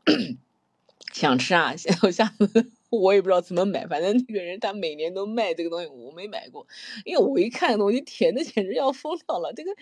[1.12, 6.64] 想吃啊， 我下次我也不知道怎么买，反正那个人他每年都卖这个东西，我没买过，
[7.04, 9.74] 因为我一看东西甜的简直要疯掉了，这个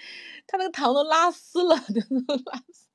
[0.46, 1.76] 他那个糖都拉丝了，
[2.26, 2.86] 都拉丝，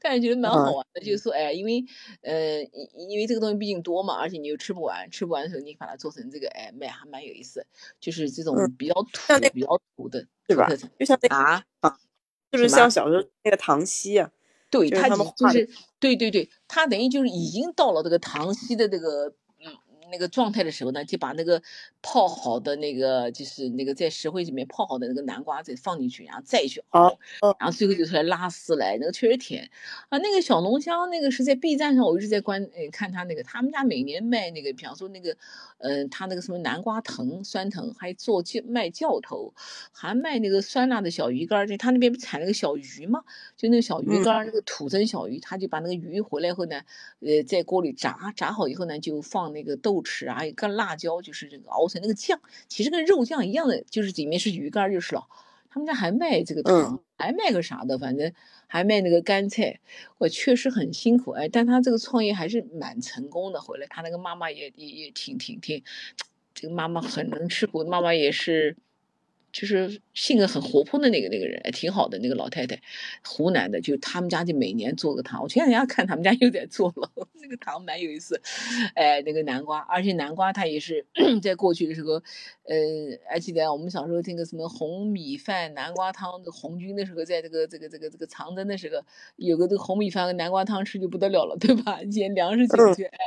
[0.00, 1.84] 但是觉得蛮好玩的，就是说，哎，因为
[2.22, 2.62] 呃，
[3.10, 7.66] 因为这个东西毕竟多嘛，而且你又吃不完，吃不完的时候你把它做成这个，哎，卖还蛮有意思，
[8.00, 10.66] 就是这种比较土、比较土的，对吧？
[10.98, 11.58] 就像那啊。
[11.58, 12.07] 是
[12.50, 14.30] 不是像小时候那个糖稀啊？
[14.70, 15.16] 对，他就
[15.50, 15.68] 是
[15.98, 19.34] 对对对，他等于就是已经到了这个糖稀的这个。
[20.10, 21.62] 那个状态的时候呢，就把那个
[22.02, 27.18] 泡好的那个，就是那个在石灰里面泡好的那个南瓜再放进去，然后再去熬，
[27.58, 29.70] 然后最后就出来拉丝来，那个确实甜
[30.08, 30.18] 啊。
[30.18, 35.36] 那个小龙虾，那个是在 B 站上，我一直在观呃看他那个，他们家每年卖那个，比方说那个，
[35.78, 39.52] 嗯，他那个什么南瓜藤、酸藤，还做教卖教头，
[39.92, 43.22] 还卖那个酸辣的小鱼干，就他那边不产那个小鱼嘛，
[43.56, 46.80] 就那个小鱼干儿，那个土生小鱼，他就把那个鱼回来后呢，
[47.20, 49.97] 呃，在锅里炸，炸好以后呢，就放那个豆。
[49.98, 55.26] 豆豉啊，一个辣椒，就是这个熬成那个酱，其实跟肉酱一样的，就是里面是鱼干就是了。
[55.70, 58.32] 他们家还卖这个糖，还卖个啥的，反正
[58.66, 59.78] 还卖那个干菜。
[60.16, 63.60] 我确实很辛苦哎，但他这个创业还是蛮成功的。
[63.60, 65.82] 回来他那个妈妈也也也挺挺挺，
[66.54, 68.76] 这个妈妈很能吃苦，妈妈也是，
[69.52, 72.80] 就是性格很活泼的那个那个人，挺好的那个老太太，
[73.24, 75.42] 湖南的，就他们家就每年做个糖。
[75.42, 77.10] 我前两天看他们家又在做了，
[77.40, 78.40] 那个糖蛮有意思。
[78.94, 81.04] 哎，那个南瓜，而且南瓜它也是
[81.42, 82.12] 在过去的时候，
[82.64, 82.76] 呃，
[83.28, 89.02] 还记得我们小时候听个什么红米饭南瓜汤，那红军的时候，在这个这个这个这个长征的时候，
[89.36, 92.02] 有个这个红米饭和南瓜汤吃就不得了了，对吧？
[92.10, 93.18] 捡粮食紧缺，哎，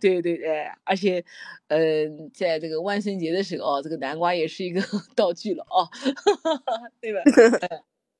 [0.00, 1.24] 对对哎，而且，
[1.68, 4.80] 嗯，在这个万圣节的时候，哦，这个南瓜也是一个
[5.14, 5.90] 道具了啊。
[7.02, 7.20] 对吧？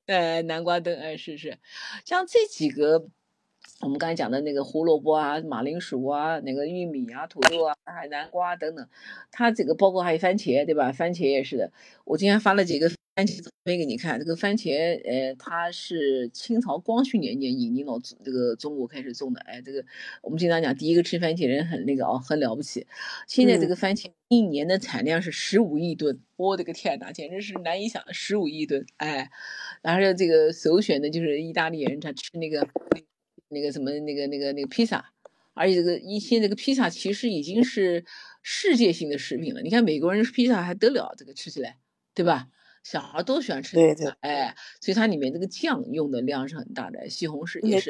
[0.05, 1.57] 呃， 南瓜灯，哎，是是，
[2.05, 3.07] 像这几个，
[3.81, 8.87] 我们刚才讲的那个胡萝卜啊、马铃薯啊、那个玉米啊、土豆啊、还南瓜等等，
[9.31, 10.91] 它这个包括还有番茄，对吧？
[10.91, 11.71] 番茄也是的，
[12.03, 12.91] 我今天发了几个。
[13.15, 19.39] 番茄照片给你看，这个番茄，呃，它是清朝光绪年间引进到这个中国开始种的。
[19.39, 19.85] 哎，这个
[20.21, 22.85] 我们经常讲，第一个吃番茄人很那个哦，很了不起。
[23.25, 28.85] 现在这个番茄一年的产量是十五亿吨，我的个天哪，简直是难以想，十五亿吨。
[28.97, 29.29] 哎，
[29.81, 32.67] 然后这个首选的就是意大利人，他吃那个
[33.47, 35.13] 那个什么那个那个那个披萨，
[35.53, 38.03] 而且这个一些这个披萨其实已经是
[38.41, 39.61] 世界性的食品了。
[39.61, 41.77] 你看美国人吃披萨还得了，这个吃起来，
[42.13, 42.49] 对吧？
[42.85, 47.89] 小孩都喜欢吃，对对，哎，所以它里面这个酱用的量是很大的，西红柿也是，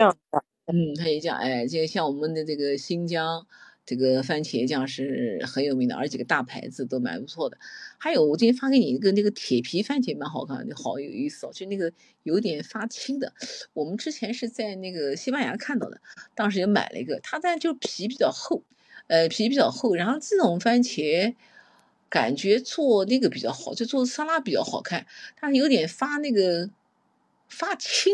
[0.67, 3.45] 嗯，它也酱，哎，这个像我们的这个新疆
[3.85, 7.57] 这个番茄酱是很有名的，而且个大牌子都蛮不错的。
[7.97, 11.91] 还有我今天发给你一个那个铁皮番茄，蛮好看，就好有意思哦，就那个
[12.23, 13.33] 有点发青的。
[13.73, 15.99] 我们之前是在那个西班牙看到的，
[16.33, 18.63] 当时也买了一个，它但就皮比较厚，
[19.07, 21.35] 呃，皮比较厚，然后这种番茄。
[22.15, 25.05] 感觉做那个比较好，就做沙拉比较好看。
[25.35, 26.69] 它有点发那个
[27.49, 28.13] 发青，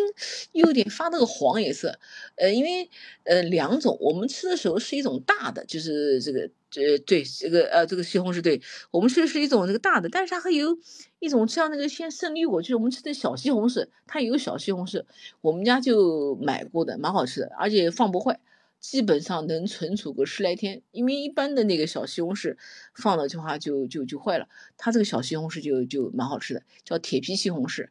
[0.53, 1.99] 又有点发那个黄颜色。
[2.35, 2.89] 呃，因为
[3.25, 8.59] 呃两种，我们吃的时候是一种大的，就是这个呃对这个呃这个西红柿，对
[8.89, 10.75] 我们吃的是一种这个大的，但是它还有
[11.19, 15.03] 一种像那个像胜利果，就是我们吃的小西红柿，它有小西红柿，
[15.41, 18.39] 我们家就买过的，蛮好吃的，而且放不坏。
[18.81, 22.57] 基本上能存储个十来天，因为一般的那个小西红柿
[22.95, 24.49] 放了的话就就就坏了。
[24.75, 27.89] 它这个小西红柿就就蛮好吃的，叫铁皮西红柿，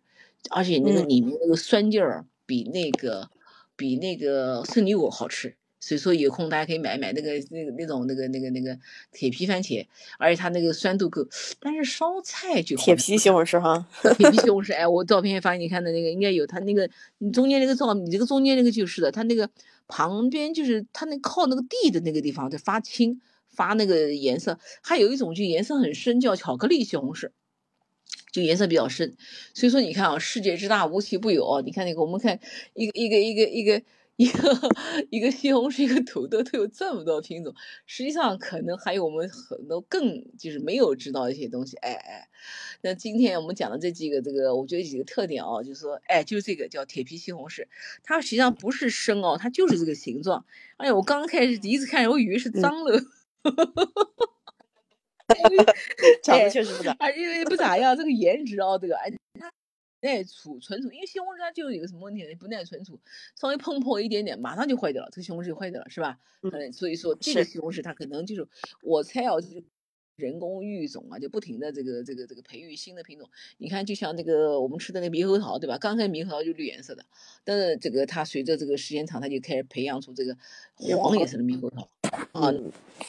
[0.51, 3.31] 而且那个里面那个酸劲儿比那个
[3.77, 5.57] 比那个圣女果好吃。
[5.81, 8.79] 所以说有空大家可以买买那个那个那种那个那个那个
[9.11, 9.87] 铁皮番茄，
[10.19, 11.27] 而且它那个酸度够。
[11.59, 16.89] 但是烧菜就铁皮西红柿哈，铁皮西红 柿，哎，我照片发给你看的那个应该有，它那个
[17.19, 19.51] 你中间那个照，你这个中间那个就是的，它那个。
[19.93, 24.57] 旁边就是它那靠那个地的那个地方在发青，发那个颜色。
[24.83, 27.31] 还有一种就颜色很深，叫巧克力西红柿，
[28.31, 29.17] 就颜色比较深。
[29.53, 31.61] 所以说你看啊，世界之大无奇不有啊。
[31.63, 32.39] 你看那个，我们看
[32.75, 33.83] 一个一个一个一个。
[34.21, 34.31] 一个
[35.09, 37.55] 一个西红柿，一个土豆，都有这么多品种。
[37.87, 41.79] 实际上，可能还有我们很多更就是没有知道一些东西。
[41.79, 42.29] 哎哎，
[42.83, 47.67] 那今天我们讲的这几个，这个我觉得几个特点哦，就是说，哎，就是这个叫铁皮西红柿，
[48.03, 50.45] 它实际上不是生哦，它就是这个形状。
[50.77, 53.01] 哎呀，我刚开始第一次看，我以为是脏了。
[56.23, 59.11] 长得确实不咋，啊，因为不咋样，这个颜值哦，这个哎。
[60.03, 62.35] 耐储存储，因为西红柿它就有一个什么问题呢？
[62.39, 62.99] 不耐存储，
[63.39, 65.11] 稍微碰破一点点，马上就坏掉了。
[65.11, 66.19] 这个西红柿就坏掉了，是吧？
[66.43, 68.49] 嗯，所以说这个西红柿它可能就是，
[68.83, 69.63] 我猜哦，就是
[70.17, 73.29] 人工育种啊，就不停的这个这个这个培育新的品种。
[73.59, 75.77] 你看，就像那个我们吃的那个猕猴桃，对吧？
[75.77, 77.05] 刚开始猕猴桃就绿颜色的，
[77.45, 80.35] 但是这个它随着这个时间长，它就开始培养出这个
[80.97, 81.89] 黄颜色的猕猴桃
[82.33, 82.53] 啊，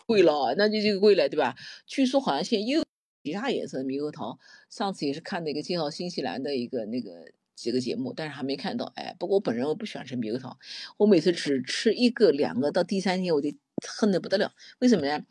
[0.06, 1.56] 贵了，那就这个贵了，对吧？
[1.86, 2.84] 据说好像现在又。
[3.24, 4.40] 其他颜色的猕猴桃，
[4.70, 8.92] 上次也是看那个介绍新西兰的一个那个几个节目，但是还没看到。
[8.96, 10.58] 哎，不过我本人我不喜欢吃猕猴桃，
[10.98, 13.54] 我每次只吃一个两个，到第三天我就
[13.88, 14.54] 恨得不得了。
[14.80, 15.26] 为什么呢？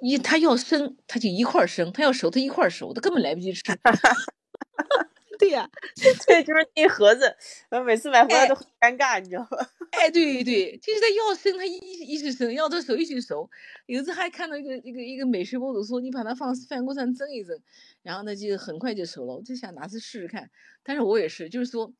[0.00, 3.62] 一它要生，它就一块生；它要熟，它一块熟，它根本来不及吃。
[5.38, 5.68] 对呀，
[6.26, 7.34] 对，就是那盒子，
[7.70, 9.66] 我每次买回来都很尴尬，你知道吗？
[9.92, 13.48] 哎，对对，就是他要生，他一一直生，要他熟一直熟。
[13.86, 17.58] 有一次还看到一个一个一个美食博主说，你把它放饭锅上蒸一蒸，
[18.02, 19.34] 然后呢就很快就熟了。
[19.34, 20.50] 我就想拿去试试看，
[20.82, 21.92] 但是我也是，就是说，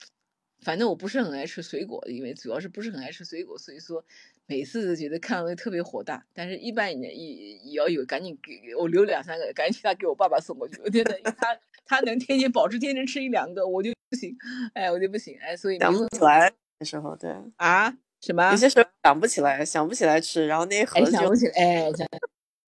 [0.63, 4.05] 反正我不是很爱吃水果，因为主要是不是很爱吃水果，所以说
[4.47, 6.27] 每次都觉得看到特别火大。
[6.33, 10.81] 但是一般也也也要有，赶紧给我留两三个，赶紧他给我爸爸送过去。
[10.85, 14.37] 我觉得他他能天天保持天天吃一两个，我就不行，
[14.73, 18.51] 哎，我就不行，哎，所以想不起来的时候，对啊，什么？
[18.51, 21.91] 有些时候想不起来，想不起来吃，然后那一盒想不起来，哎，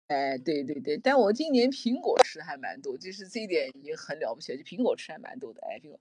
[0.08, 6.00] 哎，对对对，但我今年苹果吃的还蛮多，就是这一点已经很了不起了，就苹果吃还蛮多的，哎，苹果。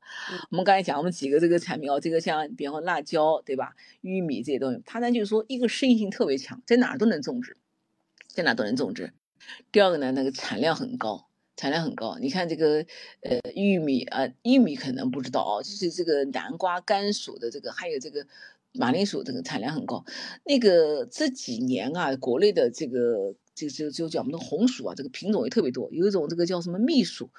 [0.49, 3.75] 我们刚才讲我们几个这个产品哦，这个像比方说辣椒，对吧？
[4.01, 7.57] 玉米这些东西，它呢就是说一个适应性特别强，在哪儿都能种植，
[8.27, 9.11] 在哪都能种植。
[9.71, 11.26] 第二个呢，那个产量很高。
[11.57, 12.17] 产量很高。
[12.21, 12.85] 你看这个
[13.21, 18.25] 呃玉米啊，玉米可能不知道哦，就是这个南瓜、甘薯的这个，还有这个
[18.71, 20.05] 马铃薯，这个产量很高。
[20.45, 27.29] 那个这几年啊，国内的这个这就就叫我们的红薯啊，这个品种也特别多，有一种这个叫什么蜜薯，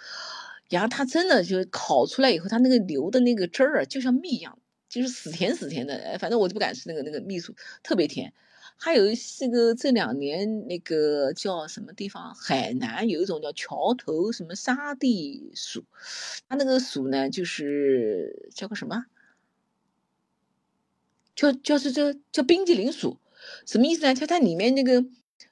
[0.68, 4.58] 然后它真的就烤出来以后，它那个流的那个汁儿啊，就像蜜一样，
[4.88, 5.94] 就是死甜死甜的。
[5.94, 7.54] 哎，反正我就不敢吃那个那个蜜薯，
[7.84, 8.32] 特别甜。
[8.80, 9.06] 还有
[9.38, 15.84] 这个这两年那个叫什么地方，海南有一种叫桥头什么沙地薯，
[16.48, 19.06] 它那个薯呢就是叫个什么，
[21.34, 23.18] 叫叫是这叫冰激凌薯，
[23.66, 24.14] 什么意思呢？
[24.14, 25.04] 它它里面那个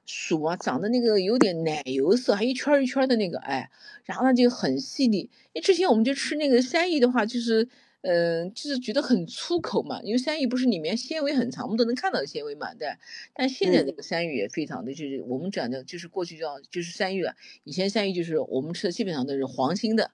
[0.05, 3.71] 薯啊长得那个有点奶油色，还一圈一圈的那个，哎，
[4.05, 5.19] 然后呢就很细腻。
[5.19, 7.69] 因为之前我们就吃那个山芋的话，就是。
[8.09, 12.89] 嗯，就是觉得很粗口嘛，因为山芋不是里面纤维很长，我们都能看到纤维嘛，对。
[13.35, 17.35] 但现在这个山芋也非常的，就是我们讲的，就是过去叫就是山芋了，
[17.65, 20.13] 以前山芋就是我们吃的基本上都是黄心的，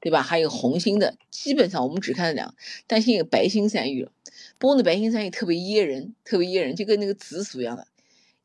[0.00, 0.22] 对吧？
[0.22, 2.54] 还有红心的，基本上我们只看两，
[2.86, 4.12] 但现在有白心山芋了。
[4.56, 7.86] 不过那白心山芋特别噎人，特别噎人，就跟那个紫薯一样的，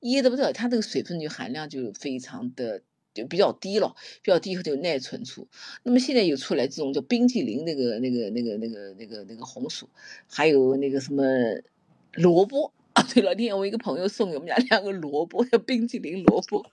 [0.02, 2.82] 噎的不得了，它这个水分就含量就非常的。
[3.14, 5.48] 就比较低了，比较低后就耐存储。
[5.84, 9.90] 那么现在又出来这种叫冰激凌那个那个那个那个那个那个红薯，
[10.30, 11.24] 还有那个什么
[12.14, 13.04] 萝卜啊。
[13.14, 16.66] 对了，那天我一个朋友送给我们家两个萝卜，叫冰激凌萝卜，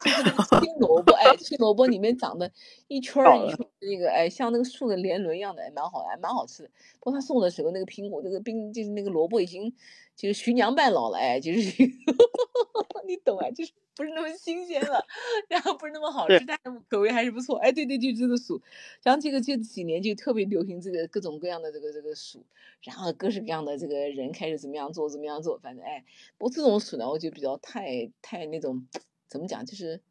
[0.00, 2.50] 青萝卜，哎，青萝卜里面长的
[2.88, 6.70] 一圈儿一圈那个，哎，像那个树的年轮一样的，哎，蛮好，哎，蛮好吃的。
[6.98, 9.72] 不过他送的时候，那个苹果那个冰就是那个萝卜已经
[10.16, 11.58] 就是徐娘半老了，哎，就是
[13.06, 13.72] 你懂啊，就是。
[13.96, 15.04] 不是那么新鲜了，
[15.50, 17.58] 然后不是那么好吃，但是口味还是不错。
[17.58, 18.58] 哎，对对，就这个薯，
[19.04, 22.42] 像这个这几年就特别流行这个各种各样的这个这个薯，
[22.82, 26.02] 然后各式各样的这个人开始怎么样做怎么样做，反正哎，
[26.38, 28.86] 不过这种薯呢，我就比较太太那种
[29.30, 30.02] 怎么讲，就是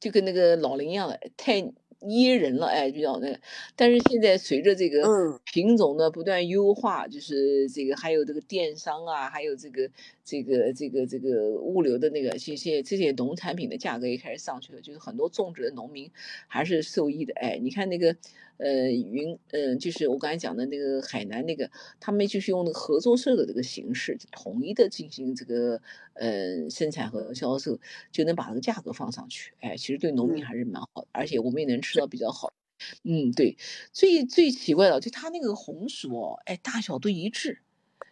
[0.00, 1.72] 就跟那个老林一样的太。
[2.02, 3.38] 噎人了，哎，比较那个。
[3.76, 9.90] 但是现在随着这个品种的不断优化，就是这个还有这个电商啊，还有这个
[10.30, 16.10] 这个这个这个物流的那个，这些这些农产品的价格也开始上去了，就是很多种植的农民
[16.46, 18.16] 还是受益的，哎，你看那个。
[18.62, 25.80] 呃，云，嗯，就是我刚才讲的那个海南那个，他们就是用那个合作社的这个形式，统一的进行这个
[26.12, 27.80] 呃生产和销售，
[28.12, 29.54] 就能把这个价格放上去。
[29.60, 32.52] 哎，其实对农民还是蛮好的，而且我们也能吃到比较好。
[33.02, 33.56] 嗯，对，
[33.94, 37.62] 最最奇怪的就他那个红薯哦，哎，大小都一致。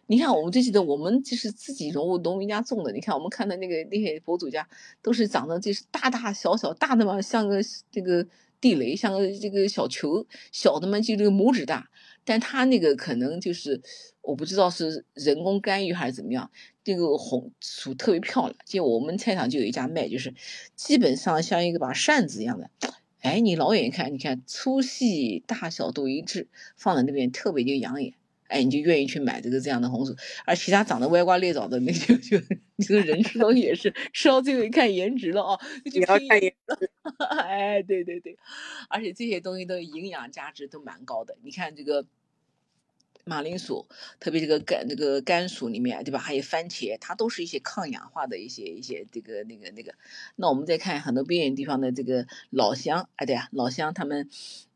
[0.09, 2.91] 你看，我们就记得我们就是自己农农民家种的。
[2.91, 4.67] 你看，我们看的那个那些博主家
[5.03, 7.59] 都是长得就是大大小小，大的嘛像个
[7.91, 8.25] 这个。
[8.61, 11.89] 地雷像个这个小球，小的嘛就这个拇指大，
[12.25, 13.81] 但它那个可能就是
[14.21, 16.51] 我不知道是人工干预还是怎么样，
[16.83, 18.55] 这个红薯特别漂亮。
[18.65, 20.33] 就我们菜场就有一家卖，就是
[20.75, 22.69] 基本上像一个把扇子一样的，
[23.21, 28.13] 哎，你老远一看，你看粗细大小都一致，放在那边特别就养眼。
[28.49, 30.15] 哎，你就愿意去买这个这样的红薯，
[30.45, 32.37] 而其他长得歪瓜裂枣的，那就就
[32.79, 35.59] 这个人吃东西也是吃到最后一看颜值了哦，
[35.89, 36.89] 就要看颜值。
[37.29, 38.37] 哎，对对对，
[38.89, 41.37] 而且这些东西的营养价值都蛮高的。
[41.43, 42.05] 你看这个
[43.25, 43.87] 马铃薯，
[44.19, 46.19] 特别这个甘这个甘薯里面，对吧？
[46.19, 49.93] 还有番茄，它都是一些抗氧化的一些一些这个那个那个。
[50.35, 54.29] 那我们再看很多边远地方的这个老乡，哎，对呀，老乡他们，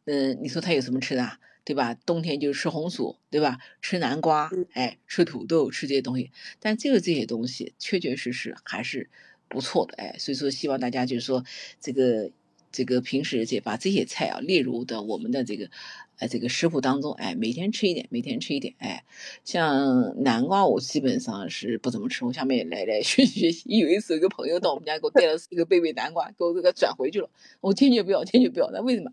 [0.06, 1.40] 嗯，你说他有什么吃的？
[1.66, 1.94] 对吧？
[2.06, 3.58] 冬天就吃红薯，对吧？
[3.82, 6.32] 吃南瓜，哎，吃土豆，吃这些东西。
[6.60, 9.10] 但这个这些东西确确实实还是
[9.48, 11.46] 不错的，哎，所以说希望大家就是说
[11.80, 12.32] 这个
[12.72, 15.70] 这个平时这把这些菜啊列入的我们的这个。
[16.18, 19.04] 哎，这个食谱当中，哎，每天吃一点，每天吃一点，哎，
[19.44, 22.24] 像南瓜，我基本上是不怎么吃。
[22.24, 23.78] 我下面来来学习学习。
[23.78, 27.30] 有一次，有个朋友到我们家给我带了四个贝贝南瓜，给我这个转回去了。
[27.60, 28.70] 我坚决不要，坚决不要。
[28.72, 29.12] 那为什么？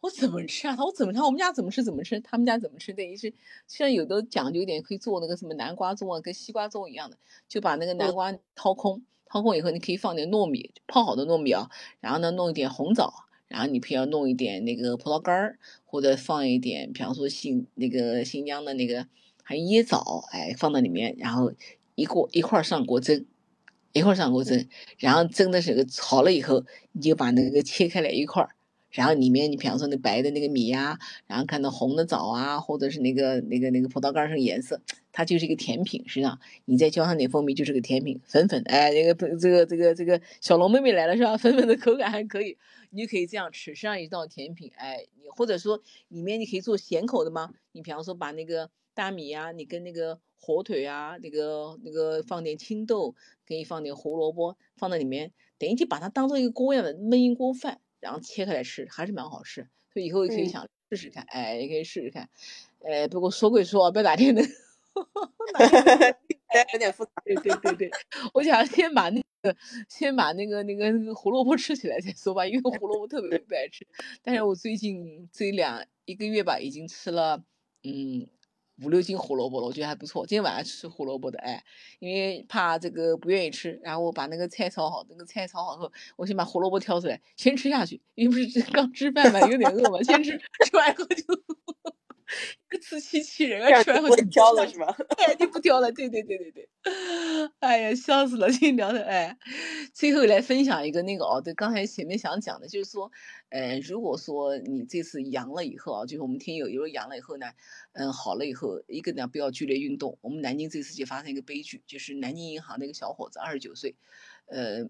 [0.00, 0.76] 我怎么吃啊？
[0.76, 1.20] 他我怎么吃？
[1.22, 2.20] 我们家怎么吃怎么吃？
[2.20, 2.92] 他们家怎么吃？
[2.92, 3.32] 等于是
[3.66, 7.16] 像有的讲究一点，可以做那个什么南瓜粥啊，跟西瓜粥一样的，
[7.48, 11.70] 就把那个南瓜掏空，掏空以后，你可以放点糯米，泡好的糯米啊，
[12.00, 13.14] 然后呢，弄一点红枣。
[13.52, 19.06] 然后你偏要弄一点那个葡萄干儿，或者放一点，比方说新那个新疆的那个
[19.42, 21.52] 还有椰枣，哎，放到里面，然后
[21.94, 23.26] 一锅一块儿上锅蒸，
[23.92, 24.66] 一块儿上锅蒸，
[24.96, 28.56] 然后蒸的时候好了以后，你就把那个切开来一块儿，
[28.92, 41.36] 然后里面你比方说那白的那个米呀，然后看到红的枣啊，或者是那个那个那个葡萄干上颜色，它就是一个甜品，实际上你再浇上点蜂蜜就是个甜品，粉粉的，哎，那个这个这个这个小龙妹妹来了是吧？
[41.38, 42.56] 粉粉的口感还可以。
[42.94, 47.54] 你就可以这样吃，上一道甜品，哎，你或者说里面你可以做咸口的吗？
[47.72, 53.14] 你比方说把那个大米呀，你跟那个火腿啊，那个那个放点青豆，
[53.48, 59.66] 可以放点胡萝卜放在里面，等于就把它当做一个锅一样的焖一锅饭，然后切开来吃，还是蛮好吃。
[59.92, 62.28] 所以以后也可以嗯想试试看，哎，也可以试试看。
[62.80, 64.44] 呃，不过说归说，不要哪天能，
[65.54, 67.10] 哪天能 有点复杂。
[67.24, 67.90] 对对对对，
[68.34, 69.56] 我想先把那个
[69.88, 73.86] 先把那个那个那个胡萝卜吃起来再说吧，因为胡萝卜特别 不爱吃。
[74.22, 77.44] 但是我最近这两一个月吧，已经吃了
[77.84, 78.26] 嗯
[78.82, 80.26] 五六斤胡萝卜了，我觉得还不错。
[80.26, 81.62] 今天晚上吃胡萝卜的，哎，
[82.00, 91.24] 因为怕这个不愿意吃，然后我把那个菜炒好，那个菜炒好后，我先把胡萝卜挑出来，先吃下去，因为不是 刚吃饭嘛，有点饿嘛，先吃，吃完以后就
[92.80, 94.96] 自欺欺人啊，这样就吃完后就不挑了是吧？
[95.18, 96.68] 哎，就不挑了，对对对对对，
[97.60, 99.36] 哎呀，笑死了，今天聊的哎，
[99.92, 103.10] 最后来分享一个那个哦，对，刚才前面想讲的就是说，
[103.50, 107.46] 呃，如果说你这次阳了以后啊，就是我们听友有人阳了以后呢，
[107.92, 113.94] 嗯，好了以后，一个呢不要剧烈运动，我们南京这次就发生一个悲剧，就是南京银行那个小伙子，二十九岁，
[114.46, 114.88] 呃，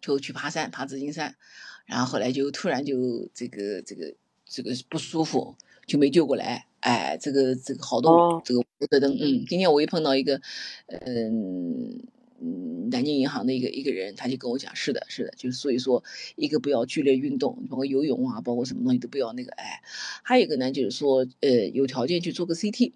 [0.00, 1.36] 就去爬山，爬紫金山，
[1.86, 4.14] 然后后来就突然就这个这个
[4.46, 5.56] 这个不舒服，
[5.86, 6.66] 就没救过来。
[6.80, 8.60] 哎，这个这个好多、哦这个
[9.08, 10.40] 嗯，今天我又碰到一个，
[10.88, 12.00] 嗯
[12.40, 16.02] 嗯，南京银行的一个一个人，他就跟我讲，是的，是的，就是所以说，
[16.34, 19.80] 一个不要剧烈运动，包括游泳啊，包括什么东西都不要那个，哎，
[20.24, 22.92] 还有一个呢，就是说，呃，有条件去做个 CT。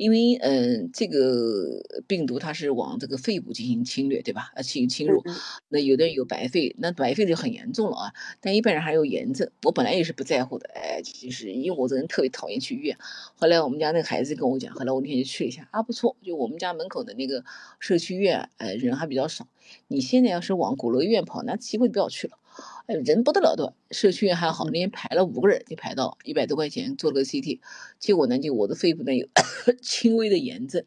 [0.00, 4.50] 因为嗯、呃，这个病毒它是往这个肺部进行侵略，对吧？
[4.54, 5.34] 呃，侵侵入，嗯
[5.68, 8.12] 那有的人有白肺，那白肺就很严重了啊。
[8.40, 12.96] 但一般人还有炎症，我本来也是不在乎的，哎，就是因为我这人特别讨厌去医院。
[13.34, 17.44] 后来我们家那个孩子跟我讲，后来我那天就去了一下，啊，不错，就我们家门口的那个
[17.78, 19.46] 社区医院，呃，人还比较少。
[19.88, 22.38] 你现在要是往鼓楼医院跑，那机会不要去了。
[22.86, 27.60] 哎，人不得了的，社区医院还好，那天排了五个人，就排到一百多块钱做了个 CT，
[27.98, 29.28] 结果呢，就我的肺部呢有
[29.82, 30.84] 轻微的炎症，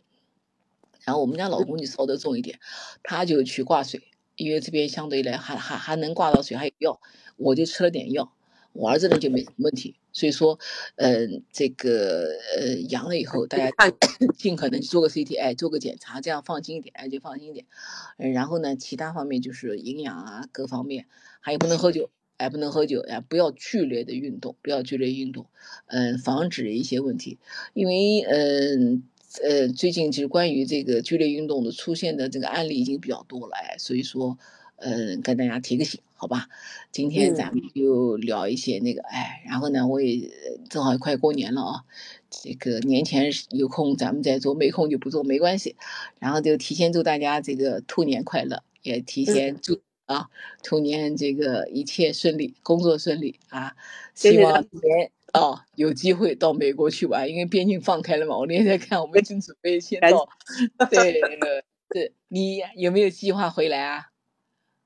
[1.03, 2.59] 然后我们家老公就烧得重一点，
[3.03, 4.01] 他就去挂水，
[4.35, 7.01] 因为这边相对来还还还能挂到水，还有药，
[7.37, 8.33] 我就吃了点药，
[8.73, 10.59] 我儿子呢就没什么问题，所以说，
[10.95, 12.27] 嗯、这个
[12.57, 13.93] 呃阳了以后，大家看
[14.37, 17.65] 尽可能做个 CT，哎，做个检查，这样放心一点，哎，就放心一点。
[18.17, 21.05] 嗯，然后呢，其他方面就是营养啊，各方面，
[21.43, 25.45] 还有不能喝酒，哎，不能喝酒，哎，不要剧烈的运动，不要剧烈运动，
[25.85, 27.37] 嗯，防止一些问题，
[27.75, 29.03] 因为嗯。
[29.43, 34.37] 呃，最近就是关于这个剧烈运动的出现的这个案例已经比较多了，哎，所以说，
[34.75, 36.49] 嗯，跟大家提个醒，好吧？
[36.91, 40.29] 今天咱们就聊一些那个，哎，然后呢，我也
[40.69, 41.83] 正好快过年了啊，
[42.29, 45.77] 这个年前有空咱们再做，没空就不做，没关系。
[46.19, 49.81] 然后就提前祝大家这个兔年快乐，也提前祝
[50.13, 50.29] 啊
[50.61, 53.75] 兔年这个一切顺利，工作顺利啊！
[54.13, 58.37] 希望今年哦有机会到美国去玩，因为边境放开了嘛。
[58.37, 60.29] 我那天在看，我们已经准备先到。
[60.89, 61.21] 对，
[61.93, 64.05] 是你有没有计划回来啊？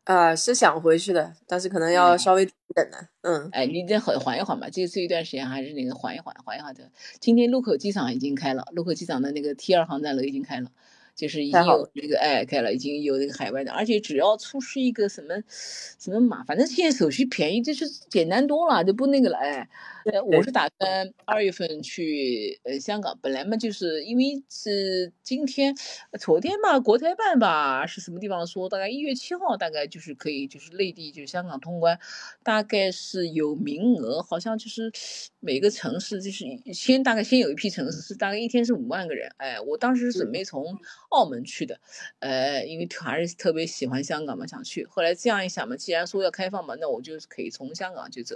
[0.06, 2.98] 啊、是想回去的，但是可能要稍微等等呢。
[3.24, 6.90] 嗯，哎，你再缓缓一缓吧，这这一段时间还是那个缓一缓，缓一缓的。
[7.20, 10.72] 今天禄口机场已经开了，禄口机场的那个 T 二航站楼已经开了，
[11.18, 19.38] 就是已经有这个哎开了，已经有这个海外的，而且只要出示一个什么什么码，反正现在手续便宜，就是简单多了，就不那个了。
[19.40, 19.68] 哎，
[20.12, 20.52] 呃，我是。
[20.58, 25.76] 打算二月份去呃香港，本来嘛就是因为是今天
[26.12, 32.00] 呃昨天吧，国台办吧是什么地方说，大概一月七号大概就是可以就是内地就是香港通关，
[32.42, 34.92] 大概是有名额，好像就是
[35.40, 40.76] 每个城市就是先大概先有一批城市是大概一天是五万个人，哎，我当时是准备从
[41.10, 41.80] 澳门去的，
[42.20, 48.36] 呃，因为还是特别喜欢香港嘛，想去，后来这样一想嘛，既然说要开放嘛，那我就可以从香港就走，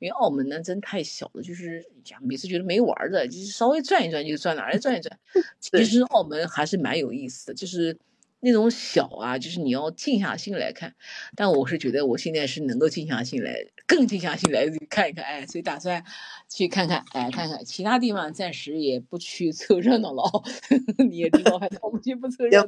[0.00, 1.80] 因为澳门呢真太小的，就是
[2.10, 5.18] 呀每次觉得没玩的，就是稍微转一转就转哪儿来转一转，
[5.60, 7.98] 其实澳门还是蛮有意思的，就是。
[8.42, 10.94] 那种小啊，就是你要静下心来看，
[11.36, 13.54] 但我是觉得我现在是能够静下心来，
[13.86, 16.02] 更静下心来看一看，哎，所以打算
[16.48, 20.42] 去看看，哎，看看其他地方暂时也不去凑热闹了哦。
[21.06, 22.66] 你也知道，反正我们就不凑热闹。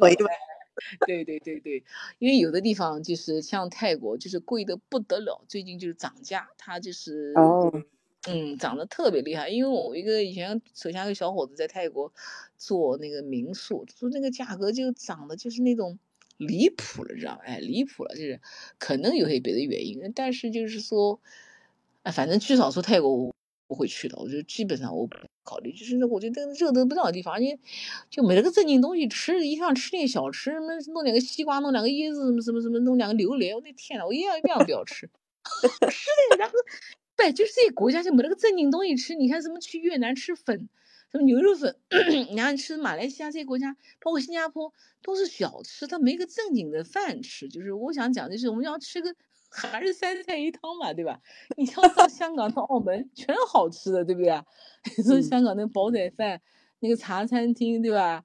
[1.06, 1.82] 对对对对，
[2.18, 7.72] 因为有的地方就是像泰国，就是贵的不得了，最近就是涨价，它就是哦，
[8.28, 9.48] 嗯，涨得特别厉害。
[9.48, 12.12] 因为我一个以前手下一个小伙子在泰国
[12.56, 15.98] 做那个民宿，说那个价格就涨的就是那种
[16.36, 17.40] 离谱了，知道吧？
[17.44, 18.40] 哎，离谱了，就是
[18.78, 21.20] 可能有些别的原因，但是就是说，
[22.04, 23.34] 哎，反正至少说泰国我
[23.66, 27.58] 不会去的，我就基本上我不考虑，就是我觉得热得不到的地方，而且
[28.08, 35.10] 就没那个正经东西吃，一想吃点小吃，什么弄两个西瓜，弄两个椰子，什么什么什么，弄两个榴莲，我的天呐，我一样一样不要吃，
[35.90, 36.54] 是的，然后。
[37.16, 39.14] 对，就是这些国家就没那个正经东西吃。
[39.14, 40.68] 你看什么去越南吃粉，
[41.10, 41.76] 什么牛肉粉，
[42.30, 44.72] 你看吃马来西亚这些国家，包括新加坡，
[45.02, 47.48] 都是小吃，它没个正经的饭吃。
[47.48, 49.14] 就是我想讲，的是我们要吃个
[49.50, 51.20] 还是三菜一汤嘛，对吧？
[51.56, 54.32] 你像到香港到澳门，全好吃的，对不对？
[54.96, 56.40] 你说香港那煲仔饭，
[56.80, 58.24] 那个茶餐厅，对吧？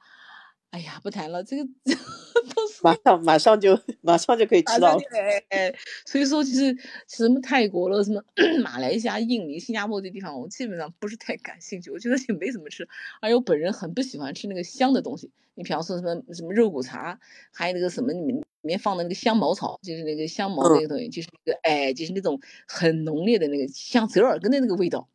[0.72, 5.02] 哎呀，不谈了，这个 都是马上马上就马上就可以吃到了。
[5.12, 5.76] 哎哎，
[6.06, 6.78] 所以说其实
[7.08, 8.22] 什么泰国了，什么
[8.62, 12.88] 马来西亚、印尼、新加坡这地方，我基本上不是太感兴趣，我觉得也没怎么吃。
[13.22, 15.32] 而且我本人很不喜欢吃那个香的东西。
[15.56, 17.20] 你比方说什么什么肉骨茶，
[17.52, 25.10] 还有那个什么里面里面放的那个香茅草，就是那个香茅那个东西，就是那个哎，就是那种很浓烈的那个像折耳根的那个味道。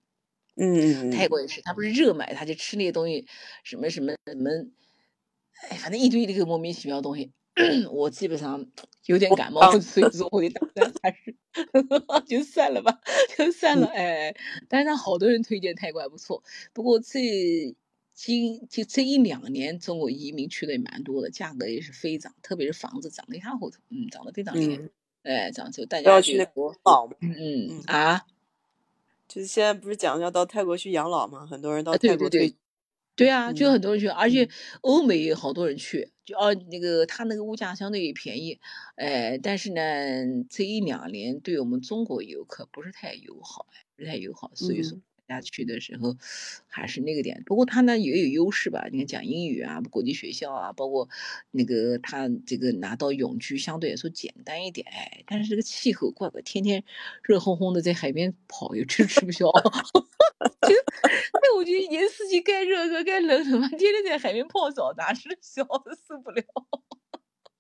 [0.57, 3.27] 嗯，泰国也是，他不是热买，他就吃那些东西，
[3.63, 4.51] 什么什么什么。
[5.69, 7.31] 哎，反正一堆这个莫名其妙的东西，
[7.91, 8.67] 我基本上
[9.07, 11.37] 有点感冒，所以 说我就打算还是
[12.27, 13.01] 就算了吧，
[13.37, 13.87] 就算了。
[13.87, 14.35] 哎，
[14.69, 17.75] 但是他好多人推荐泰国还不错，不过这
[18.15, 24.83] 今就这一两年中国移民去的也蛮多的，价格也是飞涨，特别是房子涨得一塌糊涂，嗯，涨得非常厉害。
[25.23, 28.27] 哎，涨就大家要去那国老嘛，嗯嗯啊，
[29.29, 32.55] 就是现在不是讲要到泰国去养老嘛，很多人到泰国退。
[33.15, 34.49] 对啊，就很多人去，而且
[34.81, 38.59] 欧美也好多人去，就哦那个他那个物价相对也便宜，
[38.97, 39.83] 哎，但是呢，
[40.49, 43.67] 这一两年对我们中国游客不是太友好，
[43.97, 45.03] 不太友好，所以说大
[45.33, 46.17] 家去的时候
[46.67, 47.43] 还是那个点。
[47.47, 51.09] 不过他呢也有优势吧，你看讲英语啊，国际学校啊，包括
[51.51, 56.85] 那个他这个拿到永居相对来说简单一点，哎，但是这个气候怪怪，天天
[57.23, 59.47] 热烘烘的在海边跑，又吃吃不消。
[60.69, 60.75] 就，
[61.41, 66.45] 那我觉得一年四季该热和该冷什么，天天在海边泡澡，哪是小的受不了。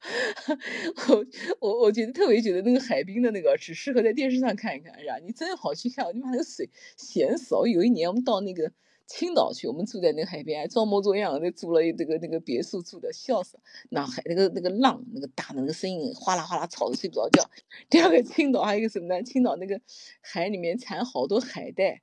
[1.08, 1.26] 我
[1.60, 5.18] 我我觉得特别觉得那个海滨的那个只适合在电视上看一看，是吧？
[5.24, 7.54] 你真好去看，你把那个水咸死。
[7.54, 8.72] 我有一年我们到那个
[9.06, 13.58] 青岛去，我们住在那个海边，装模作样的租了一这个那个别墅住的，笑死。
[13.90, 17.48] 那海那个那个浪那个大的那个声音哗啦哗啦吵得睡不着觉。
[17.88, 19.22] 第二个青岛还有一个什么呢？
[19.22, 19.80] 青岛那个
[20.20, 22.02] 海里面产好多海带。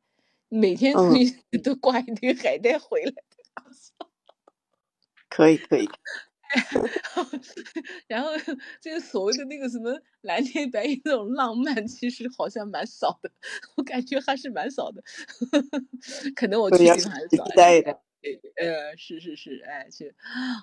[0.51, 3.13] 每天出去 都挂一堆海带回来，
[5.29, 5.87] 可以可以。
[8.07, 8.31] 然后
[8.81, 13.31] 这个所谓的那个什么蓝天白云那种浪漫，其实好像蛮少的，
[13.77, 15.03] 我感觉还是蛮少的。
[16.35, 17.45] 可能我去的还是少。
[18.57, 20.13] 呃，是是是，哎，去，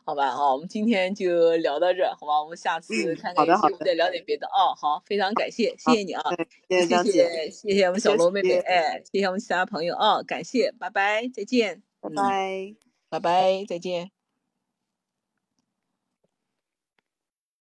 [0.04, 4.74] 好吧，好，我们今天就聊到这，好吧，我们下次看看有机会再聊点别的哦。
[4.76, 6.22] 好，非常感谢，谢谢你啊，
[6.68, 12.74] 谢谢谢谢我们小罗妹妹，哎，谢谢我们其他朋友啊，感谢，拜拜，再见，拜拜，
[13.08, 14.15] 拜拜，再见。